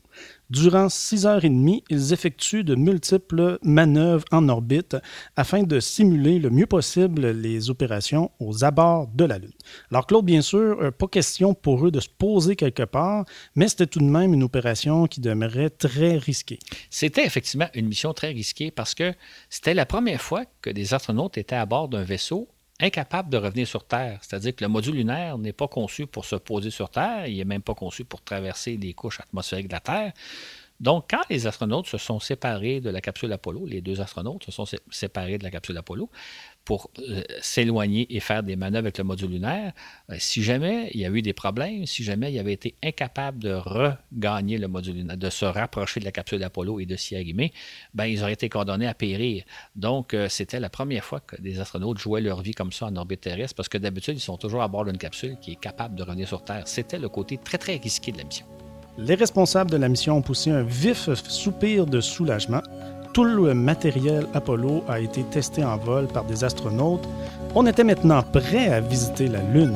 Durant 0.50 0.88
six 0.88 1.26
heures 1.26 1.44
et 1.44 1.48
demie, 1.48 1.84
ils 1.90 2.12
effectuent 2.12 2.64
de 2.64 2.74
multiples 2.74 3.58
manœuvres 3.62 4.24
en 4.32 4.48
orbite 4.48 4.96
afin 5.36 5.62
de 5.62 5.78
simuler 5.78 6.40
le 6.40 6.50
mieux 6.50 6.66
possible 6.66 7.28
les 7.28 7.70
opérations 7.70 8.32
aux 8.40 8.64
abords 8.64 9.06
de 9.14 9.24
la 9.24 9.38
Lune. 9.38 9.52
Alors 9.92 10.08
Claude, 10.08 10.24
bien 10.24 10.42
sûr, 10.42 10.82
euh, 10.82 10.90
pas 10.90 11.06
question 11.06 11.54
pour 11.54 11.86
eux 11.86 11.92
de 11.92 12.00
se 12.00 12.08
poser 12.08 12.56
quelque 12.56 12.82
part, 12.82 13.26
mais 13.54 13.68
c'était 13.68 13.86
tout 13.86 14.00
de 14.00 14.04
même 14.06 14.34
une 14.34 14.42
opération 14.42 15.06
qui 15.06 15.20
demeurait 15.20 15.70
très 15.70 16.16
risquée. 16.16 16.58
C'était 16.90 17.24
effectivement 17.24 17.68
une 17.74 17.86
mission 17.86 18.12
très 18.12 18.28
risquée 18.32 18.72
parce 18.72 18.96
que 18.96 19.14
c'était 19.50 19.74
la 19.74 19.86
première 19.86 20.20
fois 20.20 20.46
que 20.62 20.70
des 20.70 20.94
astronautes 20.94 21.38
étaient 21.38 21.54
à 21.54 21.64
bord 21.64 21.88
d'un 21.88 22.02
vaisseau 22.02 22.48
incapable 22.80 23.30
de 23.30 23.36
revenir 23.36 23.66
sur 23.66 23.84
Terre. 23.84 24.18
C'est-à-dire 24.22 24.54
que 24.54 24.64
le 24.64 24.68
module 24.68 24.94
lunaire 24.94 25.38
n'est 25.38 25.52
pas 25.52 25.68
conçu 25.68 26.06
pour 26.06 26.24
se 26.24 26.36
poser 26.36 26.70
sur 26.70 26.90
Terre, 26.90 27.26
il 27.26 27.36
n'est 27.36 27.44
même 27.44 27.62
pas 27.62 27.74
conçu 27.74 28.04
pour 28.04 28.22
traverser 28.22 28.76
les 28.76 28.94
couches 28.94 29.20
atmosphériques 29.20 29.68
de 29.68 29.72
la 29.74 29.80
Terre. 29.80 30.12
Donc, 30.80 31.06
quand 31.10 31.22
les 31.28 31.48
astronautes 31.48 31.88
se 31.88 31.98
sont 31.98 32.20
séparés 32.20 32.80
de 32.80 32.88
la 32.90 33.00
capsule 33.00 33.32
Apollo, 33.32 33.66
les 33.66 33.80
deux 33.80 34.00
astronautes 34.00 34.44
se 34.44 34.52
sont 34.52 34.64
séparés 34.90 35.36
de 35.36 35.42
la 35.42 35.50
capsule 35.50 35.76
Apollo, 35.76 36.08
pour 36.68 36.90
euh, 36.98 37.22
s'éloigner 37.40 38.14
et 38.14 38.20
faire 38.20 38.42
des 38.42 38.54
manœuvres 38.54 38.84
avec 38.84 38.98
le 38.98 39.04
module 39.04 39.30
lunaire. 39.30 39.72
Euh, 40.10 40.16
si 40.18 40.42
jamais 40.42 40.90
il 40.92 41.00
y 41.00 41.06
a 41.06 41.08
eu 41.08 41.22
des 41.22 41.32
problèmes, 41.32 41.86
si 41.86 42.04
jamais 42.04 42.30
il 42.30 42.38
avait 42.38 42.52
été 42.52 42.74
incapable 42.84 43.38
de 43.38 43.54
regagner 43.54 44.58
le 44.58 44.68
module 44.68 44.96
lunaire, 44.96 45.16
de 45.16 45.30
se 45.30 45.46
rapprocher 45.46 46.00
de 46.00 46.04
la 46.04 46.12
capsule 46.12 46.40
d'Apollo 46.40 46.78
et 46.78 46.84
de 46.84 46.94
s'y 46.94 47.16
arrimer, 47.16 47.54
ben, 47.94 48.04
ils 48.04 48.22
auraient 48.22 48.34
été 48.34 48.50
condamnés 48.50 48.86
à 48.86 48.92
périr. 48.92 49.44
Donc, 49.76 50.12
euh, 50.12 50.28
c'était 50.28 50.60
la 50.60 50.68
première 50.68 51.04
fois 51.04 51.20
que 51.20 51.40
des 51.40 51.58
astronautes 51.58 51.96
jouaient 51.96 52.20
leur 52.20 52.42
vie 52.42 52.52
comme 52.52 52.70
ça 52.70 52.84
en 52.84 52.96
orbite 52.96 53.22
terrestre, 53.22 53.54
parce 53.54 53.70
que 53.70 53.78
d'habitude, 53.78 54.18
ils 54.18 54.20
sont 54.20 54.36
toujours 54.36 54.60
à 54.60 54.68
bord 54.68 54.84
d'une 54.84 54.98
capsule 54.98 55.38
qui 55.40 55.52
est 55.52 55.60
capable 55.60 55.94
de 55.94 56.02
revenir 56.02 56.28
sur 56.28 56.44
Terre. 56.44 56.68
C'était 56.68 56.98
le 56.98 57.08
côté 57.08 57.38
très, 57.42 57.56
très 57.56 57.76
risqué 57.76 58.12
de 58.12 58.18
la 58.18 58.24
mission. 58.24 58.44
Les 58.98 59.14
responsables 59.14 59.70
de 59.70 59.78
la 59.78 59.88
mission 59.88 60.18
ont 60.18 60.22
poussé 60.22 60.50
un 60.50 60.64
vif 60.64 61.08
soupir 61.14 61.86
de 61.86 62.02
soulagement 62.02 62.62
tout 63.18 63.24
le 63.24 63.52
matériel 63.52 64.28
Apollo 64.32 64.84
a 64.86 65.00
été 65.00 65.24
testé 65.24 65.64
en 65.64 65.76
vol 65.76 66.06
par 66.06 66.22
des 66.22 66.44
astronautes. 66.44 67.02
On 67.56 67.66
était 67.66 67.82
maintenant 67.82 68.22
prêt 68.22 68.68
à 68.68 68.80
visiter 68.80 69.26
la 69.26 69.42
Lune. 69.42 69.74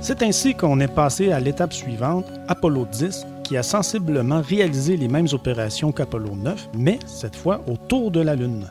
C'est 0.00 0.22
ainsi 0.22 0.54
qu'on 0.54 0.78
est 0.78 0.86
passé 0.86 1.32
à 1.32 1.40
l'étape 1.40 1.72
suivante, 1.72 2.26
Apollo 2.46 2.86
10, 2.92 3.26
qui 3.42 3.56
a 3.56 3.64
sensiblement 3.64 4.40
réalisé 4.40 4.96
les 4.96 5.08
mêmes 5.08 5.26
opérations 5.32 5.90
qu'Apollo 5.90 6.36
9, 6.36 6.68
mais 6.78 7.00
cette 7.04 7.34
fois 7.34 7.62
autour 7.66 8.12
de 8.12 8.20
la 8.20 8.36
Lune. 8.36 8.68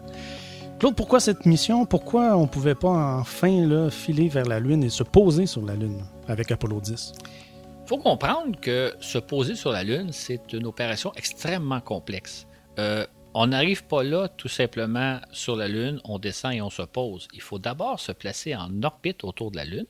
Claude, 0.82 0.96
pourquoi 0.96 1.20
cette 1.20 1.46
mission? 1.46 1.86
Pourquoi 1.86 2.36
on 2.36 2.41
ne 2.41 2.48
pouvait 2.48 2.74
pas 2.74 3.20
enfin 3.20 3.91
filer 3.91 4.30
vers 4.30 4.46
la 4.46 4.60
Lune 4.60 4.84
et 4.84 4.89
se 4.89 5.04
poser 5.04 5.46
sur 5.46 5.63
la 5.63 5.76
Lune 5.76 6.04
avec 6.28 6.52
Apollo 6.52 6.82
10? 6.82 7.13
Il 7.84 7.88
faut 7.88 8.00
comprendre 8.00 8.60
que 8.60 8.91
se 9.00 9.20
poser 9.20 9.54
sur 9.54 9.72
la 9.72 9.84
Lune, 9.84 10.12
c'est 10.12 10.54
une 10.54 10.65
opération 10.65 11.12
extrêmement 11.15 11.82
complexe. 11.82 12.48
Euh, 12.80 13.06
on 13.36 13.46
n'arrive 13.46 13.84
pas 13.84 14.02
là 14.02 14.28
tout 14.28 14.48
simplement 14.48 15.20
sur 15.32 15.56
la 15.56 15.67
Lune, 15.67 16.02
on 16.04 16.17
descend 16.17 16.54
et 16.54 16.63
on 16.63 16.72
se 16.72 16.82
pose. 16.82 17.28
Il 17.32 17.41
faut 17.41 17.60
d'abord 17.60 18.00
se 18.00 18.12
placer 18.12 18.56
en 18.56 18.82
orbite 18.82 19.24
autour 19.24 19.52
de 19.52 19.58
la 19.58 19.65
Lune 19.65 19.86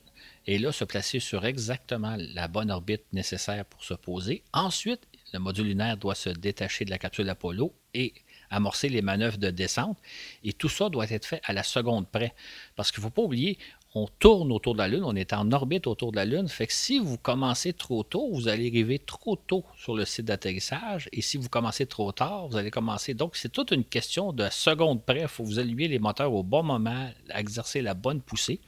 et 0.46 0.58
là 0.58 0.72
se 0.72 0.84
placer 0.84 1.20
sur 1.20 1.46
exactement 1.46 2.16
la 2.18 2.48
bonne 2.48 2.70
orbite 2.70 3.04
nécessaire 3.14 3.64
pour 3.64 3.82
se 3.82 3.94
poser. 3.94 4.44
Ensuite, 4.52 5.08
le 5.32 5.38
module 5.38 5.68
lunaire 5.68 5.96
doit 5.96 6.14
se 6.14 6.28
détacher 6.28 6.84
de 6.84 6.90
la 6.90 6.98
capsule 6.98 7.30
Apollo 7.30 7.72
et 7.94 8.12
amorcer 8.52 8.88
les 8.88 9.02
manœuvres 9.02 9.38
de 9.38 9.50
descente. 9.50 9.98
Et 10.44 10.52
tout 10.52 10.68
ça 10.68 10.88
doit 10.88 11.10
être 11.10 11.26
fait 11.26 11.40
à 11.44 11.52
la 11.52 11.62
seconde 11.62 12.06
près. 12.08 12.34
Parce 12.76 12.92
qu'il 12.92 13.00
ne 13.00 13.04
faut 13.04 13.10
pas 13.10 13.22
oublier, 13.22 13.58
on 13.94 14.06
tourne 14.06 14.52
autour 14.52 14.72
de 14.74 14.78
la 14.78 14.88
Lune, 14.88 15.02
on 15.04 15.14
est 15.14 15.32
en 15.32 15.52
orbite 15.52 15.86
autour 15.86 16.12
de 16.12 16.16
la 16.16 16.24
Lune. 16.24 16.48
Fait 16.48 16.66
que 16.66 16.72
si 16.72 16.98
vous 16.98 17.18
commencez 17.18 17.72
trop 17.74 18.02
tôt, 18.02 18.30
vous 18.32 18.48
allez 18.48 18.68
arriver 18.68 18.98
trop 18.98 19.36
tôt 19.36 19.64
sur 19.76 19.94
le 19.94 20.04
site 20.04 20.26
d'atterrissage. 20.26 21.08
Et 21.12 21.20
si 21.20 21.36
vous 21.36 21.48
commencez 21.48 21.86
trop 21.86 22.10
tard, 22.12 22.48
vous 22.48 22.56
allez 22.56 22.70
commencer. 22.70 23.12
Donc, 23.12 23.36
c'est 23.36 23.50
toute 23.50 23.70
une 23.70 23.84
question 23.84 24.32
de 24.32 24.48
seconde 24.50 25.04
près. 25.04 25.22
Il 25.22 25.28
faut 25.28 25.44
vous 25.44 25.58
allumer 25.58 25.88
les 25.88 25.98
moteurs 25.98 26.32
au 26.32 26.42
bon 26.42 26.62
moment, 26.62 27.10
exercer 27.34 27.82
la 27.82 27.94
bonne 27.94 28.22
poussée. 28.22 28.60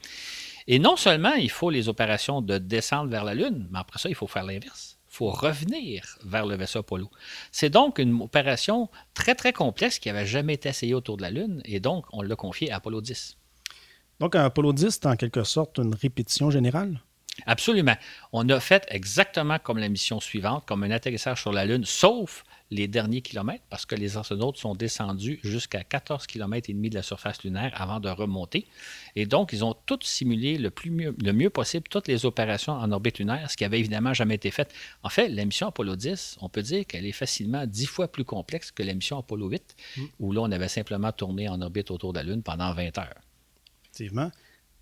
Et 0.67 0.79
non 0.79 0.95
seulement 0.95 1.33
il 1.33 1.51
faut 1.51 1.69
les 1.69 1.89
opérations 1.89 2.41
de 2.41 2.57
descendre 2.57 3.09
vers 3.09 3.23
la 3.23 3.35
Lune, 3.35 3.67
mais 3.71 3.79
après 3.79 3.99
ça, 3.99 4.09
il 4.09 4.15
faut 4.15 4.27
faire 4.27 4.43
l'inverse 4.43 4.94
faut 5.15 5.29
revenir 5.29 6.17
vers 6.25 6.45
le 6.45 6.55
vaisseau 6.55 6.79
Apollo. 6.79 7.09
C'est 7.51 7.69
donc 7.69 7.99
une 7.99 8.21
opération 8.21 8.89
très, 9.13 9.33
très 9.33 9.53
complexe 9.53 9.97
qui 9.97 10.09
n'avait 10.09 10.25
jamais 10.25 10.55
été 10.55 10.67
essayée 10.67 10.93
autour 10.93 11.15
de 11.15 11.21
la 11.21 11.31
Lune, 11.31 11.61
et 11.63 11.79
donc 11.79 12.05
on 12.11 12.21
l'a 12.21 12.35
confié 12.35 12.69
à 12.71 12.77
Apollo 12.77 13.01
10. 13.01 13.37
Donc, 14.19 14.35
Apollo 14.35 14.73
10, 14.73 14.89
c'est 14.91 15.05
en 15.05 15.15
quelque 15.15 15.43
sorte 15.43 15.77
une 15.77 15.93
répétition 15.93 16.49
générale? 16.49 17.01
Absolument. 17.45 17.95
On 18.31 18.47
a 18.49 18.59
fait 18.59 18.85
exactement 18.89 19.59
comme 19.59 19.77
la 19.77 19.89
mission 19.89 20.19
suivante, 20.19 20.65
comme 20.65 20.83
un 20.83 20.91
atterrissage 20.91 21.41
sur 21.41 21.51
la 21.51 21.65
Lune, 21.65 21.83
sauf 21.85 22.43
les 22.75 22.87
derniers 22.87 23.21
kilomètres, 23.21 23.63
parce 23.69 23.85
que 23.85 23.95
les 23.95 24.17
astronautes 24.17 24.57
sont 24.57 24.75
descendus 24.75 25.39
jusqu'à 25.43 25.83
14 25.83 26.27
km 26.27 26.69
et 26.69 26.73
demi 26.73 26.89
de 26.89 26.95
la 26.95 27.01
surface 27.01 27.43
lunaire 27.43 27.71
avant 27.75 27.99
de 27.99 28.09
remonter. 28.09 28.67
Et 29.15 29.25
donc, 29.25 29.53
ils 29.53 29.63
ont 29.63 29.75
tous 29.85 30.01
simulé 30.03 30.57
le, 30.57 30.69
plus 30.69 30.91
mieux, 30.91 31.15
le 31.23 31.33
mieux 31.33 31.49
possible 31.49 31.87
toutes 31.89 32.07
les 32.07 32.25
opérations 32.25 32.73
en 32.73 32.91
orbite 32.91 33.19
lunaire, 33.19 33.49
ce 33.49 33.57
qui 33.57 33.65
avait 33.65 33.79
évidemment 33.79 34.13
jamais 34.13 34.35
été 34.35 34.51
fait. 34.51 34.73
En 35.03 35.09
fait, 35.09 35.29
la 35.29 35.45
mission 35.45 35.67
Apollo 35.67 35.95
10, 35.95 36.37
on 36.41 36.49
peut 36.49 36.61
dire 36.61 36.85
qu'elle 36.85 37.05
est 37.05 37.11
facilement 37.11 37.65
dix 37.65 37.87
fois 37.87 38.07
plus 38.07 38.25
complexe 38.25 38.71
que 38.71 38.83
la 38.83 38.93
mission 38.93 39.17
Apollo 39.17 39.49
8, 39.49 39.75
mm. 39.97 40.03
où 40.19 40.31
là, 40.31 40.41
on 40.41 40.51
avait 40.51 40.67
simplement 40.67 41.11
tourné 41.11 41.49
en 41.49 41.61
orbite 41.61 41.91
autour 41.91 42.13
de 42.13 42.19
la 42.19 42.23
Lune 42.23 42.43
pendant 42.43 42.73
20 42.73 42.97
heures. 42.97 43.21
Effectivement. 43.83 44.31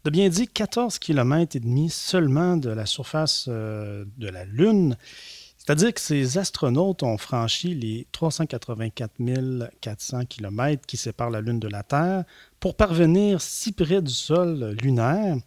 De 0.03 0.09
bien 0.09 0.27
dit 0.27 0.49
14 0.49 0.99
km 0.99 1.55
et 1.55 1.61
demi 1.61 1.89
seulement 1.89 2.57
de 2.57 2.69
la 2.69 2.85
surface 2.85 3.45
euh, 3.47 4.03
de 4.17 4.27
la 4.27 4.43
Lune. 4.43 4.97
C'est-à-dire 5.65 5.93
que 5.93 6.01
ces 6.01 6.37
astronautes 6.37 7.03
ont 7.03 7.17
franchi 7.17 7.73
les 7.73 8.05
384 8.11 9.13
400 9.79 10.25
km 10.25 10.85
qui 10.85 10.97
séparent 10.97 11.29
la 11.29 11.39
Lune 11.39 11.59
de 11.59 11.69
la 11.69 11.83
Terre 11.83 12.25
pour 12.59 12.75
parvenir 12.75 13.39
si 13.41 13.71
près 13.71 14.01
du 14.01 14.11
sol 14.11 14.75
lunaire 14.81 15.37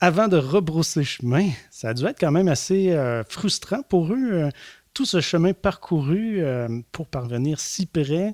avant 0.00 0.26
de 0.26 0.38
rebrousser 0.38 1.04
chemin. 1.04 1.50
Ça 1.70 1.90
a 1.90 1.94
dû 1.94 2.06
être 2.06 2.18
quand 2.18 2.30
même 2.30 2.48
assez 2.48 2.92
euh, 2.92 3.24
frustrant 3.24 3.82
pour 3.82 4.14
eux, 4.14 4.30
euh, 4.32 4.50
tout 4.94 5.04
ce 5.04 5.20
chemin 5.20 5.52
parcouru 5.52 6.40
euh, 6.40 6.68
pour 6.90 7.06
parvenir 7.06 7.60
si 7.60 7.84
près. 7.84 8.32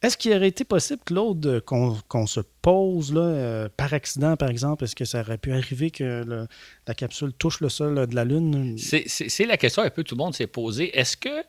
Est-ce 0.00 0.16
qu'il 0.16 0.32
aurait 0.32 0.48
été 0.48 0.64
possible, 0.64 1.00
Claude, 1.04 1.60
qu'on 1.64 2.26
se 2.26 2.40
pose 2.62 3.12
euh, 3.16 3.68
par 3.76 3.92
accident, 3.92 4.36
par 4.36 4.48
exemple? 4.48 4.84
Est-ce 4.84 4.94
que 4.94 5.04
ça 5.04 5.20
aurait 5.20 5.38
pu 5.38 5.52
arriver 5.52 5.90
que 5.90 6.46
la 6.86 6.94
capsule 6.94 7.32
touche 7.32 7.60
le 7.60 7.68
sol 7.68 8.06
de 8.06 8.14
la 8.14 8.24
Lune? 8.24 8.76
C'est 8.78 9.46
la 9.46 9.56
question 9.56 9.82
un 9.82 9.90
peu 9.90 10.04
tout 10.04 10.14
le 10.14 10.22
monde 10.22 10.34
s'est 10.34 10.46
posé. 10.46 10.96
Est-ce 10.96 11.16
que 11.16 11.42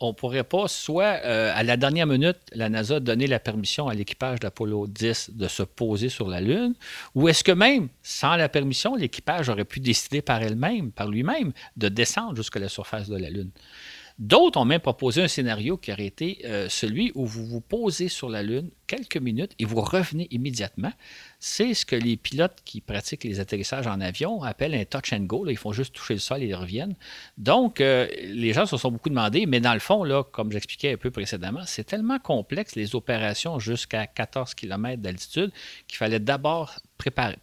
on 0.00 0.14
pourrait 0.14 0.44
pas, 0.44 0.68
soit 0.68 1.20
euh, 1.24 1.52
à 1.54 1.62
la 1.62 1.76
dernière 1.76 2.06
minute, 2.06 2.38
la 2.52 2.68
NASA 2.68 3.00
donner 3.00 3.26
la 3.26 3.40
permission 3.40 3.88
à 3.88 3.94
l'équipage 3.94 4.38
d'Apollo 4.38 4.86
10 4.86 5.30
de 5.34 5.48
se 5.48 5.62
poser 5.62 6.08
sur 6.08 6.28
la 6.28 6.40
Lune, 6.40 6.74
ou 7.14 7.28
est-ce 7.28 7.42
que 7.42 7.52
même, 7.52 7.88
sans 8.02 8.36
la 8.36 8.48
permission, 8.48 8.94
l'équipage 8.94 9.48
aurait 9.48 9.64
pu 9.64 9.80
décider 9.80 10.22
par 10.22 10.42
elle-même, 10.42 10.92
par 10.92 11.08
lui-même, 11.08 11.52
de 11.76 11.88
descendre 11.88 12.36
jusqu'à 12.36 12.60
la 12.60 12.68
surface 12.68 13.08
de 13.08 13.16
la 13.16 13.28
Lune? 13.28 13.50
D'autres 14.18 14.58
ont 14.60 14.64
même 14.64 14.80
proposé 14.80 15.22
un 15.22 15.28
scénario 15.28 15.76
qui 15.76 15.92
aurait 15.92 16.06
été 16.06 16.40
euh, 16.44 16.68
celui 16.68 17.12
où 17.14 17.24
vous 17.24 17.46
vous 17.46 17.60
posez 17.60 18.08
sur 18.08 18.28
la 18.28 18.42
Lune 18.42 18.70
quelques 18.88 19.16
minutes 19.16 19.52
et 19.60 19.64
vous 19.64 19.80
revenez 19.80 20.26
immédiatement. 20.32 20.92
C'est 21.40 21.72
ce 21.74 21.86
que 21.86 21.94
les 21.94 22.16
pilotes 22.16 22.58
qui 22.64 22.80
pratiquent 22.80 23.22
les 23.22 23.38
atterrissages 23.38 23.86
en 23.86 24.00
avion 24.00 24.42
appellent 24.42 24.74
un 24.74 24.84
touch 24.84 25.12
and 25.12 25.20
go. 25.20 25.46
ils 25.46 25.56
font 25.56 25.72
juste 25.72 25.94
toucher 25.94 26.14
le 26.14 26.20
sol 26.20 26.42
et 26.42 26.46
ils 26.46 26.54
reviennent. 26.54 26.96
Donc, 27.36 27.80
euh, 27.80 28.08
les 28.24 28.52
gens 28.52 28.66
se 28.66 28.76
sont 28.76 28.90
beaucoup 28.90 29.08
demandé, 29.08 29.46
mais 29.46 29.60
dans 29.60 29.72
le 29.72 29.78
fond, 29.78 30.04
comme 30.32 30.50
j'expliquais 30.50 30.94
un 30.94 30.96
peu 30.96 31.12
précédemment, 31.12 31.62
c'est 31.64 31.84
tellement 31.84 32.18
complexe 32.18 32.74
les 32.74 32.96
opérations 32.96 33.60
jusqu'à 33.60 34.08
14 34.08 34.54
km 34.54 35.00
d'altitude 35.00 35.52
qu'il 35.86 35.98
fallait 35.98 36.18
d'abord 36.18 36.80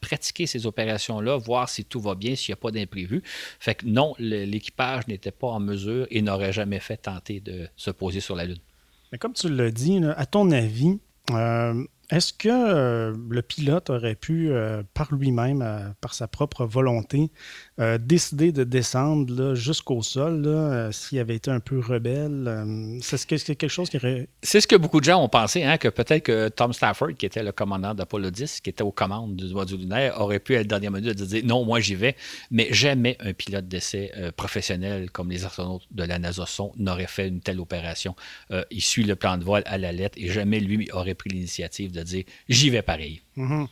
pratiquer 0.02 0.46
ces 0.46 0.66
opérations-là, 0.66 1.38
voir 1.38 1.70
si 1.70 1.86
tout 1.86 2.02
va 2.02 2.16
bien, 2.16 2.36
s'il 2.36 2.52
n'y 2.52 2.60
a 2.60 2.62
pas 2.62 2.72
d'imprévu. 2.72 3.24
Fait 3.60 3.76
que 3.76 3.86
non, 3.86 4.14
l'équipage 4.20 5.08
n'était 5.08 5.32
pas 5.32 5.48
en 5.48 5.62
mesure 5.62 6.06
et 6.12 6.22
n'aurait 6.22 6.54
jamais 6.54 6.80
fait 6.80 6.98
tenter 6.98 7.40
de 7.40 7.70
se 7.78 7.92
poser 7.92 8.20
sur 8.20 8.36
la 8.36 8.46
Lune. 8.46 8.60
Mais 9.12 9.18
comme 9.18 9.34
tu 9.34 9.50
l'as 9.50 9.72
dit, 9.72 10.02
à 10.18 10.26
ton 10.26 10.52
avis, 10.52 11.00
euh, 11.32 11.86
est-ce 12.12 12.34
que 12.34 12.50
euh, 12.50 13.16
le 13.30 13.42
pilote 13.42 13.90
aurait 13.90 14.16
pu, 14.16 14.52
euh, 14.52 14.84
par 14.94 15.14
lui-même, 15.14 15.64
euh, 15.64 15.90
par 16.02 16.14
sa 16.14 16.28
propre 16.28 16.66
volonté, 16.66 17.32
décider 18.00 18.54
de 18.54 18.64
descendre 18.64 19.54
jusqu'au 19.54 20.02
sol 20.02 20.90
s'il 20.94 21.20
avait 21.20 21.36
été 21.36 21.52
un 21.52 21.60
peu 21.60 21.80
rebelle? 21.80 23.00
c'est 23.02 23.18
-ce 23.18 23.26
que 23.26 23.36
quelque 23.36 23.68
chose 23.68 23.90
qui 23.90 23.98
aurait... 23.98 24.30
C'est 24.42 24.62
ce 24.62 24.68
que 24.68 24.78
beaucoup 24.78 25.02
de 25.02 25.06
gens 25.06 25.22
ont 25.22 25.28
pensé, 25.28 25.64
hein, 25.64 25.78
que 25.78 25.90
peut-être 25.90 26.24
que 26.24 26.48
Tom 26.48 26.72
Stafford, 26.72 27.16
qui 27.18 27.26
était 27.26 27.44
le 27.44 27.52
commandant 27.52 27.94
d'Apollo 27.94 28.32
10, 28.32 28.62
qui 28.62 28.70
était 28.70 28.84
aux 28.84 28.94
commandes 28.94 29.36
du 29.36 29.54
du 29.66 29.78
lunaire, 29.78 30.22
aurait 30.22 30.40
pu, 30.40 30.56
à 30.56 30.60
la 30.60 30.64
dernière 30.64 30.92
minute, 30.92 31.22
dire 31.22 31.44
non, 31.46 31.66
moi 31.66 31.80
j'y 31.82 31.96
vais. 31.96 32.16
Mais 32.50 32.68
jamais 32.72 33.18
un 33.20 33.34
pilote 33.34 33.68
d'essai 33.68 34.12
professionnel 34.38 35.12
comme 35.12 35.30
les 35.30 35.44
astronautes 35.44 35.88
de 35.92 36.04
la 36.04 36.18
NASA 36.18 36.46
sont 36.46 36.72
n'aurait 36.78 37.08
fait 37.08 37.28
une 37.28 37.42
telle 37.42 37.60
opération. 37.60 38.16
il 38.72 38.82
suit 38.82 39.04
le 39.04 39.16
plan 39.16 39.38
de 39.38 39.44
vol 39.44 39.64
à 39.66 39.78
la 39.78 39.92
lettre 39.92 40.18
et 40.18 40.30
jamais 40.30 40.60
lui 40.60 40.90
aurait 40.92 41.16
pris 41.16 41.30
l'initiative 41.30 41.92
de 41.96 42.04
dire 42.04 42.24
j'y 42.50 42.70
vais 42.70 42.82
pareil. 42.82 43.22
Mhm. 43.36 43.68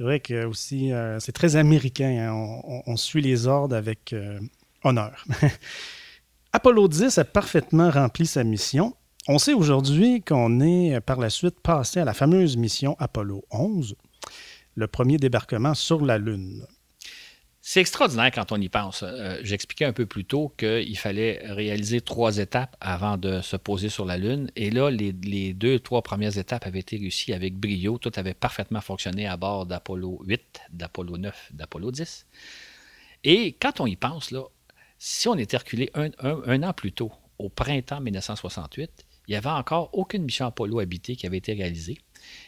C'est 0.00 0.04
vrai 0.04 0.20
que 0.20 0.46
aussi, 0.46 0.92
euh, 0.92 1.20
c'est 1.20 1.32
très 1.32 1.56
américain. 1.56 2.30
Hein. 2.32 2.82
On, 2.86 2.96
suit 2.96 3.20
les 3.20 3.46
ordres 3.46 3.76
avec 3.76 4.14
euh, 4.14 4.40
honneur. 4.82 5.26
Apollo 6.54 6.88
10 6.88 7.18
a 7.18 7.24
parfaitement 7.24 7.90
rempli 7.90 8.26
sa 8.26 8.42
mission. 8.42 8.96
On 9.28 9.38
sait 9.38 9.52
aujourd'hui 9.52 10.22
qu'on 10.22 10.60
est 10.60 10.94
euh, 10.94 11.00
par 11.00 11.18
la 11.20 11.28
suite 11.28 11.60
passé 11.60 12.00
à 12.00 12.06
la 12.06 12.14
fameuse 12.14 12.56
mission 12.56 12.96
Apollo 12.98 13.44
11, 13.50 13.94
le 14.74 14.86
premier 14.86 15.18
débarquement 15.18 15.74
sur 15.74 16.02
la 16.02 16.16
Lune. 16.16 16.66
C'est 17.72 17.78
extraordinaire 17.78 18.32
quand 18.32 18.50
on 18.50 18.60
y 18.60 18.68
pense. 18.68 19.04
Euh, 19.04 19.38
j'expliquais 19.44 19.84
un 19.84 19.92
peu 19.92 20.04
plus 20.04 20.24
tôt 20.24 20.52
qu'il 20.58 20.98
fallait 20.98 21.40
réaliser 21.44 22.00
trois 22.00 22.38
étapes 22.38 22.76
avant 22.80 23.16
de 23.16 23.40
se 23.42 23.54
poser 23.54 23.88
sur 23.88 24.04
la 24.04 24.18
Lune. 24.18 24.50
Et 24.56 24.72
là, 24.72 24.90
les, 24.90 25.54
deux, 25.54 25.78
trois 25.78 26.02
premières 26.02 26.36
étapes 26.36 26.66
avaient 26.66 26.80
été 26.80 26.96
réussies 26.96 27.32
avec 27.32 27.54
brio. 27.54 27.96
Tout 27.98 28.10
avait 28.16 28.34
parfaitement 28.34 28.80
fonctionné 28.80 29.28
à 29.28 29.36
bord 29.36 29.66
d'Apollo 29.66 30.18
8, 30.24 30.62
d'Apollo 30.72 31.16
9, 31.16 31.50
d'Apollo 31.52 31.92
10. 31.92 32.26
Et 33.22 33.52
quand 33.52 33.78
on 33.78 33.86
y 33.86 33.94
pense, 33.94 34.34
si 34.98 35.28
on 35.28 35.36
était 35.36 35.58
reculé 35.58 35.92
un, 35.94 36.10
un 36.24 36.62
an 36.64 36.72
plus 36.72 36.90
tôt, 36.90 37.12
au 37.38 37.50
printemps 37.50 38.00
1968, 38.00 39.06
il 39.28 39.30
n'y 39.30 39.36
avait 39.36 39.48
encore 39.48 39.90
aucune 39.92 40.24
mission 40.24 40.46
Apollo 40.46 40.80
habitée 40.80 41.14
qui 41.14 41.24
avait 41.24 41.38
été 41.38 41.52
réalisée. 41.52 41.98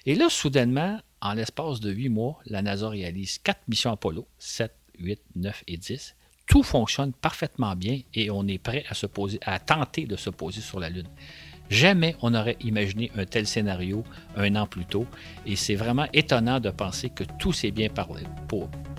Et 0.04 0.16
là, 0.16 0.28
soudainement, 0.28 0.98
en 1.20 1.34
l'espace 1.34 1.78
de 1.78 1.92
huit 1.92 2.08
mois, 2.08 2.40
la 2.44 2.60
NASA 2.60 2.88
réalise 2.88 3.38
quatre 3.38 3.62
missions 3.68 3.92
Apollo, 3.92 4.26
sept 4.40 4.74
8, 4.98 5.20
9 5.36 5.64
et 5.66 5.76
10. 5.76 6.16
Tout 6.46 6.62
fonctionne 6.62 7.12
parfaitement 7.12 7.74
bien 7.76 8.00
et 8.14 8.30
on 8.30 8.46
est 8.46 8.58
prêt 8.58 8.84
à, 9.46 9.58
tenter 9.58 10.06
de 10.06 10.16
se 10.16 10.30
poser 10.30 10.60
sur 10.60 10.80
la 10.80 10.90
Lune. 10.90 11.08
Jamais 11.70 12.16
on 12.20 12.30
n'aurait 12.30 12.58
imaginé 12.60 13.10
un 13.16 13.24
tel 13.24 13.46
scénario 13.46 14.04
un 14.36 14.54
an 14.56 14.66
plus 14.66 14.84
tôt 14.84 15.06
et 15.46 15.56
c'est 15.56 15.76
vraiment 15.76 16.06
étonnant 16.12 16.60
de 16.60 16.70
penser 16.70 17.08
que 17.08 17.24
tout 17.38 17.52
s'est 17.52 17.70
bien 17.70 17.88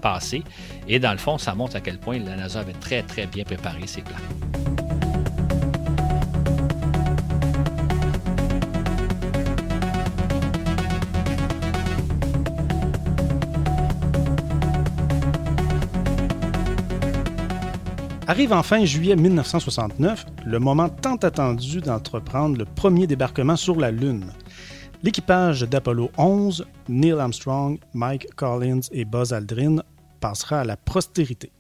passé 0.02 0.44
et 0.88 1.00
dans 1.00 1.12
le 1.12 1.20
fond, 1.20 1.38
ça 1.38 1.54
montre 1.54 1.76
à 1.76 1.82
quel 1.82 2.00
point 2.00 2.18
la 2.18 2.36
NASA 2.36 2.62
avait 2.62 2.74
très 2.74 3.04
très 3.04 3.28
bien 3.28 3.44
préparé 3.44 3.86
ses 3.86 4.02
plans. 4.02 4.83
Arrive 18.26 18.54
en 18.54 18.64
fin 18.64 18.86
juillet 18.86 19.18
1969 19.18 20.26
le 20.46 20.58
moment 20.58 20.88
tant 20.88 21.18
attendu 21.18 21.82
d'entreprendre 21.82 22.58
le 22.58 22.64
premier 22.64 23.06
débarquement 23.06 23.58
sur 23.58 23.76
la 23.76 23.92
Lune. 23.92 24.32
L'équipage 25.04 25.64
d'Apollo 25.64 26.10
11, 26.18 26.66
Neil 26.88 27.20
Armstrong, 27.20 27.78
Mike 27.94 28.34
Collins 28.38 28.80
et 28.94 29.04
Buzz 29.04 29.34
Aldrin, 29.34 29.84
passera 30.22 30.62
à 30.62 30.64
la 30.64 30.78
postérité. 30.78 31.52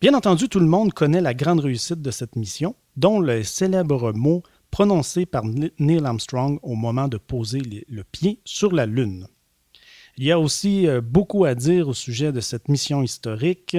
Bien 0.00 0.14
entendu, 0.14 0.48
tout 0.48 0.60
le 0.60 0.66
monde 0.66 0.92
connaît 0.92 1.20
la 1.20 1.34
grande 1.34 1.58
réussite 1.58 2.00
de 2.00 2.12
cette 2.12 2.36
mission, 2.36 2.76
dont 2.96 3.18
le 3.18 3.42
célèbre 3.42 4.12
mot 4.12 4.44
prononcée 4.70 5.26
par 5.26 5.42
Neil 5.44 6.04
Armstrong 6.04 6.60
au 6.62 6.76
moment 6.76 7.08
de 7.08 7.16
poser 7.16 7.62
le 7.88 8.04
pied 8.04 8.40
sur 8.44 8.72
la 8.72 8.86
Lune. 8.86 9.26
Il 10.20 10.26
y 10.26 10.32
a 10.32 10.38
aussi 10.38 10.86
euh, 10.86 11.00
beaucoup 11.00 11.46
à 11.46 11.54
dire 11.54 11.88
au 11.88 11.94
sujet 11.94 12.30
de 12.30 12.40
cette 12.40 12.68
mission 12.68 13.02
historique. 13.02 13.74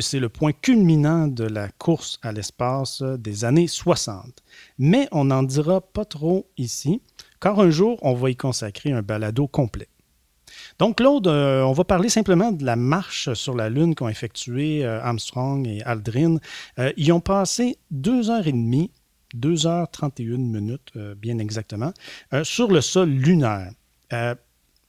C'est 0.00 0.20
le 0.20 0.30
point 0.30 0.52
culminant 0.52 1.28
de 1.28 1.44
la 1.44 1.68
course 1.68 2.18
à 2.22 2.32
l'espace 2.32 3.02
des 3.02 3.44
années 3.44 3.66
60. 3.66 4.42
Mais 4.78 5.06
on 5.12 5.26
n'en 5.26 5.42
dira 5.42 5.82
pas 5.82 6.06
trop 6.06 6.48
ici, 6.56 7.02
car 7.42 7.60
un 7.60 7.68
jour, 7.68 7.98
on 8.00 8.14
va 8.14 8.30
y 8.30 8.36
consacrer 8.36 8.92
un 8.92 9.02
balado 9.02 9.48
complet. 9.48 9.88
Donc, 10.78 10.96
Claude, 10.96 11.26
euh, 11.26 11.60
on 11.60 11.72
va 11.72 11.84
parler 11.84 12.08
simplement 12.08 12.52
de 12.52 12.64
la 12.64 12.76
marche 12.76 13.34
sur 13.34 13.54
la 13.54 13.68
Lune 13.68 13.94
qu'ont 13.94 14.08
effectué 14.08 14.82
euh, 14.82 15.02
Armstrong 15.02 15.68
et 15.68 15.82
Aldrin. 15.82 16.38
ils 16.96 17.12
ont 17.12 17.20
passé 17.20 17.76
deux 17.90 18.30
heures 18.30 18.46
et 18.46 18.52
demie, 18.52 18.92
deux 19.34 19.66
heures 19.66 19.90
trente 19.90 20.20
et 20.20 20.22
une 20.22 20.50
minutes, 20.50 20.96
bien 21.18 21.38
exactement, 21.38 21.92
sur 22.44 22.70
le 22.70 22.80
sol 22.80 23.10
lunaire 23.10 23.72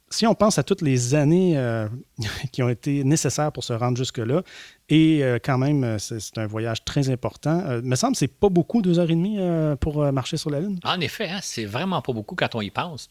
si 0.09 0.25
on 0.25 0.35
pense 0.35 0.57
à 0.57 0.63
toutes 0.63 0.81
les 0.81 1.15
années 1.15 1.57
euh, 1.57 1.87
qui 2.51 2.63
ont 2.63 2.69
été 2.69 3.03
nécessaires 3.03 3.51
pour 3.51 3.63
se 3.63 3.73
rendre 3.73 3.97
jusque-là, 3.97 4.43
et 4.89 5.23
euh, 5.23 5.37
quand 5.43 5.57
même, 5.57 5.83
euh, 5.83 5.97
c'est 5.99 6.37
un 6.37 6.47
voyage 6.47 6.83
très 6.85 7.09
important. 7.09 7.63
il 7.81 7.87
me 7.87 7.95
semble 7.95 8.13
que 8.13 8.19
c'est 8.19 8.27
pas 8.27 8.49
beaucoup, 8.49 8.81
deux 8.81 8.99
heures 8.99 9.09
et 9.09 9.15
demie 9.15 9.39
pour 9.79 10.11
marcher 10.11 10.37
sur 10.37 10.49
la 10.49 10.61
Lune? 10.61 10.79
En 10.83 10.99
effet, 11.01 11.29
hein, 11.29 11.39
c'est 11.41 11.65
vraiment 11.65 12.01
pas 12.01 12.13
beaucoup 12.13 12.35
quand 12.35 12.55
on 12.55 12.61
y 12.61 12.69
pense. 12.69 13.09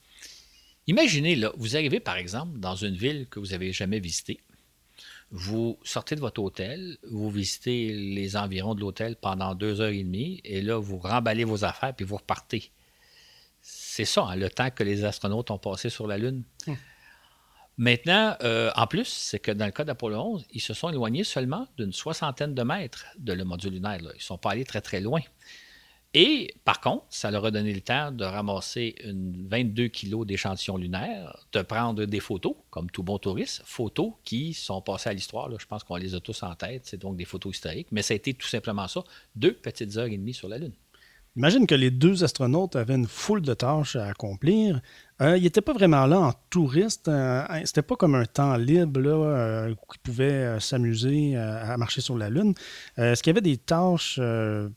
Imaginez, 0.87 1.35
là, 1.37 1.53
vous 1.57 1.77
arrivez 1.77 2.01
par 2.01 2.17
exemple 2.17 2.59
dans 2.59 2.77
une 2.77 2.95
ville 2.95 3.27
que 3.29 3.41
vous 3.41 3.47
n'avez 3.47 3.73
jamais 3.73 3.99
visitée. 3.99 4.41
Vous 5.33 5.77
sortez 5.83 6.15
de 6.15 6.21
votre 6.21 6.41
hôtel, 6.41 6.99
vous 7.11 7.31
visitez 7.31 7.93
les 7.93 8.37
environs 8.37 8.77
de 8.77 8.81
l'hôtel 8.81 9.17
pendant 9.17 9.57
deux 9.57 9.81
heures 9.81 9.91
et 9.91 10.05
demie, 10.05 10.41
et 10.45 10.63
là, 10.63 10.79
vous 10.79 10.99
remballez 10.99 11.43
vos 11.43 11.65
affaires 11.65 11.95
puis 11.95 12.07
vous 12.07 12.17
repartez. 12.17 12.71
C'est 13.97 14.05
ça, 14.05 14.25
hein, 14.25 14.37
le 14.37 14.51
temps 14.51 14.69
que 14.71 14.85
les 14.85 15.07
astronautes 15.07 15.51
ont 15.51 15.57
passé 15.57 15.89
sur 15.89 16.07
la 16.07 16.19
Lune. 16.19 16.43
Hum. 16.67 16.77
Maintenant, 17.79 18.37
euh, 18.43 18.71
en 18.77 18.87
plus, 18.87 19.07
c'est 19.07 19.39
que 19.39 19.51
dans 19.51 19.65
le 19.65 19.73
cas 19.73 19.85
d'Apollo 19.85 20.19
11, 20.19 20.45
ils 20.51 20.61
se 20.61 20.75
sont 20.75 20.91
éloignés 20.91 21.25
seulement 21.25 21.67
d'une 21.79 21.95
soixantaine 21.95 22.55
de 22.55 22.63
mètres 22.63 23.07
de 23.19 23.33
le 23.33 23.45
module 23.45 23.73
lunaire. 23.73 23.97
Ils 24.01 24.05
ne 24.05 24.19
sont 24.19 24.37
pas 24.37 24.51
allés 24.51 24.67
très, 24.67 24.83
très 24.83 25.01
loin. 25.01 25.21
Et 26.13 26.55
par 26.67 26.83
contre, 26.83 27.07
ça 27.09 27.31
leur 27.31 27.47
a 27.47 27.51
donné 27.51 27.73
le 27.73 27.81
temps 27.81 28.13
de 28.13 28.25
ramasser 28.27 28.97
une 29.03 29.49
22 29.49 29.89
kilos 29.89 30.27
d'échantillons 30.27 30.77
lunaires, 30.77 31.47
de 31.53 31.63
prendre 31.63 32.05
des 32.05 32.21
photos, 32.21 32.55
comme 32.69 32.91
tout 32.91 33.03
bon 33.03 33.17
touriste, 33.17 33.63
photos 33.65 34.13
qui 34.25 34.53
sont 34.53 34.83
passées 34.83 35.09
à 35.09 35.15
l'histoire. 35.15 35.49
Je 35.59 35.67
pense 35.67 35.85
qu'on 35.85 35.97
les 35.97 36.15
a 36.15 36.21
tous 36.21 36.43
en 36.43 36.55
tête. 36.55 36.83
C'est 36.85 36.99
donc 36.99 37.17
des 37.17 37.25
photos 37.25 37.57
historiques. 37.57 37.89
Mais 37.93 38.03
ça 38.03 38.13
a 38.13 38.17
été 38.17 38.35
tout 38.35 38.47
simplement 38.47 38.89
ça, 38.89 39.05
deux 39.35 39.55
petites 39.55 39.97
heures 39.97 40.07
et 40.07 40.19
demie 40.19 40.35
sur 40.35 40.51
la 40.51 40.59
Lune. 40.59 40.75
Imagine 41.37 41.67
que 41.67 41.75
les 41.75 41.91
deux 41.91 42.25
astronautes 42.25 42.77
avaient 42.77 42.95
une 42.95 43.07
foule 43.07 43.43
de 43.43 43.53
tâches 43.53 43.95
à 43.95 44.07
accomplir. 44.07 44.81
Euh, 45.21 45.37
ils 45.37 45.43
n'étaient 45.43 45.61
pas 45.61 45.75
vraiment 45.75 46.07
là 46.07 46.19
en 46.19 46.33
touriste. 46.49 47.09
Euh, 47.09 47.45
c'était 47.67 47.83
pas 47.83 47.95
comme 47.95 48.15
un 48.15 48.25
temps 48.25 48.57
libre 48.57 49.01
là, 49.01 49.11
euh, 49.11 49.75
qu'ils 49.91 50.01
pouvaient 50.01 50.59
s'amuser 50.61 51.37
à 51.37 51.77
marcher 51.77 52.01
sur 52.01 52.17
la 52.17 52.31
Lune. 52.31 52.55
Est-ce 52.97 53.23
qu'il 53.23 53.33
y 53.33 53.35
avait 53.35 53.43
des 53.43 53.59
tâches 53.59 54.19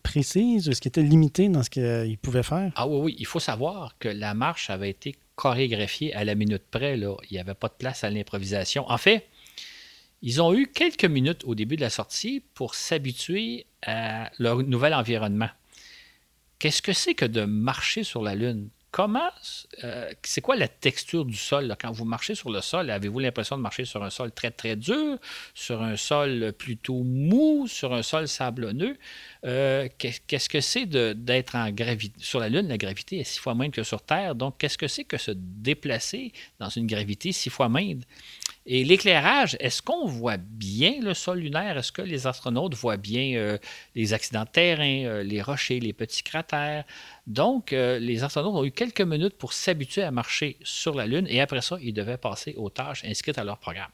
précises? 0.03 0.67
Est-ce 0.67 0.81
qu'ils 0.81 0.89
étaient 0.89 1.01
limités 1.01 1.47
dans 1.47 1.63
ce 1.63 1.69
qu'ils 1.69 2.17
pouvaient 2.17 2.43
faire? 2.43 2.73
Ah 2.75 2.87
oui, 2.87 2.99
oui. 3.03 3.15
Il 3.19 3.25
faut 3.25 3.39
savoir 3.39 3.97
que 3.97 4.09
la 4.09 4.33
marche 4.33 4.69
avait 4.69 4.89
été 4.89 5.15
chorégraphiée 5.35 6.13
à 6.13 6.25
la 6.25 6.35
minute 6.35 6.63
près. 6.69 6.97
Là. 6.97 7.15
Il 7.29 7.35
n'y 7.35 7.39
avait 7.39 7.53
pas 7.53 7.69
de 7.69 7.75
place 7.77 8.03
à 8.03 8.09
l'improvisation. 8.09 8.83
En 8.89 8.97
fait, 8.97 9.27
ils 10.21 10.41
ont 10.41 10.53
eu 10.53 10.67
quelques 10.67 11.05
minutes 11.05 11.45
au 11.45 11.55
début 11.55 11.77
de 11.77 11.81
la 11.81 11.89
sortie 11.89 12.43
pour 12.53 12.75
s'habituer 12.75 13.65
à 13.81 14.29
leur 14.39 14.57
nouvel 14.57 14.93
environnement. 14.93 15.47
Qu'est-ce 16.59 16.81
que 16.81 16.91
c'est 16.91 17.13
que 17.13 17.25
de 17.25 17.45
marcher 17.45 18.03
sur 18.03 18.21
la 18.21 18.35
Lune? 18.35 18.69
Comment, 18.91 19.29
euh, 19.83 20.11
c'est 20.23 20.41
quoi 20.41 20.55
la 20.55 20.67
texture 20.67 21.23
du 21.23 21.37
sol? 21.37 21.75
Quand 21.79 21.91
vous 21.91 22.05
marchez 22.05 22.33
sur 22.33 22.49
le 22.49 22.59
sol, 22.59 22.89
avez-vous 22.89 23.19
l'impression 23.19 23.55
de 23.55 23.61
marcher 23.61 23.85
sur 23.85 24.03
un 24.03 24.09
sol 24.09 24.31
très, 24.31 24.49
très 24.49 24.75
dur, 24.75 25.19
sur 25.53 25.83
un 25.83 25.95
sol 25.95 26.51
plutôt 26.57 27.03
mou, 27.03 27.67
sur 27.67 27.93
un 27.93 28.01
sol 28.01 28.27
sablonneux? 28.27 28.97
Euh, 29.45 29.87
qu'est-ce 29.99 30.49
que 30.49 30.59
c'est 30.59 30.87
d'être 30.87 31.55
en 31.55 31.69
gravité? 31.69 32.19
Sur 32.19 32.39
la 32.39 32.49
Lune, 32.49 32.67
la 32.67 32.79
gravité 32.79 33.19
est 33.19 33.25
six 33.25 33.39
fois 33.39 33.53
moindre 33.53 33.75
que 33.75 33.83
sur 33.83 34.01
Terre? 34.01 34.33
Donc, 34.33 34.57
qu'est-ce 34.57 34.77
que 34.77 34.87
c'est 34.87 35.03
que 35.03 35.17
se 35.17 35.31
déplacer 35.35 36.33
dans 36.59 36.69
une 36.69 36.87
gravité 36.87 37.31
six 37.31 37.51
fois 37.51 37.69
moindre? 37.69 38.05
Et 38.71 38.83
l'éclairage, 38.83 39.57
est-ce 39.59 39.81
qu'on 39.81 40.05
voit 40.05 40.37
bien 40.37 41.01
le 41.01 41.15
sol 41.15 41.39
lunaire? 41.39 41.75
Est-ce 41.75 41.91
que 41.91 42.03
les 42.03 42.27
astronautes 42.27 42.75
voient 42.75 42.97
bien 42.97 43.33
euh, 43.35 43.57
les 43.95 44.13
accidents 44.13 44.43
de 44.43 44.49
terrain, 44.49 45.05
euh, 45.05 45.23
les 45.23 45.41
rochers, 45.41 45.79
les 45.79 45.91
petits 45.91 46.21
cratères? 46.21 46.83
Donc, 47.25 47.73
euh, 47.73 47.97
les 47.97 48.23
astronautes 48.23 48.53
ont 48.53 48.63
eu 48.63 48.69
quelques 48.69 49.01
minutes 49.01 49.39
pour 49.39 49.53
s'habituer 49.53 50.03
à 50.03 50.11
marcher 50.11 50.55
sur 50.61 50.93
la 50.93 51.07
Lune 51.07 51.25
et 51.27 51.41
après 51.41 51.61
ça, 51.61 51.77
ils 51.81 51.93
devaient 51.93 52.19
passer 52.19 52.53
aux 52.57 52.69
tâches 52.69 53.03
inscrites 53.05 53.39
à 53.39 53.43
leur 53.43 53.57
programme. 53.57 53.89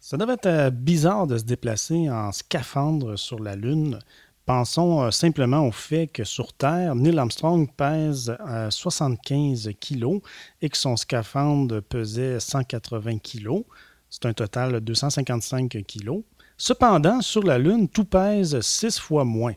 Ça 0.00 0.16
devait 0.16 0.34
être 0.42 0.70
bizarre 0.70 1.28
de 1.28 1.38
se 1.38 1.44
déplacer 1.44 2.10
en 2.10 2.32
scaphandre 2.32 3.16
sur 3.16 3.38
la 3.38 3.54
Lune. 3.54 4.00
Pensons 4.46 5.02
euh, 5.02 5.10
simplement 5.10 5.66
au 5.66 5.72
fait 5.72 6.06
que 6.06 6.22
sur 6.22 6.52
Terre, 6.52 6.94
Neil 6.94 7.18
Armstrong 7.18 7.68
pèse 7.76 8.36
75 8.70 9.66
euh, 9.66 9.72
kg 9.72 10.22
et 10.62 10.68
que 10.68 10.78
son 10.78 10.96
scaphandre 10.96 11.80
pesait 11.80 12.38
180 12.38 13.18
kg. 13.18 13.64
C'est 14.08 14.24
un 14.24 14.32
total 14.32 14.74
de 14.74 14.78
255 14.78 15.68
kg. 15.84 16.22
Cependant, 16.58 17.20
sur 17.22 17.42
la 17.42 17.58
Lune, 17.58 17.88
tout 17.88 18.04
pèse 18.04 18.58
6 18.60 19.00
fois 19.00 19.24
moins. 19.24 19.54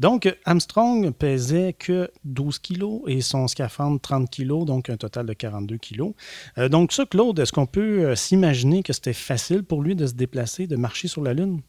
Donc, 0.00 0.36
Armstrong 0.44 1.12
pesait 1.12 1.72
que 1.72 2.10
12 2.24 2.58
kg 2.58 2.84
et 3.06 3.20
son 3.20 3.46
scaphandre 3.46 4.00
30 4.00 4.28
kg, 4.28 4.64
donc 4.64 4.90
un 4.90 4.96
total 4.96 5.26
de 5.26 5.34
42 5.34 5.78
kg. 5.78 6.12
Euh, 6.58 6.68
donc, 6.68 6.92
ça, 6.92 7.06
Claude, 7.06 7.38
est-ce 7.38 7.52
qu'on 7.52 7.66
peut 7.66 8.16
s'imaginer 8.16 8.82
que 8.82 8.92
c'était 8.92 9.12
facile 9.12 9.62
pour 9.62 9.82
lui 9.82 9.94
de 9.94 10.04
se 10.04 10.14
déplacer, 10.14 10.66
de 10.66 10.74
marcher 10.74 11.06
sur 11.06 11.22
la 11.22 11.32
Lune? 11.32 11.62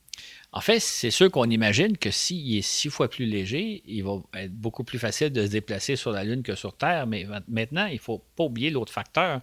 En 0.52 0.62
fait, 0.62 0.80
c'est 0.80 1.10
sûr 1.10 1.32
qu'on 1.32 1.50
imagine 1.50 1.98
que 1.98 2.12
s'il 2.12 2.56
est 2.56 2.62
six 2.62 2.90
fois 2.90 3.10
plus 3.10 3.26
léger, 3.26 3.82
il 3.88 4.04
va 4.04 4.20
être 4.36 4.54
beaucoup 4.54 4.84
plus 4.84 5.00
facile 5.00 5.32
de 5.32 5.46
se 5.46 5.52
déplacer 5.52 5.96
sur 5.96 6.12
la 6.12 6.24
Lune 6.24 6.44
que 6.44 6.54
sur 6.54 6.78
Terre. 6.78 7.08
Mais 7.08 7.26
maintenant, 7.48 7.88
il 7.88 7.96
ne 7.96 8.00
faut 8.00 8.24
pas 8.36 8.44
oublier 8.44 8.70
l'autre 8.70 8.94
facteur, 8.94 9.42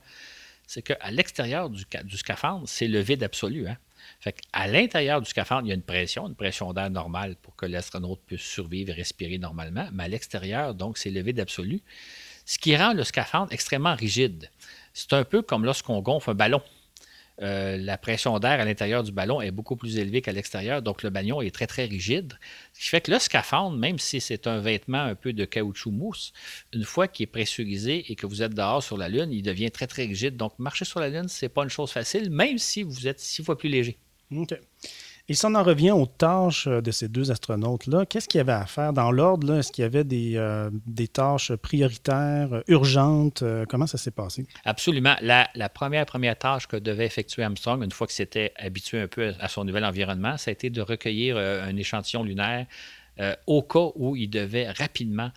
c'est 0.68 0.83
qu'à 0.83 1.11
l'extérieur 1.11 1.68
du, 1.68 1.85
scaphandre, 2.16 2.62
c'est 2.68 2.87
le 2.87 3.01
vide 3.01 3.24
absolu. 3.24 3.66
Hein. 3.66 3.76
À 4.53 4.68
l'intérieur 4.68 5.20
du 5.20 5.28
scaphandre, 5.28 5.66
il 5.66 5.70
y 5.70 5.72
a 5.72 5.74
une 5.74 5.83
pression, 5.83 6.28
une 6.28 6.37
pression 6.37 6.72
d'air 6.72 6.91
normale 6.91 7.35
pour 7.43 7.57
que 7.57 7.66
l'astronaute 7.66 8.20
puisse 8.24 8.43
survivre 8.43 8.91
et 8.91 8.95
respirer 8.95 9.39
normalement. 9.39 9.89
Mais 9.93 10.05
à 10.05 10.09
l'extérieur, 10.09 10.76
donc, 10.76 10.97
c'est 10.97 11.11
le 11.11 11.22
vide 11.22 11.41
absolu. 11.41 11.81
Ce 12.47 12.57
qui 12.57 12.76
rend 12.76 12.93
le 12.93 13.03
scaphandre 13.03 13.53
extrêmement 13.53 13.97
rigide. 13.97 14.49
C'est 14.95 15.12
un 15.12 15.24
peu 15.24 15.43
comme 15.43 15.64
lorsqu'on 15.64 16.01
gonfle 16.03 16.31
un 16.31 16.35
ballon. 16.35 16.62
Euh, 17.43 17.78
la 17.78 17.97
pression 17.97 18.38
d'air 18.38 18.61
à 18.61 18.64
l'intérieur 18.64 19.03
du 19.03 19.12
ballon 19.12 19.41
est 19.41 19.51
beaucoup 19.51 19.76
plus 19.76 19.99
élevée 19.99 20.20
qu'à 20.20 20.32
l'extérieur, 20.32 20.82
donc 20.82 21.03
le 21.03 21.11
ballon 21.11 21.41
est 21.41 21.55
très 21.55 21.66
très 21.66 21.86
rigide. 21.86 22.34
Ce 22.74 22.80
qui 22.80 22.88
fait 22.88 23.01
que 23.01 23.11
le 23.11 23.18
scaphandre, 23.18 23.76
même 23.76 23.99
si 23.99 24.20
c'est 24.20 24.47
un 24.47 24.59
vêtement 24.59 25.03
un 25.03 25.14
peu 25.14 25.32
de 25.32 25.45
caoutchouc 25.45 25.91
mousse, 25.91 26.32
une 26.74 26.84
fois 26.84 27.09
qu'il 27.09 27.24
est 27.24 27.26
pressurisé 27.26 28.11
et 28.12 28.14
que 28.14 28.26
vous 28.26 28.43
êtes 28.43 28.55
dehors 28.55 28.82
sur 28.82 28.99
la 28.99 29.09
Lune, 29.09 29.32
il 29.32 29.43
devient 29.43 29.70
très 29.70 29.86
très 29.86 30.05
rigide. 30.05 30.36
Donc 30.36 30.59
marcher 30.59 30.84
sur 30.84 31.01
la 31.01 31.09
Lune, 31.09 31.28
c'est 31.28 31.49
pas 31.49 31.62
une 31.62 31.70
chose 31.70 31.91
facile, 31.91 32.30
même 32.30 32.59
si 32.59 32.82
vous 32.82 33.09
êtes 33.09 33.20
six 33.20 33.43
fois 33.43 33.57
plus 33.57 33.68
léger. 33.68 33.99
OK. 34.36 34.55
Et 35.31 35.35
si 35.35 35.47
on 35.47 35.55
en 35.55 35.62
revient 35.62 35.93
aux 35.93 36.07
tâches 36.07 36.66
euh, 36.66 36.81
de 36.81 36.91
ces 36.91 37.07
deux 37.07 37.31
astronautes-là, 37.31 38.05
qu'est-ce 38.05 38.26
qu'il 38.26 38.39
y 38.39 38.41
avait 38.41 38.51
à 38.51 38.66
faire? 38.66 38.93
Dans 38.93 39.12
l'ordre? 39.12 39.55
Est-ce 39.55 39.70
qu'il 39.70 39.83
y 39.83 39.85
avait 39.85 40.03
des, 40.03 40.33
euh, 40.35 40.70
tâches 41.12 41.53
prioritaires, 41.55 42.53
euh, 42.53 42.62
urgentes? 42.66 43.45
comment 43.68 43.87
ça 43.87 43.97
s'est 43.97 44.11
passé? 44.11 44.49
Absolument. 44.64 45.14
La, 45.22 45.47
première, 45.68 46.05
première 46.05 46.37
tâche 46.37 46.66
que 46.66 46.76
devait 46.76 47.07
effectuer 47.07 47.45
Armstrong, 47.45 47.81
une 47.85 47.93
fois 47.93 48.09
qu'il 48.09 48.16
s'était 48.16 48.53
habitué 48.57 49.01
un 49.01 49.07
peu 49.07 49.33
à 49.39 49.47
son 49.47 49.64
nouvel 49.64 49.85
environnement, 49.85 50.37
ça 50.37 50.49
a 50.49 50.53
été 50.53 50.68
de 50.68 50.81
recueillir 50.81 51.37
un 51.37 51.76
échantillon 51.76 52.24
lunaire 52.24 52.66
au 53.47 53.62
cas 53.62 53.91
où 53.95 54.16
il 54.16 54.31
devait 54.31 54.68
rapidement 54.68 55.31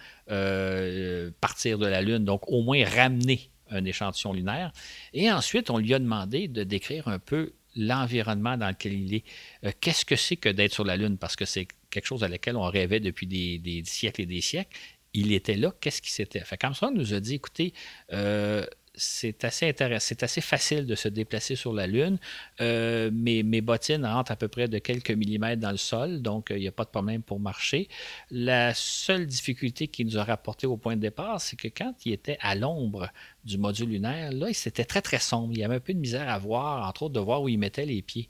partir 1.40 1.78
de 1.78 1.86
la 1.86 2.02
Lune, 2.02 2.26
donc 2.26 2.50
au 2.50 2.64
moins 2.64 2.84
ramener 2.84 3.52
un 3.70 3.86
échantillon 3.86 4.34
lunaire. 4.34 4.72
Et 5.14 5.32
ensuite, 5.32 5.70
on 5.70 5.78
lui 5.78 5.94
a 5.94 6.00
demandé 6.00 6.48
de 6.48 6.64
décrire 6.64 7.08
un 7.08 7.20
peu 7.20 7.54
l'environnement 7.76 8.58
dans 8.58 8.70
lequel 8.70 8.94
il 8.94 9.14
est. 9.16 9.24
Euh, 9.64 9.72
qu'est-ce 9.80 10.06
que 10.06 10.16
c'est 10.16 10.38
que 10.38 10.50
d'être 10.50 10.74
sur 10.74 10.84
la 10.84 10.98
Lune? 10.98 11.18
Parce 11.18 11.36
que 11.36 11.46
c'est 11.46 11.68
quelque 11.90 12.06
chose 12.06 12.24
à 12.24 12.28
laquelle 12.28 12.56
on 12.56 12.64
rêvait 12.64 13.00
depuis 13.00 13.28
des, 13.28 13.84
siècles 13.86 14.22
et 14.22 14.26
des 14.26 14.42
siècles. 14.42 14.76
Il 15.14 15.32
était 15.32 15.56
là, 15.56 15.72
qu'est-ce 15.80 16.02
qui 16.02 16.12
s'était 16.12 16.40
fait? 16.40 16.58
Comme 16.58 16.74
ça, 16.74 16.88
on 16.88 16.92
nous 16.92 17.14
a 17.14 17.20
dit, 17.20 17.36
écoutez, 17.36 17.74
euh, 18.12 18.66
c'est 18.96 19.44
assez 19.44 19.68
intéressant, 19.68 20.06
c'est 20.08 20.24
assez 20.24 20.42
facile 20.42 20.86
de 20.86 20.96
se 20.96 21.08
déplacer 21.08 21.56
sur 21.56 21.74
la 21.74 21.88
Lune. 21.88 22.18
Euh, 22.62 23.10
mes, 23.12 23.44
bottines 23.62 24.06
rentrent 24.06 24.32
à 24.32 24.36
peu 24.36 24.48
près 24.48 24.68
de 24.68 24.78
quelques 24.78 25.12
millimètres 25.12 25.62
dans 25.62 25.72
le 25.72 25.78
sol, 25.78 26.22
donc 26.22 26.48
il 26.52 26.58
n'y 26.58 26.68
a 26.68 26.72
pas 26.72 26.84
de 26.84 26.90
problème 26.90 27.24
pour 27.24 27.40
marcher. 27.40 27.88
La 28.30 28.74
seule 28.74 29.26
difficulté 29.26 29.88
qu'il 29.88 30.08
nous 30.08 30.18
a 30.18 30.24
rapporté 30.24 30.68
au 30.68 30.78
point 30.78 30.96
de 30.96 31.02
départ, 31.02 31.42
c'est 31.42 31.56
que 31.56 31.68
quand 31.68 31.94
il 32.06 32.14
était 32.14 32.38
à 32.42 32.56
l'ombre 32.56 33.10
du 33.44 33.58
module 33.58 33.90
lunaire, 33.90 34.32
là, 34.32 34.54
c'était 34.54 34.86
très 34.86 35.02
très 35.02 35.20
sombre. 35.20 35.54
Il 35.54 35.60
y 35.60 35.64
avait 35.64 35.76
un 35.76 35.80
peu 35.80 35.94
de 35.94 36.00
misère 36.00 36.30
à 36.30 36.38
voir, 36.38 36.88
entre 36.88 37.04
autres 37.04 37.14
de 37.14 37.20
voir 37.20 37.42
où 37.42 37.50
il 37.50 37.58
mettait 37.58 37.86
les 37.86 38.02
pieds. 38.02 38.30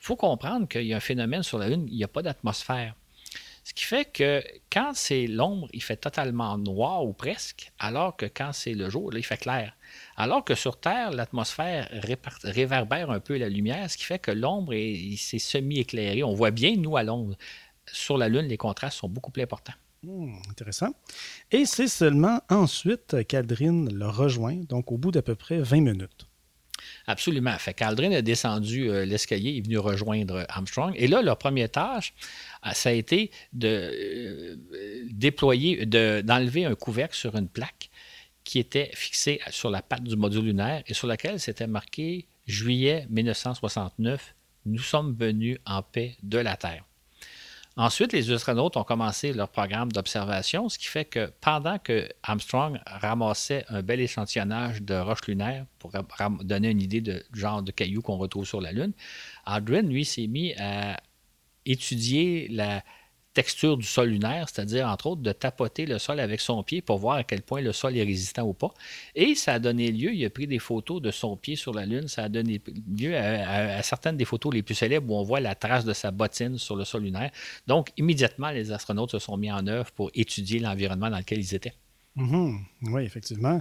Il 0.00 0.04
faut 0.04 0.16
comprendre 0.16 0.66
qu'il 0.68 0.86
y 0.86 0.94
a 0.94 0.96
un 0.96 1.00
phénomène 1.00 1.42
sur 1.42 1.58
la 1.58 1.68
Lune, 1.68 1.86
il 1.88 1.96
n'y 1.96 2.04
a 2.04 2.08
pas 2.08 2.22
d'atmosphère. 2.22 2.94
Ce 3.68 3.74
qui 3.74 3.84
fait 3.84 4.06
que 4.06 4.42
quand 4.72 4.92
c'est 4.94 5.26
l'ombre, 5.26 5.68
il 5.74 5.82
fait 5.82 5.98
totalement 5.98 6.56
noir 6.56 7.04
ou 7.04 7.12
presque, 7.12 7.70
alors 7.78 8.16
que 8.16 8.24
quand 8.24 8.54
c'est 8.54 8.72
le 8.72 8.88
jour, 8.88 9.12
là, 9.12 9.18
il 9.18 9.22
fait 9.22 9.36
clair. 9.36 9.76
Alors 10.16 10.42
que 10.42 10.54
sur 10.54 10.80
Terre, 10.80 11.10
l'atmosphère 11.10 11.86
réverbère 12.44 13.10
un 13.10 13.20
peu 13.20 13.36
la 13.36 13.50
lumière, 13.50 13.90
ce 13.90 13.98
qui 13.98 14.04
fait 14.04 14.18
que 14.18 14.30
l'ombre 14.30 14.72
s'est 15.18 15.38
semi-éclairée. 15.38 16.22
On 16.22 16.32
voit 16.32 16.50
bien, 16.50 16.76
nous, 16.76 16.96
à 16.96 17.02
l'ombre. 17.02 17.36
Sur 17.92 18.16
la 18.16 18.30
Lune, 18.30 18.48
les 18.48 18.56
contrastes 18.56 18.96
sont 18.96 19.08
beaucoup 19.10 19.30
plus 19.30 19.42
importants. 19.42 19.74
Hmm, 20.02 20.36
intéressant. 20.48 20.94
Et 21.50 21.66
c'est 21.66 21.88
seulement 21.88 22.40
ensuite 22.48 23.22
qu'Aldrin 23.28 23.84
le 23.92 24.08
rejoint, 24.08 24.56
donc 24.66 24.90
au 24.92 24.96
bout 24.96 25.10
d'à 25.10 25.20
peu 25.20 25.34
près 25.34 25.58
20 25.58 25.82
minutes. 25.82 26.26
Absolument. 27.06 27.56
Fait 27.58 27.74
qu'Aldrin 27.74 28.12
a 28.12 28.22
descendu 28.22 28.90
euh, 28.90 29.04
l'escalier, 29.04 29.50
il 29.50 29.58
est 29.58 29.60
venu 29.62 29.78
rejoindre 29.78 30.44
Armstrong. 30.48 30.92
Et 30.96 31.06
là, 31.06 31.22
leur 31.22 31.38
première 31.38 31.70
tâche, 31.70 32.12
euh, 32.12 32.47
ça 32.72 32.90
a 32.90 32.92
été 32.92 33.30
de 33.52 33.68
euh, 33.68 34.56
déployer, 35.10 35.86
d'enlever 35.86 36.64
un 36.64 36.74
couvercle 36.74 37.16
sur 37.16 37.36
une 37.36 37.48
plaque 37.48 37.90
qui 38.44 38.58
était 38.58 38.90
fixée 38.94 39.40
sur 39.50 39.70
la 39.70 39.82
patte 39.82 40.04
du 40.04 40.16
module 40.16 40.44
lunaire 40.44 40.82
et 40.86 40.94
sur 40.94 41.06
laquelle 41.06 41.38
c'était 41.38 41.66
marqué 41.66 42.26
juillet 42.46 43.06
1969, 43.10 44.34
nous 44.66 44.78
sommes 44.78 45.14
venus 45.14 45.58
en 45.66 45.82
paix 45.82 46.16
de 46.22 46.38
la 46.38 46.56
Terre. 46.56 46.84
Ensuite, 47.76 48.12
les 48.12 48.32
astronautes 48.32 48.76
ont 48.76 48.82
commencé 48.82 49.32
leur 49.32 49.48
programme 49.50 49.92
d'observation, 49.92 50.68
ce 50.68 50.78
qui 50.78 50.86
fait 50.86 51.04
que 51.04 51.30
pendant 51.40 51.78
que 51.78 52.08
Armstrong 52.24 52.80
ramassait 52.86 53.64
un 53.68 53.82
bel 53.82 54.00
échantillonnage 54.00 54.82
de 54.82 54.94
roches 54.94 55.28
lunaires 55.28 55.64
pour 55.78 55.92
donner 56.42 56.70
une 56.70 56.80
idée 56.80 57.00
du 57.00 57.12
genre 57.34 57.62
de 57.62 57.70
cailloux 57.70 58.02
qu'on 58.02 58.16
retrouve 58.16 58.46
sur 58.46 58.60
la 58.60 58.72
Lune, 58.72 58.94
Aldrin, 59.46 59.82
lui, 59.82 60.04
s'est 60.04 60.26
mis 60.26 60.54
à 60.54 60.98
étudier 61.70 62.48
la, 62.50 62.82
texture 63.38 63.76
du 63.76 63.86
sol 63.86 64.08
lunaire, 64.08 64.48
c'est-à-dire 64.48 64.88
entre 64.88 65.06
autres 65.06 65.22
de 65.22 65.30
tapoter 65.30 65.86
le 65.86 66.00
sol 66.00 66.18
avec 66.18 66.40
son 66.40 66.60
pied 66.64 66.82
pour 66.82 66.98
voir 66.98 67.18
à 67.18 67.22
quel 67.22 67.42
point 67.42 67.60
le 67.60 67.72
sol 67.72 67.96
est 67.96 68.02
résistant 68.02 68.42
ou 68.42 68.52
pas. 68.52 68.74
Et 69.14 69.36
ça 69.36 69.54
a 69.54 69.58
donné 69.60 69.92
lieu, 69.92 70.12
il 70.12 70.24
a 70.24 70.30
pris 70.30 70.48
des 70.48 70.58
photos 70.58 71.00
de 71.00 71.12
son 71.12 71.36
pied 71.36 71.54
sur 71.54 71.72
la 71.72 71.86
Lune, 71.86 72.08
ça 72.08 72.24
a 72.24 72.28
donné 72.28 72.60
lieu 72.98 73.16
à, 73.16 73.80
certaines 73.84 74.16
des 74.16 74.24
photos 74.24 74.52
les 74.52 74.64
plus 74.64 74.74
célèbres 74.74 75.12
où 75.12 75.16
on 75.16 75.22
voit 75.22 75.38
la 75.38 75.54
trace 75.54 75.84
de 75.84 75.92
sa 75.92 76.10
bottine 76.10 76.58
sur 76.58 76.74
le 76.74 76.84
sol 76.84 77.04
lunaire. 77.04 77.30
Donc 77.68 77.90
immédiatement, 77.96 78.50
les 78.50 78.72
astronautes 78.72 79.12
se 79.12 79.20
sont 79.20 79.36
mis 79.36 79.52
en 79.52 79.64
œuvre 79.68 79.92
pour 79.92 80.10
étudier 80.14 80.58
l'environnement 80.58 81.08
dans 81.08 81.18
lequel 81.18 81.38
ils 81.38 81.54
étaient. 81.54 81.74
Mm-hmm. 82.16 82.58
Oui, 82.90 83.02
effectivement 83.04 83.60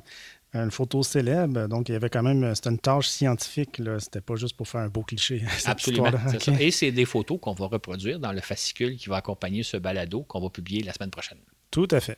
une 0.63 0.71
photo 0.71 1.03
célèbre. 1.03 1.67
Donc, 1.67 1.89
il 1.89 1.93
y 1.93 1.95
avait 1.95 2.09
quand 2.09 2.23
même. 2.23 2.53
C'était 2.55 2.69
une 2.69 2.79
tâche 2.79 3.07
scientifique. 3.07 3.81
C'était 3.99 4.21
pas 4.21 4.35
juste 4.35 4.55
pour 4.55 4.67
faire 4.67 4.81
un 4.81 4.89
beau 4.89 5.03
cliché. 5.03 5.43
Absolument. 5.65 6.11
Et 6.59 6.71
c'est 6.71 6.91
des 6.91 7.05
photos 7.05 7.39
qu'on 7.41 7.53
va 7.53 7.67
reproduire 7.67 8.19
dans 8.19 8.31
le 8.31 8.41
fascicule 8.41 8.97
qui 8.97 9.09
va 9.09 9.17
accompagner 9.17 9.63
ce 9.63 9.77
balado 9.77 10.23
qu'on 10.23 10.41
va 10.41 10.49
publier 10.49 10.83
la 10.83 10.93
semaine 10.93 11.11
prochaine. 11.11 11.39
Tout 11.71 11.87
à 11.91 11.99
fait. 11.99 12.17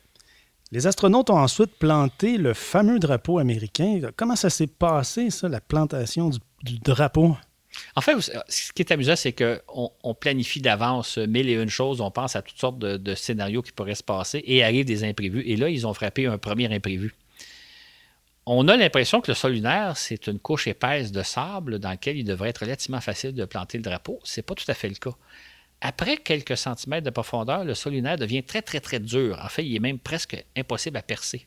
Les 0.72 0.86
astronautes 0.86 1.30
ont 1.30 1.38
ensuite 1.38 1.74
planté 1.78 2.38
le 2.38 2.54
fameux 2.54 3.00
drapeau 3.00 3.38
américain. 3.38 4.00
Comment 4.16 4.36
ça 4.36 4.50
s'est 4.50 4.68
passé, 4.68 5.30
ça, 5.30 5.48
la 5.48 5.60
plantation 5.60 6.30
du, 6.62 6.78
drapeau? 6.78 7.36
En 7.96 8.00
fait, 8.00 8.12
ce 8.48 8.72
qui 8.72 8.82
est 8.82 8.92
amusant, 8.92 9.16
c'est 9.16 9.32
qu'on 9.32 9.90
on 10.02 10.14
planifie 10.14 10.60
d'avance 10.60 11.18
mille 11.18 11.48
et 11.48 11.54
une 11.54 11.68
choses, 11.68 12.00
on 12.00 12.10
pense 12.10 12.36
à 12.36 12.42
toutes 12.42 12.58
sortes 12.58 12.78
de, 12.78 12.96
de, 12.96 13.14
scénarios 13.14 13.62
qui 13.62 13.72
pourraient 13.72 13.94
se 13.94 14.02
passer 14.02 14.42
et 14.46 14.62
arrivent 14.64 14.86
des 14.86 15.04
imprévus. 15.04 15.42
Et 15.46 15.56
là, 15.56 15.68
ils 15.68 15.86
ont 15.86 15.94
frappé 15.94 16.26
un 16.26 16.38
premier 16.38 16.72
imprévu 16.74 17.14
on 18.52 18.66
a 18.66 18.76
l'impression 18.76 19.20
que 19.20 19.30
le 19.30 19.34
sol 19.34 19.52
lunaire, 19.52 19.96
c'est 19.96 20.26
une 20.26 20.40
couche 20.40 20.66
épaisse 20.66 21.12
de 21.12 21.22
sable 21.22 21.78
dans 21.78 21.90
laquelle 21.90 22.16
il 22.16 22.24
devrait 22.24 22.48
être 22.48 22.62
relativement 22.62 23.00
facile 23.00 23.32
de 23.32 23.44
planter 23.44 23.78
le 23.78 23.84
drapeau. 23.84 24.18
Ce 24.24 24.40
n'est 24.40 24.42
pas 24.42 24.54
tout 24.54 24.64
à 24.68 24.74
fait 24.74 24.88
le 24.88 24.96
cas. 24.96 25.14
Après 25.80 26.16
quelques 26.16 26.56
centimètres 26.56 27.04
de 27.04 27.10
profondeur, 27.10 27.64
le 27.64 27.74
sol 27.74 27.92
lunaire 27.92 28.16
devient 28.16 28.42
très, 28.42 28.60
très, 28.60 28.80
très 28.80 28.98
dur. 28.98 29.38
En 29.42 29.48
fait, 29.48 29.64
il 29.64 29.76
est 29.76 29.80
même 29.80 30.00
presque 30.00 30.44
impossible 30.56 30.96
à 30.96 31.02
percer. 31.02 31.46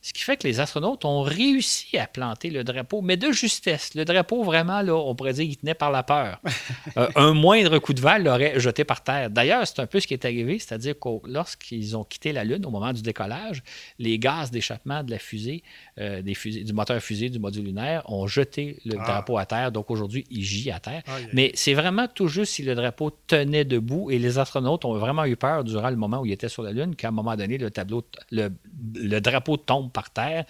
Ce 0.00 0.12
qui 0.12 0.22
fait 0.22 0.36
que 0.36 0.46
les 0.46 0.60
astronautes 0.60 1.04
ont 1.04 1.22
réussi 1.22 1.98
à 1.98 2.06
planter 2.06 2.50
le 2.50 2.62
drapeau, 2.62 3.02
mais 3.02 3.16
de 3.16 3.32
justesse. 3.32 3.94
Le 3.94 4.04
drapeau, 4.04 4.44
vraiment, 4.44 4.80
là, 4.80 4.94
on 4.94 5.14
pourrait 5.14 5.32
dire 5.32 5.44
qu'il 5.44 5.56
tenait 5.56 5.74
par 5.74 5.90
la 5.90 6.02
peur. 6.02 6.40
Euh, 6.96 7.08
un 7.16 7.34
moindre 7.34 7.78
coup 7.78 7.92
de 7.92 8.00
val 8.00 8.24
l'aurait 8.24 8.58
jeté 8.58 8.82
par 8.82 9.04
terre. 9.04 9.30
D'ailleurs, 9.30 9.66
c'est 9.66 9.78
un 9.78 9.86
peu 9.86 10.00
ce 10.00 10.06
qui 10.06 10.14
est 10.14 10.24
arrivé, 10.24 10.58
c'est-à-dire 10.58 10.94
que 10.98 11.08
lorsqu'ils 11.26 11.96
ont 11.96 12.02
quitté 12.02 12.32
la 12.32 12.44
Lune 12.44 12.64
au 12.66 12.70
moment 12.70 12.92
du 12.92 13.02
décollage, 13.02 13.62
les 13.98 14.18
gaz 14.18 14.50
d'échappement 14.50 15.04
de 15.04 15.10
la 15.10 15.18
fusée, 15.18 15.62
euh, 16.00 16.22
des 16.22 16.34
fusées, 16.34 16.64
du 16.64 16.72
moteur 16.72 17.00
fusée 17.00 17.28
du 17.28 17.38
module 17.38 17.64
lunaire, 17.64 18.02
ont 18.10 18.26
jeté 18.26 18.78
le 18.84 18.96
ah. 19.00 19.04
drapeau 19.04 19.38
à 19.38 19.46
terre. 19.46 19.72
Donc 19.72 19.90
aujourd'hui, 19.90 20.24
il 20.30 20.42
gît 20.42 20.70
à 20.70 20.80
terre. 20.80 21.02
Mais 21.32 21.50
c'est 21.54 21.74
vraiment 21.74 22.06
tout 22.08 22.28
juste 22.28 22.52
si 22.52 22.62
le 22.62 22.74
drapeau 22.74 23.10
tenait 23.26 23.64
debout 23.64 24.10
et 24.10 24.18
les 24.18 24.38
astronautes 24.38 24.84
ont 24.84 24.94
vraiment 24.94 25.24
eu 25.24 25.36
peur 25.36 25.64
durant 25.64 25.90
le 25.90 25.96
moment 25.96 26.20
où 26.20 26.26
ils 26.26 26.32
étaient 26.32 26.48
sur 26.48 26.62
la 26.62 26.72
Lune 26.72 26.94
qu'à 26.94 27.08
un 27.08 27.12
moment 27.12 27.36
donné, 27.36 27.58
le 27.58 27.70
tableau, 27.70 28.04
le, 28.30 28.50
le 28.94 29.20
drapeau 29.20 29.56
tombe 29.56 29.90
par 29.90 30.10
terre 30.10 30.44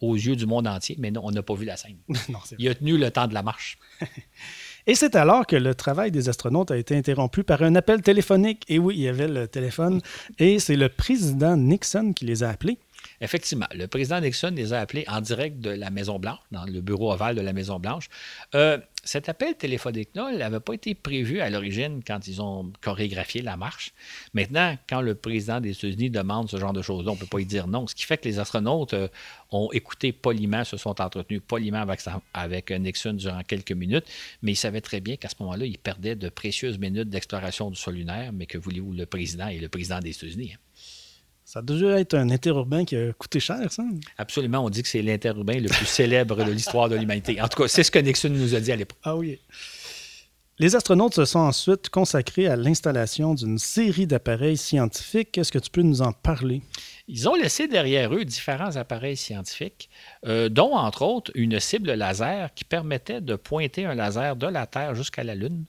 aux 0.00 0.14
yeux 0.14 0.36
du 0.36 0.46
monde 0.46 0.66
entier, 0.66 0.96
mais 0.98 1.10
non, 1.10 1.22
on 1.24 1.30
n'a 1.30 1.42
pas 1.42 1.54
vu 1.54 1.66
la 1.66 1.76
scène. 1.76 1.98
il 2.58 2.68
a 2.68 2.74
tenu 2.74 2.96
le 2.96 3.10
temps 3.10 3.26
de 3.26 3.34
la 3.34 3.42
marche. 3.42 3.78
Et 4.86 4.94
c'est 4.94 5.14
alors 5.14 5.46
que 5.46 5.56
le 5.56 5.74
travail 5.74 6.10
des 6.10 6.28
astronautes 6.28 6.70
a 6.70 6.76
été 6.76 6.96
interrompu 6.96 7.44
par 7.44 7.62
un 7.62 7.74
appel 7.74 8.00
téléphonique. 8.00 8.64
Et 8.68 8.78
oui, 8.78 8.94
il 8.96 9.02
y 9.02 9.08
avait 9.08 9.28
le 9.28 9.46
téléphone. 9.46 10.00
Et 10.38 10.58
c'est 10.58 10.76
le 10.76 10.88
président 10.88 11.56
Nixon 11.56 12.12
qui 12.14 12.24
les 12.24 12.42
a 12.42 12.48
appelés. 12.48 12.78
Effectivement, 13.22 13.66
le 13.74 13.86
président 13.86 14.18
Nixon 14.20 14.52
les 14.56 14.72
a 14.72 14.80
appelés 14.80 15.04
en 15.06 15.20
direct 15.20 15.60
de 15.60 15.70
la 15.70 15.90
Maison-Blanche, 15.90 16.38
dans 16.52 16.64
le 16.64 16.80
bureau 16.80 17.12
ovale 17.12 17.36
de 17.36 17.42
la 17.42 17.52
Maison-Blanche. 17.52 18.08
Euh, 18.54 18.78
cet 19.04 19.28
appel 19.28 19.56
téléphonique-là 19.56 20.32
n'avait 20.32 20.60
pas 20.60 20.72
été 20.72 20.94
prévu 20.94 21.40
à 21.40 21.50
l'origine 21.50 22.02
quand 22.06 22.26
ils 22.26 22.40
ont 22.40 22.72
chorégraphié 22.80 23.42
la 23.42 23.58
marche. 23.58 23.92
Maintenant, 24.32 24.76
quand 24.88 25.02
le 25.02 25.14
président 25.14 25.60
des 25.60 25.70
États-Unis 25.70 26.10
demande 26.10 26.50
ce 26.50 26.56
genre 26.56 26.72
de 26.72 26.80
choses-là, 26.80 27.12
on 27.12 27.14
ne 27.14 27.20
peut 27.20 27.26
pas 27.26 27.40
y 27.40 27.46
dire 27.46 27.66
non. 27.66 27.86
Ce 27.86 27.94
qui 27.94 28.04
fait 28.04 28.16
que 28.16 28.28
les 28.28 28.38
astronautes 28.38 28.94
euh, 28.94 29.08
ont 29.50 29.70
écouté 29.72 30.12
poliment, 30.12 30.64
se 30.64 30.78
sont 30.78 30.98
entretenus 31.00 31.42
poliment 31.46 31.84
avec, 32.32 32.70
Nixon 32.70 33.14
durant 33.14 33.42
quelques 33.42 33.72
minutes, 33.72 34.04
mais 34.42 34.52
ils 34.52 34.56
savaient 34.56 34.80
très 34.80 35.00
bien 35.00 35.16
qu'à 35.16 35.28
ce 35.28 35.34
moment-là, 35.40 35.66
ils 35.66 35.78
perdaient 35.78 36.16
de 36.16 36.30
précieuses 36.30 36.78
minutes 36.78 37.10
d'exploration 37.10 37.70
du 37.70 37.76
sol 37.76 37.94
lunaire, 37.94 38.32
mais 38.32 38.46
que 38.46 38.56
voulez-vous, 38.56 38.92
le 38.92 39.04
président 39.04 39.48
est 39.48 39.58
le 39.58 39.68
président 39.68 39.98
des 39.98 40.10
États-Unis. 40.10 40.52
Hein. 40.54 40.69
Ça 41.52 41.58
a 41.58 41.62
dû 41.62 41.84
être 41.84 42.14
un 42.14 42.30
interurbain 42.30 42.84
qui 42.84 42.94
a 42.94 43.12
coûté 43.12 43.40
cher, 43.40 43.72
ça? 43.72 43.82
Absolument. 44.18 44.64
On 44.64 44.70
dit 44.70 44.84
que 44.84 44.88
c'est 44.88 45.02
l'interurbain 45.02 45.58
le 45.58 45.68
plus 45.68 45.84
célèbre 45.84 46.44
de 46.44 46.52
l'histoire 46.52 46.88
de 46.88 46.94
l'humanité. 46.94 47.42
En 47.42 47.48
tout 47.48 47.60
cas, 47.60 47.66
c'est 47.66 47.82
ce 47.82 47.90
que 47.90 47.98
Nixon 47.98 48.28
nous 48.28 48.54
a 48.54 48.60
dit 48.60 48.70
à 48.70 48.76
l'époque. 48.76 49.00
Ah 49.02 49.16
oui. 49.16 49.36
Les 50.60 50.76
astronautes 50.76 51.14
se 51.14 51.24
sont 51.24 51.40
ensuite 51.40 51.88
consacrés 51.88 52.46
à 52.46 52.54
l'installation 52.54 53.34
d'une 53.34 53.58
série 53.58 54.06
d'appareils 54.06 54.56
scientifiques. 54.56 55.36
Est-ce 55.38 55.50
que 55.50 55.58
tu 55.58 55.70
peux 55.70 55.82
nous 55.82 56.02
en 56.02 56.12
parler? 56.12 56.62
Ils 57.08 57.28
ont 57.28 57.34
laissé 57.34 57.66
derrière 57.66 58.14
eux 58.14 58.24
différents 58.24 58.76
appareils 58.76 59.16
scientifiques, 59.16 59.90
euh, 60.26 60.48
dont 60.48 60.76
entre 60.76 61.02
autres 61.02 61.32
une 61.34 61.58
cible 61.58 61.90
laser 61.94 62.54
qui 62.54 62.62
permettait 62.62 63.20
de 63.20 63.34
pointer 63.34 63.86
un 63.86 63.96
laser 63.96 64.36
de 64.36 64.46
la 64.46 64.68
Terre 64.68 64.94
jusqu'à 64.94 65.24
la 65.24 65.34
Lune 65.34 65.64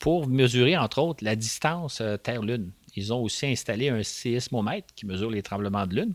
pour 0.00 0.26
mesurer 0.26 0.76
entre 0.76 0.98
autres 0.98 1.22
la 1.22 1.36
distance 1.36 2.00
euh, 2.00 2.16
Terre-Lune. 2.16 2.72
Ils 2.96 3.12
ont 3.12 3.22
aussi 3.22 3.46
installé 3.46 3.88
un 3.88 4.02
séismomètre 4.02 4.88
qui 4.94 5.06
mesure 5.06 5.30
les 5.30 5.42
tremblements 5.42 5.86
de 5.86 5.96
lune. 5.96 6.14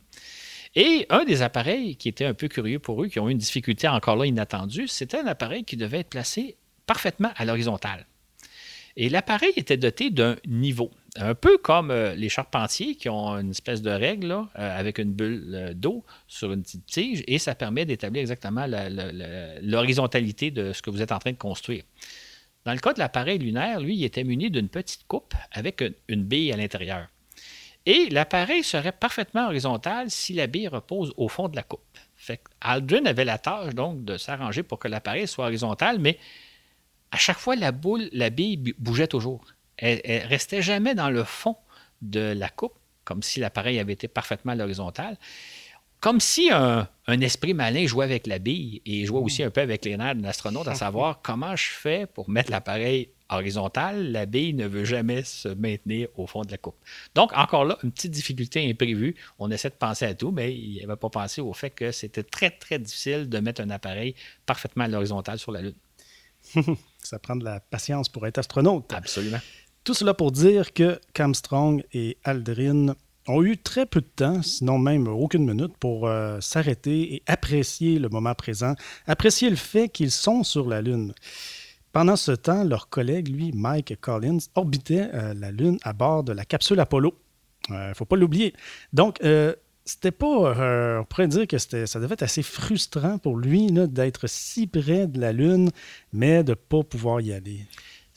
Et 0.76 1.06
un 1.10 1.24
des 1.24 1.42
appareils 1.42 1.96
qui 1.96 2.10
était 2.10 2.26
un 2.26 2.34
peu 2.34 2.48
curieux 2.48 2.80
pour 2.80 3.02
eux, 3.04 3.08
qui 3.08 3.20
ont 3.20 3.30
eu 3.30 3.32
une 3.32 3.38
difficulté 3.38 3.88
encore 3.88 4.18
là 4.18 4.26
inattendue, 4.26 4.88
c'était 4.88 5.20
un 5.20 5.28
appareil 5.28 5.64
qui 5.64 5.78
devait 5.78 6.00
être 6.00 6.10
placé 6.10 6.58
parfaitement 6.86 7.32
à 7.38 7.46
l'horizontale. 7.46 8.06
Et 8.98 9.10
l'appareil 9.10 9.52
était 9.58 9.78
doté 9.78 10.10
d'un 10.10 10.38
niveau, 10.46 10.90
un 11.18 11.36
peu 11.36 11.58
comme 11.58 11.92
euh, 11.92 12.16
les 12.16 12.30
charpentiers 12.30 12.96
qui 12.96 13.10
ont 13.10 13.38
une 13.38 13.52
espèce 13.52 13.82
de 13.82 13.90
règle 13.90 14.32
euh, 14.32 14.46
avec 14.56 15.00
une 15.00 15.12
bulle 15.12 15.52
euh, 15.54 15.74
d'eau 15.74 16.06
sur 16.28 16.54
une 16.54 16.62
petite 16.64 16.86
tige, 16.86 17.24
et 17.28 17.38
ça 17.38 17.56
permet 17.56 17.86
d'établir 17.86 18.22
exactement 18.22 18.66
l'horizontalité 19.62 20.50
de 20.50 20.72
ce 20.72 20.82
que 20.82 20.90
vous 20.90 21.02
êtes 21.02 21.12
en 21.12 21.20
train 21.20 21.32
de 21.32 21.38
construire. 21.38 21.84
Dans 22.66 22.74
le 22.74 22.80
cas 22.80 22.94
de 22.94 23.00
l'appareil 23.00 23.38
lunaire, 23.38 23.80
lui, 23.80 23.96
il 23.96 24.04
était 24.04 24.24
muni 24.24 24.50
d'une 24.50 24.70
petite 24.70 25.06
coupe 25.08 25.36
avec 25.52 25.84
une 26.08 26.24
bille 26.24 26.52
à 26.52 26.58
l'intérieur. 26.58 27.08
Et 27.86 28.10
l'appareil 28.10 28.64
serait 28.64 28.92
parfaitement 28.92 29.46
horizontal 29.46 30.10
si 30.10 30.34
la 30.34 30.48
bille 30.48 30.68
repose 30.68 31.14
au 31.18 31.28
fond 31.28 31.48
de 31.48 31.56
la 31.56 31.62
coupe. 31.62 31.82
Fait 32.16 32.42
Aldrin 32.62 33.06
avait 33.06 33.26
la 33.26 33.38
tâche 33.38 33.76
donc 33.76 34.04
de 34.04 34.18
s'arranger 34.18 34.64
pour 34.64 34.80
que 34.80 34.88
l'appareil 34.88 35.28
soit 35.28 35.46
horizontal, 35.46 36.00
mais 36.00 36.18
à 37.12 37.18
chaque 37.18 37.38
fois, 37.38 37.56
la 37.56 37.72
boule, 37.72 38.10
la 38.12 38.32
bille 38.32 38.58
bougeait 38.80 39.08
toujours. 39.08 39.46
Elle, 39.78 40.02
elle 40.04 40.26
restait 40.26 40.64
jamais 40.64 40.96
dans 40.96 41.12
le 41.12 41.24
fond 41.24 41.56
de 42.02 42.34
la 42.36 42.50
coupe, 42.50 42.74
comme 43.04 43.22
si 43.22 43.40
l'appareil 43.40 43.78
avait 43.78 43.94
été 43.94 44.08
parfaitement 44.08 44.54
à 44.54 44.56
l'horizontale 44.56 45.18
comme 46.06 46.20
si 46.20 46.52
un, 46.52 46.88
esprit 47.08 47.56
malin 47.56 47.88
jouait 47.88 48.06
avec 48.06 48.28
la 48.28 48.38
bille 48.38 48.80
et 48.86 49.08
jouait 49.08 49.22
aussi 49.22 49.42
un 49.42 49.50
peu 49.50 49.62
avec 49.62 49.84
les 49.86 49.98
nerfs 49.98 50.14
d'un 50.14 50.26
astronaute, 50.26 50.68
à 50.68 50.76
savoir 50.76 51.20
comment 51.24 51.56
je 51.56 51.66
fais 51.66 52.06
pour 52.06 52.30
mettre 52.30 52.52
l'appareil 52.52 53.10
horizontal, 53.28 54.12
la 54.12 54.28
bille 54.28 54.54
ne 54.54 54.68
veut 54.68 54.86
jamais 54.86 55.24
se 55.24 55.48
maintenir 55.48 56.10
au 56.16 56.28
fond 56.28 56.44
de 56.44 56.52
la 56.52 56.60
coupe. 56.60 56.76
Donc, 57.16 57.36
encore 57.36 57.66
là, 57.66 57.80
une 57.82 57.92
petite 57.92 58.12
difficulté 58.12 58.70
imprévue. 58.70 59.16
On 59.40 59.50
essaie 59.50 59.72
de 59.72 59.74
penser 59.74 60.06
à 60.06 60.14
tout, 60.14 60.30
mais 60.30 60.56
il 60.56 60.80
n'avait 60.80 60.96
pas 60.96 61.10
pensé 61.10 61.42
au 61.42 61.54
fait 61.54 61.72
que 61.72 61.92
c'était 61.92 62.22
très, 62.22 62.52
très 62.52 62.78
difficile 62.78 63.28
de 63.28 63.40
mettre 63.40 63.62
un 63.62 63.72
appareil 63.72 64.14
parfaitement 64.46 64.84
à 64.84 64.88
l'horizontale 64.88 65.40
sur 65.40 65.52
la 65.52 65.64
Lune. 65.64 65.74
Ça 67.02 67.18
prend 67.18 67.36
de 67.36 67.46
la 67.46 67.62
patience 67.62 68.10
pour 68.10 68.28
être 68.28 68.38
astronaute. 68.38 68.94
Absolument. 68.94 69.40
Tout 69.84 69.96
cela 69.96 70.14
pour 70.14 70.32
dire 70.32 70.72
que 70.72 71.00
Camstrong 71.16 71.84
et 71.94 72.18
Aldrin 72.24 72.96
ont 73.28 73.44
eu 73.44 73.58
très 73.58 73.86
peu 73.86 74.02
de 74.02 74.08
temps, 74.16 74.42
sinon 74.42 74.78
même 74.78 75.08
aucune 75.08 75.46
minute, 75.46 75.76
pour 75.80 76.08
euh, 76.08 76.40
s'arrêter 76.42 77.16
et 77.16 77.24
apprécier 77.28 78.00
le 78.00 78.10
moment 78.10 78.34
présent, 78.36 78.76
apprécier 79.08 79.50
le 79.50 79.56
fait 79.56 79.90
qu'ils 79.90 80.12
sont 80.12 80.44
sur 80.44 80.68
la 80.68 80.82
Lune. 80.82 81.14
Pendant 81.92 82.16
ce 82.16 82.32
temps, 82.32 82.64
leur 82.64 82.90
collègue, 82.90 83.30
lui, 83.30 83.52
Mike 83.54 84.00
Collins, 84.02 84.40
orbitait 84.56 85.10
euh, 85.14 85.34
la 85.34 85.52
Lune 85.52 85.78
à 85.84 85.94
bord 85.94 86.24
de 86.24 86.34
la 86.34 86.46
capsule 86.46 86.80
Apollo. 86.80 87.14
Il 87.70 87.76
ne 87.76 87.94
faut 87.94 88.06
pas 88.06 88.16
l'oublier. 88.16 88.54
Donc, 88.94 89.20
c'était 89.86 90.12
pas. 90.12 91.00
on 91.00 91.04
pourrait 91.06 91.28
dire 91.28 91.48
que 91.48 91.58
ça 91.58 92.00
devait 92.00 92.14
être 92.14 92.22
assez 92.22 92.44
frustrant 92.44 93.18
pour 93.18 93.38
lui 93.38 93.72
d'être 93.72 94.28
si 94.28 94.68
près 94.68 95.08
de 95.08 95.20
la 95.20 95.32
Lune, 95.32 95.72
mais 96.14 96.44
de 96.44 96.52
ne 96.52 96.56
pas 96.56 96.84
pouvoir 96.84 97.22
y 97.22 97.34
aller. 97.34 97.66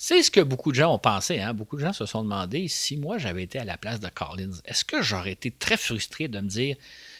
C'est 0.00 0.22
ce 0.22 0.30
que 0.30 0.40
beaucoup 0.40 0.70
de 0.70 0.76
gens 0.76 0.94
ont 0.94 0.98
pensé. 1.00 1.40
Hein? 1.40 1.54
Beaucoup 1.54 1.74
de 1.74 1.80
gens 1.80 1.92
se 1.92 2.06
sont 2.06 2.22
demandé 2.22 2.68
si 2.68 2.96
moi 2.96 3.18
j'avais 3.18 3.42
été 3.42 3.58
à 3.58 3.64
la 3.64 3.76
place 3.76 3.98
de 3.98 4.08
Collins, 4.08 4.52
est-ce 4.64 4.84
que 4.84 5.02
j'aurais 5.02 5.32
été 5.32 5.50
très 5.50 5.76
frustré 5.76 6.28
de 6.28 6.38
me 6.38 6.48
dire 6.48 6.76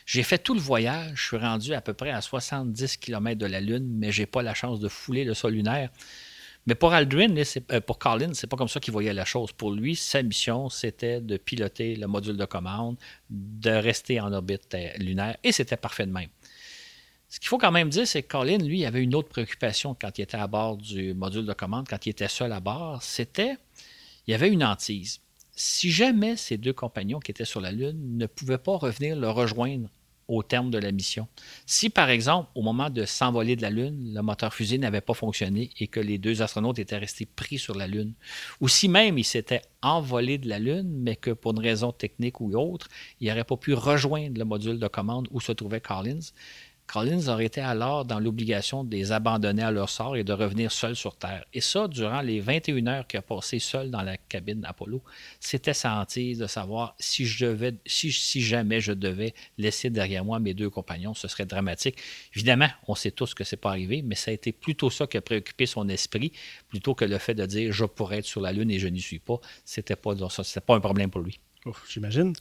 j'ai 0.06 0.22
fait 0.22 0.38
tout 0.38 0.54
le 0.54 0.60
voyage, 0.60 1.10
je 1.16 1.26
suis 1.26 1.36
rendu 1.36 1.74
à 1.74 1.80
peu 1.80 1.92
près 1.92 2.12
à 2.12 2.20
70 2.20 2.98
km 2.98 3.36
de 3.36 3.46
la 3.46 3.60
Lune, 3.60 3.96
mais 3.98 4.12
j'ai 4.12 4.26
pas 4.26 4.42
la 4.42 4.54
chance 4.54 4.78
de 4.78 4.88
fouler 4.88 5.24
le 5.24 5.34
sol 5.34 5.54
lunaire. 5.54 5.90
Mais 6.66 6.76
pour 6.76 6.92
Aldrin, 6.92 7.34
euh, 7.72 7.80
pour 7.80 7.98
Collins, 7.98 8.34
c'est 8.34 8.46
pas 8.46 8.56
comme 8.56 8.68
ça 8.68 8.78
qu'il 8.78 8.92
voyait 8.92 9.12
la 9.12 9.24
chose. 9.24 9.50
Pour 9.50 9.72
lui, 9.72 9.96
sa 9.96 10.22
mission, 10.22 10.68
c'était 10.68 11.20
de 11.20 11.36
piloter 11.36 11.96
le 11.96 12.06
module 12.06 12.36
de 12.36 12.44
commande, 12.44 12.96
de 13.28 13.70
rester 13.70 14.20
en 14.20 14.32
orbite 14.32 14.76
lunaire, 14.98 15.36
et 15.42 15.50
c'était 15.50 15.76
parfait 15.76 16.06
de 16.06 16.12
même. 16.12 16.28
Ce 17.28 17.38
qu'il 17.38 17.48
faut 17.48 17.58
quand 17.58 17.72
même 17.72 17.90
dire, 17.90 18.06
c'est 18.06 18.22
que 18.22 18.28
Colin, 18.28 18.58
lui, 18.58 18.84
avait 18.86 19.02
une 19.02 19.14
autre 19.14 19.28
préoccupation 19.28 19.94
quand 19.98 20.16
il 20.18 20.22
était 20.22 20.38
à 20.38 20.46
bord 20.46 20.78
du 20.78 21.12
module 21.12 21.44
de 21.44 21.52
commande, 21.52 21.86
quand 21.88 22.06
il 22.06 22.10
était 22.10 22.28
seul 22.28 22.52
à 22.52 22.60
bord, 22.60 23.02
c'était, 23.02 23.56
il 24.26 24.30
y 24.30 24.34
avait 24.34 24.48
une 24.48 24.64
hantise. 24.64 25.20
Si 25.54 25.90
jamais 25.90 26.36
ces 26.36 26.56
deux 26.56 26.72
compagnons 26.72 27.20
qui 27.20 27.30
étaient 27.30 27.44
sur 27.44 27.60
la 27.60 27.72
Lune 27.72 28.16
ne 28.16 28.26
pouvaient 28.26 28.58
pas 28.58 28.76
revenir 28.76 29.16
le 29.16 29.28
rejoindre 29.28 29.88
au 30.28 30.42
terme 30.42 30.70
de 30.70 30.78
la 30.78 30.92
mission. 30.92 31.26
Si, 31.64 31.88
par 31.88 32.10
exemple, 32.10 32.50
au 32.54 32.62
moment 32.62 32.90
de 32.90 33.06
s'envoler 33.06 33.56
de 33.56 33.62
la 33.62 33.70
Lune, 33.70 34.12
le 34.14 34.20
moteur 34.20 34.52
fusée 34.52 34.76
n'avait 34.76 35.00
pas 35.00 35.14
fonctionné 35.14 35.70
et 35.80 35.88
que 35.88 36.00
les 36.00 36.18
deux 36.18 36.42
astronautes 36.42 36.78
étaient 36.78 36.98
restés 36.98 37.24
pris 37.24 37.58
sur 37.58 37.74
la 37.74 37.86
Lune, 37.86 38.12
ou 38.60 38.68
si 38.68 38.88
même 38.88 39.16
ils 39.16 39.24
s'étaient 39.24 39.62
envolés 39.80 40.36
de 40.36 40.48
la 40.48 40.58
Lune, 40.58 41.00
mais 41.00 41.16
que 41.16 41.30
pour 41.30 41.52
une 41.52 41.60
raison 41.60 41.92
technique 41.92 42.42
ou 42.42 42.54
autre, 42.54 42.88
ils 43.20 43.28
n'auraient 43.28 43.44
pas 43.44 43.56
pu 43.56 43.72
rejoindre 43.72 44.38
le 44.38 44.44
module 44.44 44.78
de 44.78 44.88
commande 44.88 45.28
où 45.30 45.40
se 45.40 45.52
trouvait 45.52 45.80
Collins, 45.80 46.20
Collins 46.88 47.28
aurait 47.28 47.44
été 47.44 47.60
alors 47.60 48.06
dans 48.06 48.18
l'obligation 48.18 48.82
de 48.82 48.90
les 48.90 49.12
abandonner 49.12 49.62
à 49.62 49.70
leur 49.70 49.90
sort 49.90 50.16
et 50.16 50.24
de 50.24 50.32
revenir 50.32 50.72
seul 50.72 50.96
sur 50.96 51.16
Terre. 51.16 51.44
Et 51.52 51.60
ça, 51.60 51.86
durant 51.86 52.22
les 52.22 52.40
21 52.40 52.86
heures 52.86 53.06
qu'il 53.06 53.18
a 53.18 53.22
passé 53.22 53.58
seul 53.58 53.90
dans 53.90 54.02
la 54.02 54.16
cabine 54.16 54.64
Apollo, 54.64 55.02
c'était 55.38 55.74
sa 55.74 56.00
hantise 56.00 56.38
de 56.38 56.46
savoir 56.46 56.96
si, 56.98 57.26
jamais 57.26 58.80
je 58.80 58.92
devais 58.92 59.34
laisser 59.58 59.90
derrière 59.90 60.24
moi 60.24 60.40
mes 60.40 60.54
deux 60.54 60.70
compagnons, 60.70 61.12
ce 61.12 61.28
serait 61.28 61.46
dramatique. 61.46 61.98
Évidemment, 62.34 62.68
on 62.88 62.94
sait 62.94 63.10
tous 63.10 63.34
que 63.34 63.44
ce 63.44 63.54
n'est 63.54 63.60
pas 63.60 63.70
arrivé, 63.70 64.00
mais 64.02 64.14
ça 64.14 64.30
a 64.30 64.34
été 64.34 64.52
plutôt 64.52 64.88
ça 64.88 65.06
qui 65.06 65.18
a 65.18 65.20
préoccupé 65.20 65.66
son 65.66 65.88
esprit, 65.90 66.32
plutôt 66.68 66.94
que 66.94 67.04
le 67.04 67.18
fait 67.18 67.34
de 67.34 67.44
dire 67.44 67.70
je 67.70 67.84
pourrais 67.84 68.18
être 68.18 68.26
sur 68.26 68.40
la 68.40 68.52
Lune 68.52 68.70
et 68.70 68.78
je 68.78 68.88
n'y 68.88 69.00
suis 69.00 69.18
pas. 69.18 69.40
C'était 69.64 69.94
pas, 69.96 70.14
pas 70.14 70.74
un 70.74 70.80
problème 70.80 71.10
pour 71.10 71.20
lui. 71.20 71.38
J'imagine. 71.88 72.32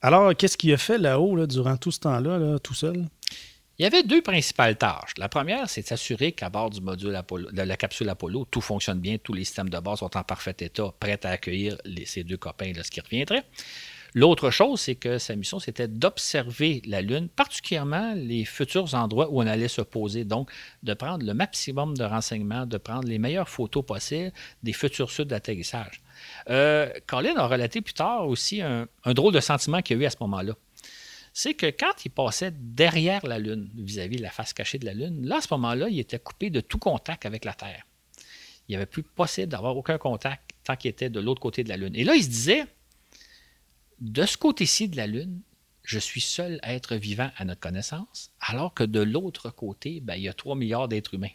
Alors, 0.00 0.34
qu'est-ce 0.34 0.56
qu'il 0.56 0.72
a 0.72 0.78
fait 0.78 0.98
là-haut 0.98 1.46
durant 1.46 1.76
tout 1.76 1.92
ce 1.92 2.00
temps-là, 2.00 2.38
là, 2.38 2.58
tout 2.58 2.74
seul? 2.74 3.06
Il 3.78 3.84
y 3.84 3.86
avait 3.86 4.02
deux 4.02 4.20
principales 4.20 4.76
tâches. 4.76 5.14
La 5.16 5.30
première, 5.30 5.68
c'est 5.70 5.82
de 5.82 5.86
s'assurer 5.86 6.32
qu'à 6.32 6.50
bord 6.50 6.68
du 6.68 6.82
module 6.82 7.18
de 7.52 7.62
la 7.62 7.76
capsule 7.76 8.08
Apollo, 8.10 8.46
tout 8.50 8.60
fonctionne 8.60 9.00
bien, 9.00 9.16
tous 9.16 9.32
les 9.32 9.44
systèmes 9.44 9.70
de 9.70 9.78
base 9.78 10.00
sont 10.00 10.14
en 10.16 10.22
parfait 10.22 10.54
état, 10.60 10.92
prêts 11.00 11.18
à 11.24 11.30
accueillir 11.30 11.78
ces 12.04 12.22
deux 12.22 12.36
copains 12.36 12.72
lorsqu'ils 12.76 13.02
reviendraient. 13.02 13.44
L'autre 14.14 14.50
chose, 14.50 14.78
c'est 14.78 14.96
que 14.96 15.16
sa 15.16 15.34
mission, 15.36 15.58
c'était 15.58 15.88
d'observer 15.88 16.82
la 16.84 17.00
Lune, 17.00 17.30
particulièrement 17.30 18.12
les 18.14 18.44
futurs 18.44 18.94
endroits 18.94 19.30
où 19.30 19.40
on 19.40 19.46
allait 19.46 19.68
se 19.68 19.80
poser. 19.80 20.26
Donc, 20.26 20.50
de 20.82 20.92
prendre 20.92 21.24
le 21.24 21.32
maximum 21.32 21.96
de 21.96 22.04
renseignements, 22.04 22.66
de 22.66 22.76
prendre 22.76 23.08
les 23.08 23.18
meilleures 23.18 23.48
photos 23.48 23.86
possibles 23.86 24.32
des 24.62 24.74
futurs 24.74 25.10
sites 25.10 25.28
d'atterrissage. 25.28 26.02
Euh, 26.50 26.90
Colin 27.06 27.36
a 27.36 27.46
relaté 27.46 27.80
plus 27.80 27.94
tard 27.94 28.28
aussi 28.28 28.60
un 28.60 28.86
drôle 29.06 29.32
de 29.32 29.40
sentiment 29.40 29.80
qu'il 29.80 29.96
y 29.96 30.00
a 30.00 30.02
eu 30.02 30.06
à 30.06 30.10
ce 30.10 30.18
moment-là 30.20 30.52
c'est 31.32 31.54
que 31.54 31.66
quand 31.66 32.04
il 32.04 32.10
passait 32.10 32.52
derrière 32.54 33.26
la 33.26 33.38
Lune, 33.38 33.70
vis-à-vis 33.74 34.16
de 34.16 34.22
la 34.22 34.30
face 34.30 34.52
cachée 34.52 34.78
de 34.78 34.84
la 34.84 34.92
Lune, 34.92 35.26
là, 35.26 35.36
à 35.36 35.40
ce 35.40 35.48
moment-là, 35.52 35.88
il 35.88 35.98
était 35.98 36.18
coupé 36.18 36.50
de 36.50 36.60
tout 36.60 36.78
contact 36.78 37.26
avec 37.26 37.44
la 37.44 37.54
Terre. 37.54 37.86
Il 38.68 38.72
n'y 38.72 38.76
avait 38.76 38.86
plus 38.86 39.02
possible 39.02 39.48
d'avoir 39.48 39.76
aucun 39.76 39.98
contact 39.98 40.50
tant 40.64 40.76
qu'il 40.76 40.90
était 40.90 41.10
de 41.10 41.20
l'autre 41.20 41.40
côté 41.40 41.64
de 41.64 41.68
la 41.68 41.76
Lune. 41.76 41.94
Et 41.96 42.04
là, 42.04 42.14
il 42.14 42.22
se 42.22 42.28
disait, 42.28 42.66
de 44.00 44.24
ce 44.26 44.36
côté-ci 44.36 44.88
de 44.88 44.96
la 44.96 45.06
Lune, 45.06 45.40
je 45.82 45.98
suis 45.98 46.20
seul 46.20 46.60
être 46.62 46.96
vivant 46.96 47.30
à 47.36 47.44
notre 47.44 47.60
connaissance, 47.60 48.30
alors 48.40 48.72
que 48.74 48.84
de 48.84 49.00
l'autre 49.00 49.50
côté, 49.50 50.00
ben, 50.00 50.14
il 50.14 50.22
y 50.22 50.28
a 50.28 50.34
3 50.34 50.54
milliards 50.54 50.88
d'êtres 50.88 51.14
humains. 51.14 51.28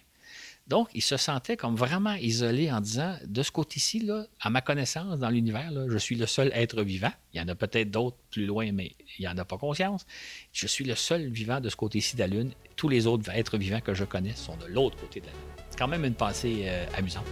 Donc, 0.67 0.89
il 0.93 1.01
se 1.01 1.15
sentait 1.15 1.55
comme 1.55 1.75
vraiment 1.75 2.13
isolé 2.15 2.71
en 2.71 2.81
disant, 2.81 3.15
de 3.25 3.41
ce 3.41 3.51
côté-ci, 3.51 3.99
là, 3.99 4.25
à 4.41 4.49
ma 4.49 4.61
connaissance, 4.61 5.17
dans 5.17 5.29
l'univers, 5.29 5.71
je 5.87 5.97
suis 5.97 6.15
le 6.15 6.25
seul 6.25 6.51
être 6.53 6.83
vivant. 6.83 7.11
Il 7.33 7.39
y 7.39 7.43
en 7.43 7.47
a 7.47 7.55
peut-être 7.55 7.89
d'autres 7.89 8.17
plus 8.31 8.45
loin, 8.45 8.71
mais 8.73 8.91
il 9.17 9.21
n'y 9.21 9.27
en 9.27 9.37
a 9.37 9.45
pas 9.45 9.57
conscience. 9.57 10.05
Je 10.51 10.67
suis 10.67 10.83
le 10.83 10.95
seul 10.95 11.29
vivant 11.29 11.61
de 11.61 11.69
ce 11.69 11.75
côté-ci 11.75 12.15
de 12.15 12.21
la 12.21 12.27
Lune. 12.27 12.51
Tous 12.75 12.89
les 12.89 13.07
autres 13.07 13.29
êtres 13.29 13.57
vivants 13.57 13.81
que 13.81 13.93
je 13.93 14.03
connais 14.03 14.33
sont 14.33 14.57
de 14.57 14.65
l'autre 14.65 14.97
côté 14.97 15.21
de 15.21 15.27
la 15.27 15.31
Lune. 15.31 15.41
C'est 15.69 15.79
quand 15.79 15.87
même 15.87 16.03
une 16.03 16.15
pensée 16.15 16.63
euh, 16.65 16.85
amusante. 16.97 17.25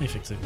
Effectivement. 0.00 0.40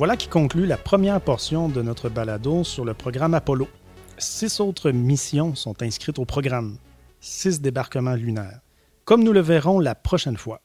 Voilà 0.00 0.16
qui 0.16 0.28
conclut 0.28 0.64
la 0.64 0.78
première 0.78 1.20
portion 1.20 1.68
de 1.68 1.82
notre 1.82 2.08
balado 2.08 2.64
sur 2.64 2.86
le 2.86 2.94
programme 2.94 3.34
Apollo. 3.34 3.68
Six 4.16 4.58
autres 4.58 4.92
missions 4.92 5.54
sont 5.54 5.82
inscrites 5.82 6.18
au 6.18 6.24
programme. 6.24 6.78
Six 7.20 7.60
débarquements 7.60 8.14
lunaires. 8.14 8.60
Comme 9.04 9.22
nous 9.22 9.34
le 9.34 9.40
verrons 9.40 9.78
la 9.78 9.94
prochaine 9.94 10.38
fois. 10.38 10.62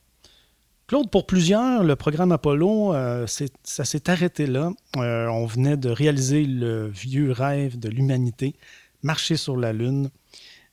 Claude, 0.87 1.09
pour 1.11 1.25
plusieurs, 1.25 1.83
le 1.83 1.97
programme 1.97 2.31
Apollo, 2.31 2.93
euh, 2.93 3.27
ça 3.27 3.83
s'est 3.83 4.09
arrêté 4.09 4.47
là. 4.47 4.71
Euh, 4.95 5.27
on 5.27 5.45
venait 5.45 5.75
de 5.75 5.89
réaliser 5.89 6.45
le 6.45 6.87
vieux 6.87 7.33
rêve 7.33 7.77
de 7.77 7.89
l'humanité, 7.89 8.55
marcher 9.03 9.35
sur 9.35 9.57
la 9.57 9.73
Lune. 9.73 10.11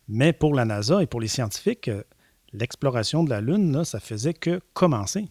Mais 0.06 0.32
pour 0.32 0.54
la 0.54 0.64
NASA 0.64 1.02
et 1.02 1.06
pour 1.06 1.20
les 1.20 1.26
scientifiques, 1.26 1.88
euh, 1.88 2.04
l'exploration 2.52 3.24
de 3.24 3.30
la 3.30 3.40
Lune, 3.40 3.84
ça 3.84 3.98
faisait 3.98 4.34
que 4.34 4.60
commencer. 4.72 5.26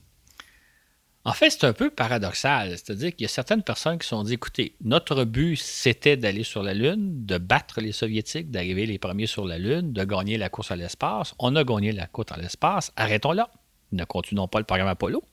En 1.24 1.34
fait, 1.34 1.52
c'est 1.52 1.66
un 1.66 1.74
peu 1.74 1.92
paradoxal. 1.92 2.70
C'est-à-dire 2.72 3.12
qu'il 3.12 3.22
y 3.22 3.26
a 3.26 3.30
certaines 3.30 3.62
personnes 3.62 4.00
qui 4.00 4.06
se 4.06 4.10
sont 4.10 4.24
dit 4.24 4.34
écoutez, 4.34 4.76
notre 4.84 5.24
but, 5.24 5.56
c'était 5.56 6.18
d'aller 6.18 6.44
sur 6.44 6.64
la 6.64 6.74
Lune, 6.74 7.26
de 7.26 7.38
battre 7.38 7.80
les 7.80 7.92
Soviétiques, 7.92 8.50
d'arriver 8.50 8.88
les 8.88 8.98
premiers 8.98 9.28
sur 9.28 9.46
la 9.46 9.60
Lune, 9.60 9.94
de 9.94 10.04
gagner 10.04 10.38
la 10.38 10.50
course 10.50 10.72
à 10.72 10.76
l'espace. 10.76 11.36
On 11.38 11.56
a 11.56 11.64
gagné 11.64 11.92
la 11.92 12.08
course 12.08 12.32
à 12.32 12.38
l'espace. 12.38 12.92
Arrêtons 12.96 13.34
là. 13.34 13.52
Ne 13.92 14.04
continuons 14.04 14.48
pas 14.48 14.60
le 14.60 14.66
programme 14.66 14.88
Apollo. 14.88 15.24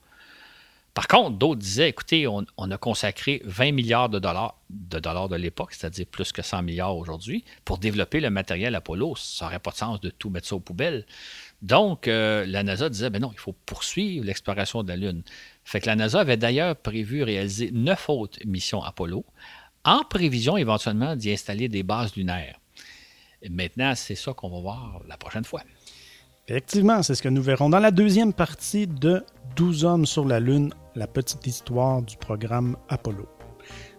Par 0.93 1.07
contre, 1.07 1.37
d'autres 1.37 1.61
disaient 1.61 1.89
écoutez, 1.89 2.27
on, 2.27 2.43
a 2.57 2.77
consacré 2.77 3.41
20 3.45 3.71
milliards 3.71 4.09
de 4.09 4.19
dollars 4.19 4.55
de 4.69 4.99
dollars 4.99 5.29
de 5.29 5.35
l'époque, 5.35 5.73
c'est-à-dire 5.73 6.05
plus 6.05 6.31
que 6.31 6.41
100 6.41 6.61
milliards 6.63 6.97
aujourd'hui, 6.97 7.43
pour 7.63 7.77
développer 7.77 8.19
le 8.19 8.29
matériel 8.29 8.75
Apollo. 8.75 9.15
Ça 9.15 9.45
n'aurait 9.45 9.59
pas 9.59 9.71
de 9.71 9.77
sens 9.77 10.01
de 10.01 10.09
tout 10.09 10.29
mettre 10.29 10.47
ça 10.47 10.55
aux 10.55 10.59
poubelles. 10.59 11.05
Donc, 11.61 12.07
euh, 12.07 12.45
la 12.45 12.63
NASA 12.63 12.89
disait, 12.89 13.09
ben 13.09 13.21
non, 13.21 13.31
il 13.33 13.39
faut 13.39 13.55
poursuivre 13.65 14.25
l'exploration 14.25 14.83
de 14.83 14.89
la 14.89 14.95
Lune. 14.95 15.23
Fait 15.69 15.81
que 15.81 15.85
la 15.85 15.95
NASA 15.95 16.21
avait 16.21 16.35
d'ailleurs 16.35 16.75
prévu 16.75 17.21
réaliser 17.21 17.69
neuf 17.71 18.09
autres 18.09 18.39
missions 18.43 18.81
Apollo, 18.81 19.23
en 19.85 19.99
prévision 19.99 20.57
éventuellement 20.57 21.15
d'y 21.15 21.31
installer 21.31 21.69
des 21.69 21.83
bases 21.83 22.15
lunaires. 22.15 22.59
maintenant, 23.47 23.93
c'est 23.93 24.15
ça 24.15 24.33
qu'on 24.33 24.49
va 24.49 24.61
voir 24.61 24.99
la 25.07 25.15
prochaine 25.15 25.45
fois. 25.45 25.61
Effectivement, 26.47 27.03
c'est 27.03 27.13
ce 27.13 27.21
que 27.21 27.29
nous 27.29 27.43
verrons 27.43 27.69
dans 27.69 27.77
la 27.77 27.91
deuxième 27.91 28.33
partie 28.33 28.87
de 28.87 29.23
12 29.57 29.85
hommes 29.85 30.05
sur 30.07 30.25
la 30.25 30.39
Lune, 30.39 30.73
la 30.95 31.05
petite 31.05 31.45
histoire 31.45 32.01
du 32.01 32.17
programme 32.17 32.75
Apollo. 32.89 33.29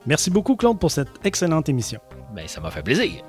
Merci 0.07 0.33
beaucoup, 0.33 0.57
Claude, 0.57 0.81
pour 0.81 0.91
cette 0.91 1.25
excellente 1.25 1.69
émission. 1.69 2.01
Ben, 2.35 2.49
ça 2.49 2.61
m'a 2.61 2.73
fait 2.73 2.83
plaisir. 2.83 3.23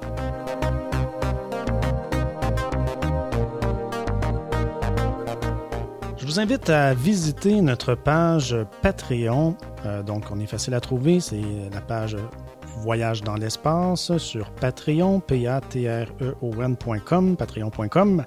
Vous 6.31 6.39
invite 6.39 6.69
à 6.69 6.93
visiter 6.93 7.59
notre 7.59 7.93
page 7.93 8.55
Patreon. 8.81 9.57
Euh, 9.85 10.01
donc, 10.01 10.31
on 10.31 10.39
est 10.39 10.45
facile 10.45 10.73
à 10.73 10.79
trouver. 10.79 11.19
C'est 11.19 11.41
la 11.73 11.81
page 11.81 12.15
Voyage 12.77 13.21
dans 13.21 13.35
l'espace 13.35 14.15
sur 14.15 14.49
Patreon, 14.51 15.19
p 15.19 15.45
a 15.45 15.59
t 15.59 15.89
r 15.89 16.07
e 16.21 16.33
o 16.41 16.53
n.com, 16.63 17.35
patreon.com. 17.35 18.23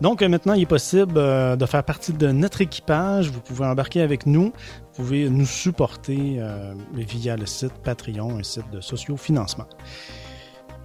Donc, 0.00 0.22
euh, 0.22 0.28
maintenant, 0.28 0.52
il 0.52 0.62
est 0.62 0.66
possible 0.66 1.14
euh, 1.16 1.56
de 1.56 1.66
faire 1.66 1.82
partie 1.82 2.12
de 2.12 2.30
notre 2.30 2.60
équipage. 2.60 3.28
Vous 3.28 3.40
pouvez 3.40 3.66
embarquer 3.66 4.02
avec 4.02 4.24
nous. 4.24 4.52
Vous 4.92 5.02
pouvez 5.02 5.28
nous 5.28 5.46
supporter 5.46 6.40
via 6.94 7.36
le 7.36 7.46
site 7.46 7.74
Patreon, 7.82 8.38
un 8.38 8.44
site 8.44 8.70
de 8.70 8.80
sociofinancement. 8.80 9.66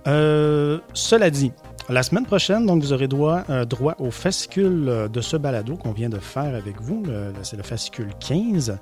Euh, 0.08 0.80
cela 0.94 1.30
dit, 1.30 1.52
la 1.90 2.04
semaine 2.04 2.26
prochaine, 2.26 2.66
donc, 2.66 2.82
vous 2.82 2.94
aurez 2.94 3.08
droit, 3.08 3.44
euh, 3.50 3.66
au 4.00 4.12
fascicule 4.12 4.86
euh, 4.88 5.08
de 5.08 5.22
ce 5.22 5.36
balado 5.36 5.76
qu'on 5.76 5.92
vient 5.92 6.10
de 6.10 6.20
faire 6.20 6.56
avec 6.56 6.82
vous. 6.82 7.04
C'est 7.42 7.58
le 7.58 7.64
fascicule 7.64 8.12
15, 8.20 8.78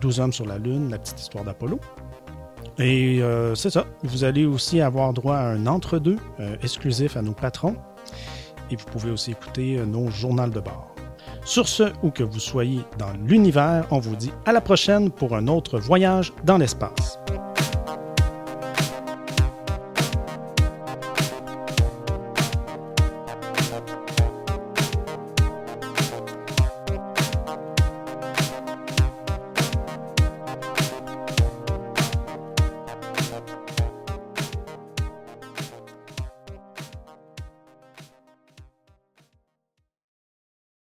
12 0.00 0.20
hommes 0.20 0.32
sur 0.32 0.46
la 0.46 0.58
Lune, 0.58 0.90
la 0.90 0.98
petite 0.98 1.20
histoire 1.20 1.44
d'Apollo. 1.44 1.78
Et 2.78 3.22
c'est 3.54 3.70
ça. 3.70 3.86
Vous 4.02 4.24
allez 4.24 4.44
aussi 4.44 4.80
avoir 4.80 5.12
droit 5.12 5.36
à 5.36 5.46
un 5.46 5.66
entre-deux 5.66 6.16
exclusif 6.62 7.16
à 7.16 7.22
nos 7.22 7.32
patrons. 7.32 7.76
Et 8.70 8.76
vous 8.76 8.84
pouvez 8.86 9.10
aussi 9.10 9.30
écouter 9.30 9.80
nos 9.86 10.10
journaux 10.10 10.48
de 10.48 10.60
bord. 10.60 10.94
Sur 11.44 11.68
ce, 11.68 11.84
où 12.02 12.10
que 12.10 12.24
vous 12.24 12.40
soyez 12.40 12.80
dans 12.98 13.12
l'univers, 13.24 13.86
on 13.90 13.98
vous 13.98 14.16
dit 14.16 14.32
à 14.44 14.52
la 14.52 14.60
prochaine 14.60 15.10
pour 15.10 15.36
un 15.36 15.46
autre 15.46 15.78
voyage 15.78 16.32
dans 16.44 16.58
l'espace. 16.58 17.18